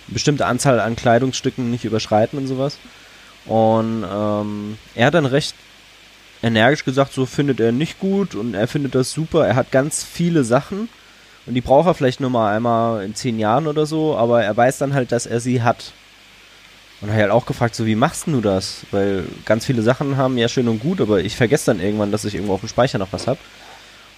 eine 0.06 0.14
bestimmte 0.14 0.46
Anzahl 0.46 0.80
an 0.80 0.96
Kleidungsstücken 0.96 1.70
nicht 1.70 1.84
überschreiten 1.84 2.38
und 2.38 2.46
sowas. 2.46 2.78
Und 3.46 4.04
ähm, 4.10 4.76
er 4.94 5.06
hat 5.06 5.14
dann 5.14 5.26
recht 5.26 5.54
energisch 6.42 6.84
gesagt, 6.84 7.12
so 7.12 7.26
findet 7.26 7.60
er 7.60 7.72
nicht 7.72 7.98
gut 7.98 8.34
und 8.34 8.54
er 8.54 8.68
findet 8.68 8.94
das 8.94 9.12
super. 9.12 9.46
Er 9.46 9.56
hat 9.56 9.70
ganz 9.70 10.04
viele 10.04 10.44
Sachen 10.44 10.88
und 11.46 11.54
die 11.54 11.60
braucht 11.60 11.86
er 11.86 11.94
vielleicht 11.94 12.20
nur 12.20 12.30
mal 12.30 12.54
einmal 12.54 13.04
in 13.04 13.14
zehn 13.14 13.38
Jahren 13.38 13.66
oder 13.66 13.86
so, 13.86 14.16
aber 14.16 14.44
er 14.44 14.56
weiß 14.56 14.78
dann 14.78 14.94
halt, 14.94 15.12
dass 15.12 15.26
er 15.26 15.40
sie 15.40 15.62
hat. 15.62 15.92
Und 17.00 17.10
habe 17.10 17.22
halt 17.22 17.30
auch 17.30 17.46
gefragt, 17.46 17.74
so 17.74 17.86
wie 17.86 17.94
machst 17.94 18.26
du 18.26 18.40
das? 18.40 18.80
Weil 18.90 19.24
ganz 19.44 19.64
viele 19.64 19.82
Sachen 19.82 20.16
haben 20.16 20.36
ja 20.36 20.48
schön 20.48 20.68
und 20.68 20.80
gut, 20.80 21.00
aber 21.00 21.20
ich 21.20 21.36
vergesse 21.36 21.66
dann 21.66 21.80
irgendwann, 21.80 22.10
dass 22.10 22.24
ich 22.24 22.34
irgendwo 22.34 22.54
auf 22.54 22.60
dem 22.60 22.68
Speicher 22.68 22.98
noch 22.98 23.12
was 23.12 23.26
habe. 23.26 23.38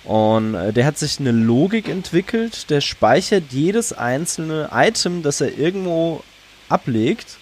Und 0.04 0.54
äh, 0.54 0.72
der 0.72 0.86
hat 0.86 0.96
sich 0.96 1.20
eine 1.20 1.32
Logik 1.32 1.88
entwickelt, 1.88 2.70
der 2.70 2.80
speichert 2.80 3.44
jedes 3.50 3.92
einzelne 3.92 4.70
Item, 4.72 5.22
das 5.22 5.42
er 5.42 5.58
irgendwo 5.58 6.22
ablegt 6.70 7.36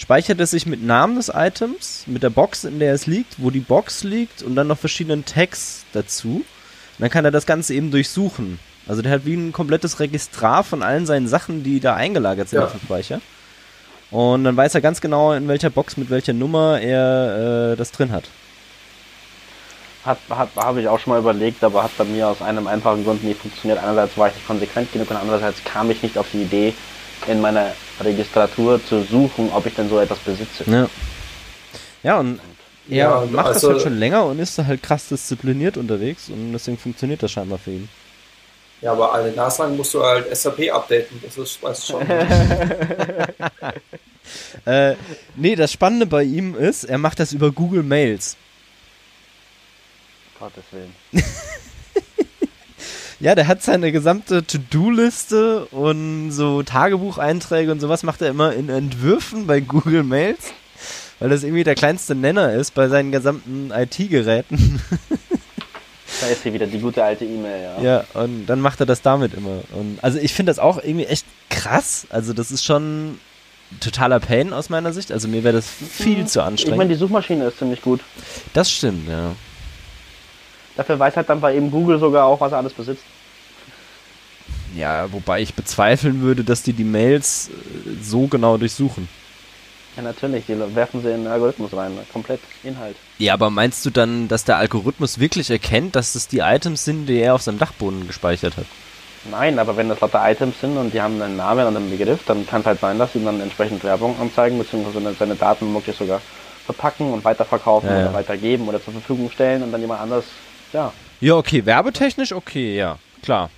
speichert 0.00 0.40
es 0.40 0.50
sich 0.50 0.64
mit 0.64 0.82
Namen 0.82 1.16
des 1.16 1.30
Items, 1.32 2.04
mit 2.06 2.22
der 2.22 2.30
Box, 2.30 2.64
in 2.64 2.78
der 2.78 2.94
es 2.94 3.06
liegt, 3.06 3.34
wo 3.36 3.50
die 3.50 3.60
Box 3.60 4.02
liegt 4.02 4.42
und 4.42 4.56
dann 4.56 4.66
noch 4.66 4.78
verschiedenen 4.78 5.26
Tags 5.26 5.84
dazu. 5.92 6.36
Und 6.36 7.00
dann 7.00 7.10
kann 7.10 7.26
er 7.26 7.30
das 7.30 7.44
Ganze 7.44 7.74
eben 7.74 7.90
durchsuchen. 7.90 8.58
Also 8.88 9.02
der 9.02 9.12
hat 9.12 9.26
wie 9.26 9.34
ein 9.34 9.52
komplettes 9.52 10.00
Registrar 10.00 10.64
von 10.64 10.82
allen 10.82 11.04
seinen 11.04 11.28
Sachen, 11.28 11.62
die 11.62 11.80
da 11.80 11.94
eingelagert 11.94 12.48
sind 12.48 12.60
ja. 12.60 12.64
auf 12.64 12.72
dem 12.72 12.80
Speicher. 12.80 13.20
Und 14.10 14.44
dann 14.44 14.56
weiß 14.56 14.74
er 14.74 14.80
ganz 14.80 15.00
genau, 15.00 15.32
in 15.32 15.46
welcher 15.46 15.70
Box 15.70 15.96
mit 15.96 16.10
welcher 16.10 16.32
Nummer 16.32 16.80
er 16.80 17.72
äh, 17.72 17.76
das 17.76 17.92
drin 17.92 18.10
hat. 18.10 18.24
Hat, 20.04 20.18
hat 20.30 20.48
habe 20.56 20.80
ich 20.80 20.88
auch 20.88 20.98
schon 20.98 21.12
mal 21.12 21.20
überlegt, 21.20 21.62
aber 21.62 21.84
hat 21.84 21.96
bei 21.96 22.04
mir 22.04 22.28
aus 22.28 22.40
einem 22.40 22.66
einfachen 22.66 23.04
Grund 23.04 23.22
nie 23.22 23.34
funktioniert. 23.34 23.78
Einerseits 23.82 24.16
war 24.16 24.28
ich 24.28 24.34
nicht 24.34 24.46
konsequent 24.46 24.92
genug 24.92 25.10
und 25.10 25.16
andererseits 25.16 25.62
kam 25.62 25.90
ich 25.90 26.02
nicht 26.02 26.16
auf 26.16 26.26
die 26.32 26.42
Idee, 26.42 26.74
in 27.26 27.40
meiner 27.40 27.72
Registratur 28.00 28.84
zu 28.84 29.02
suchen, 29.02 29.50
ob 29.52 29.66
ich 29.66 29.74
denn 29.74 29.88
so 29.88 29.98
etwas 30.00 30.18
besitze. 30.18 30.64
Ja, 30.66 30.88
ja 32.02 32.18
und 32.18 32.40
er 32.88 32.96
ja, 32.96 33.24
macht 33.30 33.46
also, 33.46 33.68
das 33.68 33.74
halt 33.74 33.82
schon 33.82 33.98
länger 33.98 34.24
und 34.24 34.38
ist 34.38 34.58
da 34.58 34.64
halt 34.64 34.82
krass 34.82 35.08
diszipliniert 35.08 35.76
unterwegs 35.76 36.28
und 36.28 36.52
deswegen 36.52 36.78
funktioniert 36.78 37.22
das 37.22 37.30
scheinbar 37.30 37.58
für 37.58 37.72
ihn. 37.72 37.88
Ja, 38.82 38.92
aber 38.92 39.12
alle 39.12 39.32
Naslang 39.32 39.76
musst 39.76 39.92
du 39.92 40.02
halt 40.02 40.34
SAP 40.34 40.70
updaten, 40.72 41.20
das 41.22 41.36
ist, 41.36 41.62
weißt 41.62 41.88
du 41.88 41.92
schon. 41.92 42.10
äh, 44.64 44.94
nee, 45.36 45.54
das 45.54 45.72
Spannende 45.72 46.06
bei 46.06 46.22
ihm 46.22 46.54
ist, 46.54 46.84
er 46.84 46.98
macht 46.98 47.20
das 47.20 47.32
über 47.32 47.52
Google 47.52 47.82
Mails. 47.82 48.36
Gottes 50.38 50.64
Willen. 50.70 50.94
Ja, 53.20 53.34
der 53.34 53.48
hat 53.48 53.62
seine 53.62 53.92
gesamte 53.92 54.46
To-Do-Liste 54.46 55.66
und 55.66 56.30
so 56.30 56.62
Tagebucheinträge 56.62 57.70
und 57.70 57.78
sowas 57.78 58.02
macht 58.02 58.22
er 58.22 58.30
immer 58.30 58.54
in 58.54 58.70
Entwürfen 58.70 59.46
bei 59.46 59.60
Google 59.60 60.04
Mails, 60.04 60.54
weil 61.18 61.28
das 61.28 61.42
irgendwie 61.42 61.64
der 61.64 61.74
kleinste 61.74 62.14
Nenner 62.14 62.54
ist 62.54 62.74
bei 62.74 62.88
seinen 62.88 63.12
gesamten 63.12 63.72
IT-Geräten. 63.72 64.80
Da 66.20 66.26
ist 66.26 66.42
hier 66.42 66.52
wieder 66.52 66.66
die 66.66 66.78
gute 66.78 67.02
alte 67.02 67.24
E-Mail, 67.24 67.62
ja. 67.62 67.82
Ja, 67.82 68.04
und 68.14 68.46
dann 68.46 68.60
macht 68.60 68.80
er 68.80 68.86
das 68.86 69.02
damit 69.02 69.34
immer. 69.34 69.62
Und 69.72 69.98
also 70.02 70.18
ich 70.18 70.34
finde 70.34 70.50
das 70.50 70.58
auch 70.58 70.78
irgendwie 70.82 71.06
echt 71.06 71.24
krass. 71.48 72.06
Also 72.10 72.32
das 72.32 72.50
ist 72.50 72.64
schon 72.64 73.18
totaler 73.80 74.20
Pain 74.20 74.52
aus 74.52 74.68
meiner 74.68 74.92
Sicht. 74.92 75.12
Also 75.12 75.28
mir 75.28 75.44
wäre 75.44 75.54
das 75.54 75.66
viel 75.68 76.26
zu 76.26 76.42
anstrengend. 76.42 76.74
Ich 76.74 76.78
meine, 76.78 76.90
die 76.90 76.98
Suchmaschine 76.98 77.46
ist 77.46 77.58
ziemlich 77.58 77.80
gut. 77.80 78.00
Das 78.52 78.70
stimmt, 78.70 79.08
ja. 79.08 79.32
Dafür 80.76 80.98
weiß 80.98 81.16
halt 81.16 81.28
dann 81.28 81.40
bei 81.40 81.54
eben 81.54 81.70
Google 81.70 81.98
sogar 81.98 82.26
auch, 82.26 82.40
was 82.40 82.52
er 82.52 82.58
alles 82.58 82.72
besitzt. 82.72 83.02
Ja, 84.76 85.12
wobei 85.12 85.40
ich 85.40 85.54
bezweifeln 85.54 86.20
würde, 86.22 86.44
dass 86.44 86.62
die 86.62 86.72
die 86.72 86.84
Mails 86.84 87.48
äh, 87.48 88.02
so 88.02 88.26
genau 88.26 88.56
durchsuchen. 88.56 89.08
Ja, 90.00 90.06
natürlich, 90.06 90.46
die 90.46 90.58
werfen 90.74 91.02
sie 91.02 91.10
in 91.10 91.24
den 91.24 91.26
Algorithmus 91.26 91.74
rein, 91.74 91.92
komplett 92.10 92.40
Inhalt. 92.62 92.96
Ja, 93.18 93.34
aber 93.34 93.50
meinst 93.50 93.84
du 93.84 93.90
dann, 93.90 94.28
dass 94.28 94.44
der 94.44 94.56
Algorithmus 94.56 95.18
wirklich 95.18 95.50
erkennt, 95.50 95.94
dass 95.94 96.14
es 96.14 96.26
die 96.26 96.38
Items 96.38 96.86
sind, 96.86 97.04
die 97.04 97.18
er 97.18 97.34
auf 97.34 97.42
seinem 97.42 97.58
Dachboden 97.58 98.06
gespeichert 98.06 98.56
hat? 98.56 98.64
Nein, 99.30 99.58
aber 99.58 99.76
wenn 99.76 99.90
das 99.90 100.00
lauter 100.00 100.22
Items 100.24 100.58
sind 100.58 100.78
und 100.78 100.94
die 100.94 101.02
haben 101.02 101.20
einen 101.20 101.36
Namen 101.36 101.66
und 101.66 101.76
einen 101.76 101.90
Begriff, 101.90 102.20
dann 102.24 102.46
kann 102.46 102.62
es 102.62 102.66
halt 102.66 102.80
sein, 102.80 102.98
dass 102.98 103.12
sie 103.12 103.22
dann 103.22 103.42
entsprechend 103.42 103.84
Werbung 103.84 104.18
anzeigen, 104.18 104.56
beziehungsweise 104.58 105.14
seine 105.18 105.34
Daten 105.34 105.70
möglich 105.70 105.94
sogar 105.94 106.22
verpacken 106.64 107.12
und 107.12 107.22
weiterverkaufen 107.22 107.90
ja, 107.90 107.96
ja. 107.96 108.04
oder 108.04 108.14
weitergeben 108.14 108.66
oder 108.68 108.82
zur 108.82 108.94
Verfügung 108.94 109.30
stellen 109.30 109.62
und 109.62 109.70
dann 109.70 109.82
jemand 109.82 110.00
anders 110.00 110.24
ja. 110.72 110.94
Ja, 111.20 111.34
okay, 111.34 111.66
werbetechnisch 111.66 112.32
okay, 112.32 112.74
ja, 112.74 112.98
klar. 113.22 113.50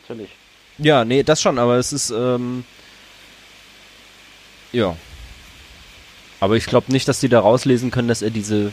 Natürlich. 0.00 0.30
Ja, 0.78 1.04
nee, 1.04 1.22
das 1.22 1.42
schon, 1.42 1.58
aber 1.58 1.76
es 1.76 1.92
ist, 1.92 2.10
ähm, 2.10 2.64
ja. 4.76 4.96
Aber 6.38 6.56
ich 6.56 6.66
glaube 6.66 6.92
nicht, 6.92 7.08
dass 7.08 7.20
die 7.20 7.28
da 7.28 7.40
rauslesen 7.40 7.90
können, 7.90 8.08
dass 8.08 8.22
er 8.22 8.30
diese 8.30 8.72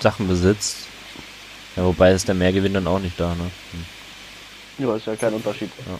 Sachen 0.00 0.28
besitzt. 0.28 0.76
Ja, 1.76 1.84
wobei 1.84 2.12
ist 2.12 2.28
der 2.28 2.34
Mehrgewinn 2.34 2.74
dann 2.74 2.86
auch 2.86 3.00
nicht 3.00 3.18
da, 3.18 3.34
ne? 3.34 3.50
Hm. 3.72 4.86
Ja, 4.86 4.96
ist 4.96 5.06
ja 5.06 5.16
kein 5.16 5.34
Unterschied. 5.34 5.70
Ja. 5.86 5.98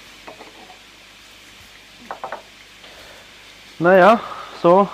Naja, 3.81 4.21
so, 4.63 4.89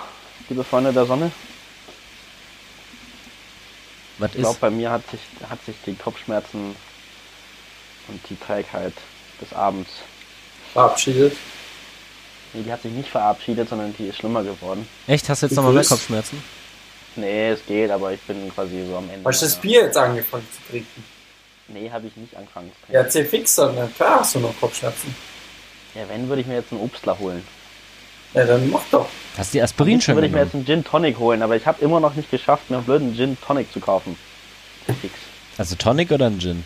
liebe 0.49 0.63
Freunde 0.63 0.91
der 0.91 1.05
Sonne. 1.05 1.31
Was 4.17 4.31
ich 4.33 4.41
glaube, 4.41 4.57
bei 4.59 4.69
mir 4.69 4.91
hat 4.91 5.01
sich, 5.09 5.19
hat 5.49 5.63
sich 5.65 5.75
die 5.85 5.93
Kopfschmerzen 5.95 6.75
und 8.07 8.29
die 8.29 8.35
Trägheit 8.35 8.93
des 9.41 9.53
Abends 9.53 9.89
verabschiedet. 10.73 11.35
Nee, 12.55 12.63
die 12.63 12.71
hat 12.71 12.81
sich 12.81 12.91
nicht 12.91 13.09
verabschiedet, 13.09 13.69
sondern 13.69 13.93
die 13.97 14.07
ist 14.07 14.17
schlimmer 14.17 14.43
geworden. 14.43 14.87
Echt? 15.07 15.27
Hast 15.27 15.41
du 15.41 15.47
jetzt 15.47 15.55
nochmal 15.55 15.73
mehr 15.73 15.83
Kopfschmerzen? 15.83 16.41
Nee, 17.17 17.49
es 17.49 17.65
geht, 17.65 17.91
aber 17.91 18.13
ich 18.13 18.19
bin 18.21 18.51
quasi 18.53 18.85
so 18.87 18.97
am 18.97 19.09
Ende. 19.09 19.27
Hast 19.27 19.41
du 19.41 19.45
das 19.45 19.55
Bier 19.55 19.81
jetzt 19.83 19.97
angefangen 19.97 20.47
zu 20.51 20.71
trinken? 20.71 21.03
Nee, 21.67 21.89
habe 21.91 22.07
ich 22.07 22.15
nicht 22.15 22.35
angefangen. 22.35 22.71
Ja, 22.89 23.01
erzähl 23.01 23.25
fix 23.25 23.55
dann, 23.55 23.75
klar 23.95 24.19
hast 24.19 24.35
du 24.35 24.39
noch 24.39 24.53
Kopfschmerzen. 24.59 25.15
Ja, 25.95 26.01
wenn, 26.09 26.27
würde 26.27 26.41
ich 26.41 26.47
mir 26.47 26.55
jetzt 26.55 26.71
einen 26.71 26.81
Obstler 26.81 27.17
holen. 27.17 27.43
Ja, 28.33 28.45
dann 28.45 28.69
mach 28.69 28.83
doch. 28.91 29.07
Hast 29.37 29.53
du 29.53 29.57
die 29.57 29.61
Aspirin 29.61 30.01
schon 30.01 30.15
würde 30.15 30.27
ich 30.27 30.33
mir 30.33 30.43
jetzt 30.43 30.53
einen 30.53 30.65
Gin 30.65 30.83
Tonic 30.83 31.17
holen, 31.17 31.41
aber 31.41 31.55
ich 31.55 31.65
habe 31.65 31.81
immer 31.83 31.99
noch 31.99 32.15
nicht 32.15 32.29
geschafft, 32.29 32.69
mir 32.69 32.77
einen 32.77 32.85
blöden 32.85 33.15
Gin 33.15 33.37
Tonic 33.45 33.71
zu 33.71 33.79
kaufen. 33.79 34.17
Fix. 35.01 35.13
Also 35.57 35.75
Tonic 35.75 36.11
oder 36.11 36.27
ein 36.27 36.39
Gin? 36.39 36.65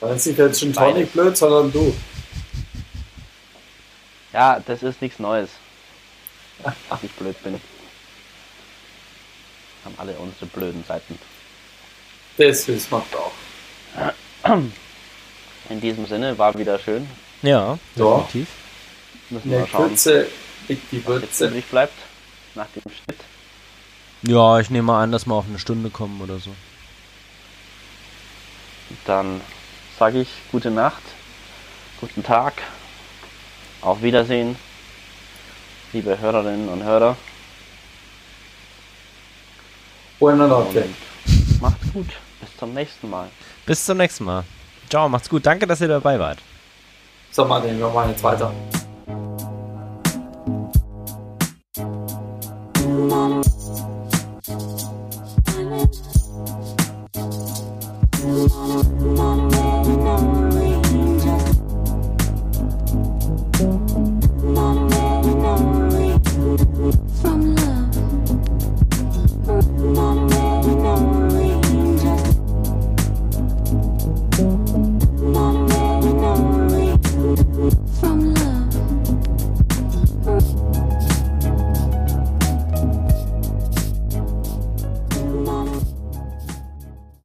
Dann 0.00 0.16
ist 0.16 0.26
nicht 0.26 0.38
der 0.38 0.52
Gin 0.52 0.72
Tonic 0.72 0.94
Beides. 0.94 1.10
blöd, 1.12 1.36
sondern 1.36 1.70
du. 1.72 1.94
Ja, 4.36 4.60
das 4.66 4.82
ist 4.82 5.00
nichts 5.00 5.18
Neues. 5.18 5.48
dass 6.90 7.02
ich 7.02 7.10
blöd 7.12 7.42
bin. 7.42 7.58
Haben 9.82 9.94
alle 9.96 10.12
unsere 10.18 10.44
blöden 10.44 10.84
Seiten. 10.86 11.18
Das 12.36 12.68
ist 12.68 12.90
macht 12.90 13.14
auch. 13.16 13.32
In 15.70 15.80
diesem 15.80 16.06
Sinne 16.06 16.36
war 16.36 16.56
wieder 16.58 16.78
schön. 16.78 17.08
Ja, 17.40 17.78
Ja. 17.94 18.18
definitiv. 18.18 18.48
Müssen 19.30 19.44
In 19.46 19.50
wir 19.52 19.58
mal 19.60 19.68
schauen, 19.68 19.88
Kürze 19.88 20.26
liegt 20.68 20.92
die 20.92 21.06
was 21.06 21.22
jetzt 21.22 21.40
Würze. 21.40 21.46
übrig 21.48 21.64
bleibt 21.64 21.94
nach 22.54 22.66
dem 22.74 22.82
Schnitt. 22.92 23.20
Ja, 24.22 24.60
ich 24.60 24.68
nehme 24.68 24.84
mal 24.88 25.02
an, 25.02 25.12
dass 25.12 25.24
wir 25.26 25.32
auf 25.34 25.46
eine 25.48 25.58
Stunde 25.58 25.88
kommen 25.88 26.20
oder 26.20 26.38
so. 26.38 26.54
Dann 29.06 29.40
sage 29.98 30.20
ich 30.20 30.28
gute 30.52 30.70
Nacht, 30.70 31.02
guten 32.00 32.22
Tag, 32.22 32.52
auf 33.82 34.02
Wiedersehen, 34.02 34.56
liebe 35.92 36.18
Hörerinnen 36.18 36.68
und 36.68 36.82
Hörer. 36.82 37.16
Buona 40.18 40.46
notte. 40.46 40.88
Macht's 41.60 41.92
gut. 41.92 42.08
Bis 42.40 42.56
zum 42.58 42.74
nächsten 42.74 43.10
Mal. 43.10 43.28
Bis 43.64 43.84
zum 43.84 43.98
nächsten 43.98 44.24
Mal. 44.24 44.44
Ciao, 44.88 45.08
macht's 45.08 45.28
gut. 45.28 45.44
Danke, 45.44 45.66
dass 45.66 45.80
ihr 45.80 45.88
dabei 45.88 46.18
wart. 46.18 46.38
So, 47.30 47.44
Martin, 47.44 47.78
wir 47.78 47.88
machen 47.88 48.10
jetzt 48.10 48.22
weiter. 48.22 48.52